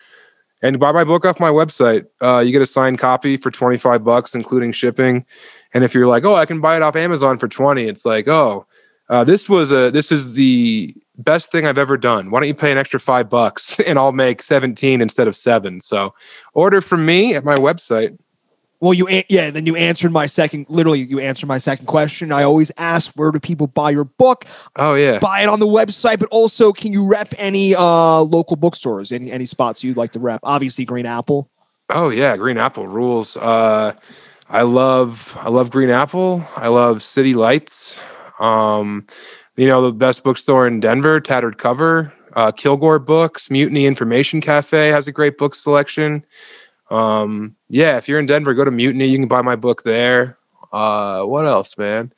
and 0.61 0.79
buy 0.79 0.93
my 0.93 1.03
book 1.03 1.25
off 1.25 1.41
my 1.41 1.51
website. 1.51 2.05
Uh, 2.21 2.39
you 2.39 2.53
get 2.53 2.61
a 2.61 2.65
signed 2.65 2.99
copy 2.99 3.35
for 3.35 3.51
twenty 3.51 3.77
five 3.77 4.05
bucks, 4.05 4.33
including 4.33 4.71
shipping. 4.71 5.25
And 5.73 5.83
if 5.83 5.93
you're 5.93 6.07
like, 6.07 6.23
oh, 6.23 6.35
I 6.35 6.45
can 6.45 6.61
buy 6.61 6.77
it 6.77 6.81
off 6.81 6.95
Amazon 6.95 7.37
for 7.37 7.49
twenty, 7.49 7.89
it's 7.89 8.05
like, 8.05 8.29
oh, 8.29 8.65
uh, 9.09 9.25
this 9.25 9.49
was 9.49 9.69
a 9.71 9.91
this 9.91 10.13
is 10.13 10.35
the 10.35 10.95
best 11.17 11.51
thing 11.51 11.65
I've 11.65 11.77
ever 11.77 11.97
done. 11.97 12.31
Why 12.31 12.39
don't 12.39 12.47
you 12.47 12.55
pay 12.55 12.71
an 12.71 12.77
extra 12.77 12.99
five 12.99 13.29
bucks 13.29 13.79
and 13.87 13.97
I'll 13.99 14.11
make 14.13 14.41
seventeen 14.41 15.01
instead 15.01 15.27
of 15.27 15.35
seven? 15.35 15.81
So 15.81 16.13
order 16.53 16.81
from 16.81 17.05
me 17.05 17.35
at 17.35 17.43
my 17.43 17.55
website. 17.55 18.17
Well, 18.79 18.93
you 18.93 19.07
an- 19.07 19.23
yeah. 19.27 19.49
Then 19.49 19.65
you 19.65 19.75
answered 19.75 20.11
my 20.11 20.27
second. 20.27 20.67
Literally, 20.69 20.99
you 21.01 21.19
answered 21.19 21.47
my 21.47 21.57
second 21.57 21.87
question. 21.87 22.31
I 22.31 22.43
always 22.43 22.71
ask, 22.77 23.11
where 23.15 23.31
do 23.31 23.39
people 23.39 23.65
buy 23.65 23.89
your 23.89 24.03
book? 24.03 24.45
Oh 24.75 24.93
yeah, 24.93 25.17
Buy 25.17 25.41
it 25.41 25.49
on 25.49 25.59
the 25.59 25.65
website, 25.65 26.19
but 26.19 26.29
also, 26.29 26.71
can 26.71 26.93
you 26.93 27.03
rep 27.03 27.33
any 27.39 27.73
uh 27.75 28.19
local 28.21 28.55
bookstores? 28.55 29.11
Any 29.11 29.31
any 29.31 29.47
spots 29.47 29.83
you'd 29.83 29.97
like 29.97 30.11
to 30.11 30.19
rep? 30.19 30.41
Obviously, 30.43 30.85
Green 30.85 31.07
Apple. 31.07 31.49
oh 31.89 32.09
yeah, 32.09 32.37
Green 32.37 32.57
Apple 32.59 32.87
rules. 32.87 33.35
Uh, 33.35 33.93
I 34.49 34.61
love 34.61 35.35
I 35.41 35.49
love 35.49 35.71
Green 35.71 35.89
Apple. 35.89 36.45
I 36.55 36.67
love 36.67 37.01
City 37.01 37.33
Lights. 37.33 37.99
Um, 38.39 39.07
you 39.57 39.67
know 39.67 39.81
the 39.81 39.91
best 39.91 40.23
bookstore 40.23 40.67
in 40.67 40.79
Denver, 40.79 41.19
Tattered 41.19 41.57
Cover. 41.57 42.13
Uh, 42.33 42.51
Kilgore 42.51 42.99
Books, 42.99 43.49
Mutiny 43.49 43.85
Information 43.87 44.41
Cafe 44.41 44.89
has 44.89 45.07
a 45.07 45.11
great 45.11 45.37
book 45.37 45.55
selection. 45.55 46.23
Um, 46.91 47.55
yeah, 47.67 47.97
if 47.97 48.07
you're 48.07 48.19
in 48.19 48.27
Denver, 48.27 48.53
go 48.53 48.63
to 48.63 48.71
Mutiny. 48.71 49.07
You 49.07 49.17
can 49.17 49.27
buy 49.27 49.41
my 49.41 49.55
book 49.55 49.83
there. 49.83 50.37
Uh, 50.71 51.23
what 51.23 51.45
else, 51.45 51.77
man? 51.77 52.13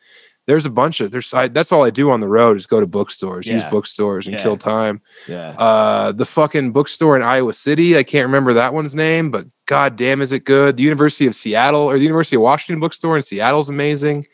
There's 0.46 0.66
a 0.66 0.70
bunch 0.72 1.00
of 1.00 1.12
there's. 1.12 1.32
I, 1.34 1.48
that's 1.48 1.72
all 1.72 1.86
I 1.86 1.92
do 1.92 2.10
on 2.10 2.22
the 2.22 2.28
road 2.28 2.58
is 2.58 2.66
go 2.66 2.80
to 2.80 2.88
bookstores, 2.88 3.46
use 3.46 3.64
bookstores, 3.66 4.26
and 4.26 4.36
Yeah. 4.36 4.42
kill 4.42 4.58
time. 4.58 5.00
Yeah. 5.28 5.50
Uh, 5.52 6.12
the 6.12 6.26
fucking 6.26 6.72
bookstore 6.72 7.16
in 7.16 7.22
Iowa 7.22 7.54
City. 7.54 7.96
I 7.98 8.04
can't 8.04 8.26
remember 8.26 8.54
that 8.54 8.74
one's 8.74 8.96
name, 8.96 9.30
but 9.30 9.46
god 9.68 9.96
damn, 9.96 10.22
is 10.24 10.32
it 10.32 10.46
good? 10.46 10.76
The 10.76 10.84
University 10.84 11.28
of 11.28 11.36
Seattle 11.36 11.82
or 11.84 11.98
the 12.00 12.04
University 12.04 12.36
of 12.36 12.42
Washington 12.42 12.80
bookstore 12.80 13.16
in 13.16 13.22
Seattle's 13.22 13.70
amazing. 13.70 14.26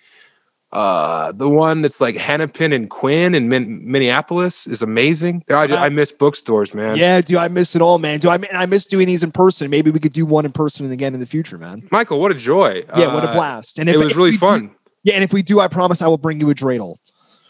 Uh, 0.75 1.31
the 1.31 1.47
one 1.47 1.81
that's 1.81 2.01
like 2.01 2.17
Hennepin 2.17 2.73
and 2.73 2.89
Quinn 2.89 3.33
in 3.33 3.47
Min- 3.47 3.79
Minneapolis 3.89 4.67
is 4.67 4.81
amazing. 4.81 5.41
I, 5.49 5.67
ju- 5.67 5.75
I 5.75 5.87
miss 5.87 6.11
bookstores, 6.11 6.73
man. 6.75 6.97
Yeah, 6.97 7.21
do 7.21 7.37
I 7.37 7.47
miss 7.47 7.75
it 7.75 7.81
all, 7.81 7.97
man? 7.97 8.19
Do 8.19 8.27
I? 8.29 8.35
And 8.35 8.57
I 8.57 8.65
miss 8.65 8.85
doing 8.85 9.07
these 9.07 9.23
in 9.23 9.31
person. 9.31 9.69
Maybe 9.69 9.89
we 9.89 9.99
could 10.01 10.11
do 10.13 10.25
one 10.25 10.43
in 10.45 10.51
person 10.51 10.91
again 10.91 11.13
in 11.13 11.21
the 11.21 11.25
future, 11.25 11.57
man. 11.57 11.87
Michael, 11.91 12.19
what 12.19 12.31
a 12.31 12.35
joy. 12.35 12.83
Yeah, 12.97 13.13
what 13.13 13.23
a 13.23 13.29
Uh, 13.29 13.33
blast! 13.33 13.79
And 13.79 13.89
It 13.89 13.97
was 13.97 14.11
if 14.11 14.17
really 14.17 14.31
we 14.31 14.35
do- 14.35 14.39
fun. 14.39 14.71
yeah, 15.03 15.13
and 15.15 15.23
if 15.23 15.31
we 15.31 15.41
do, 15.41 15.61
I 15.61 15.67
promise 15.69 16.01
I 16.01 16.07
will 16.07 16.17
bring 16.17 16.41
you 16.41 16.49
a 16.49 16.53
dreidel. 16.53 16.97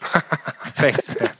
Thanks, 0.76 1.08
man. 1.18 1.32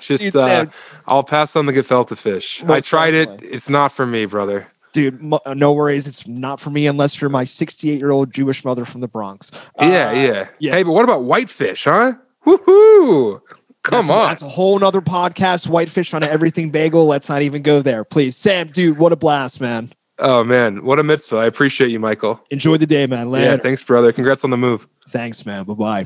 Just 0.00 0.34
uh, 0.34 0.66
I'll 1.06 1.24
pass 1.24 1.56
on 1.56 1.66
the 1.66 1.72
gefilte 1.72 2.16
fish. 2.16 2.62
I 2.62 2.66
Most 2.66 2.86
tried 2.86 3.12
it. 3.14 3.28
It's 3.42 3.68
not 3.68 3.92
for 3.92 4.06
me, 4.06 4.24
brother. 4.24 4.68
Dude, 4.94 5.20
uh, 5.44 5.52
no 5.54 5.72
worries. 5.72 6.06
It's 6.06 6.26
not 6.26 6.60
for 6.60 6.70
me 6.70 6.86
unless 6.86 7.20
you're 7.20 7.28
my 7.28 7.44
68 7.44 7.98
year 7.98 8.12
old 8.12 8.32
Jewish 8.32 8.64
mother 8.64 8.84
from 8.86 9.00
the 9.02 9.08
Bronx. 9.08 9.50
yeah, 9.80 10.08
Uh, 10.08 10.12
yeah, 10.12 10.48
yeah. 10.60 10.72
Hey, 10.72 10.82
but 10.84 10.92
what 10.92 11.04
about 11.04 11.24
whitefish, 11.24 11.84
huh? 11.84 12.12
Woohoo! 12.46 13.40
Come 13.82 14.06
that's 14.06 14.10
on. 14.10 14.28
that's 14.28 14.42
a 14.42 14.48
whole 14.48 14.78
nother 14.78 15.02
podcast. 15.02 15.66
Whitefish 15.66 16.14
on 16.14 16.22
everything 16.22 16.70
bagel. 16.70 17.06
Let's 17.06 17.28
not 17.28 17.42
even 17.42 17.60
go 17.62 17.82
there, 17.82 18.04
please. 18.04 18.36
Sam, 18.36 18.68
dude, 18.68 18.96
what 18.96 19.12
a 19.12 19.16
blast, 19.16 19.60
man. 19.60 19.92
Oh 20.20 20.44
man, 20.44 20.84
what 20.84 20.98
a 20.98 21.02
mitzvah! 21.02 21.36
I 21.38 21.46
appreciate 21.46 21.90
you, 21.90 21.98
Michael. 21.98 22.40
Enjoy 22.50 22.76
the 22.76 22.86
day, 22.86 23.06
man. 23.06 23.30
Yeah, 23.32 23.56
thanks, 23.56 23.82
brother. 23.82 24.12
Congrats 24.12 24.44
on 24.44 24.50
the 24.50 24.56
move. 24.56 24.86
Thanks, 25.10 25.44
man. 25.44 25.64
Bye 25.64 25.74
bye. 25.74 26.04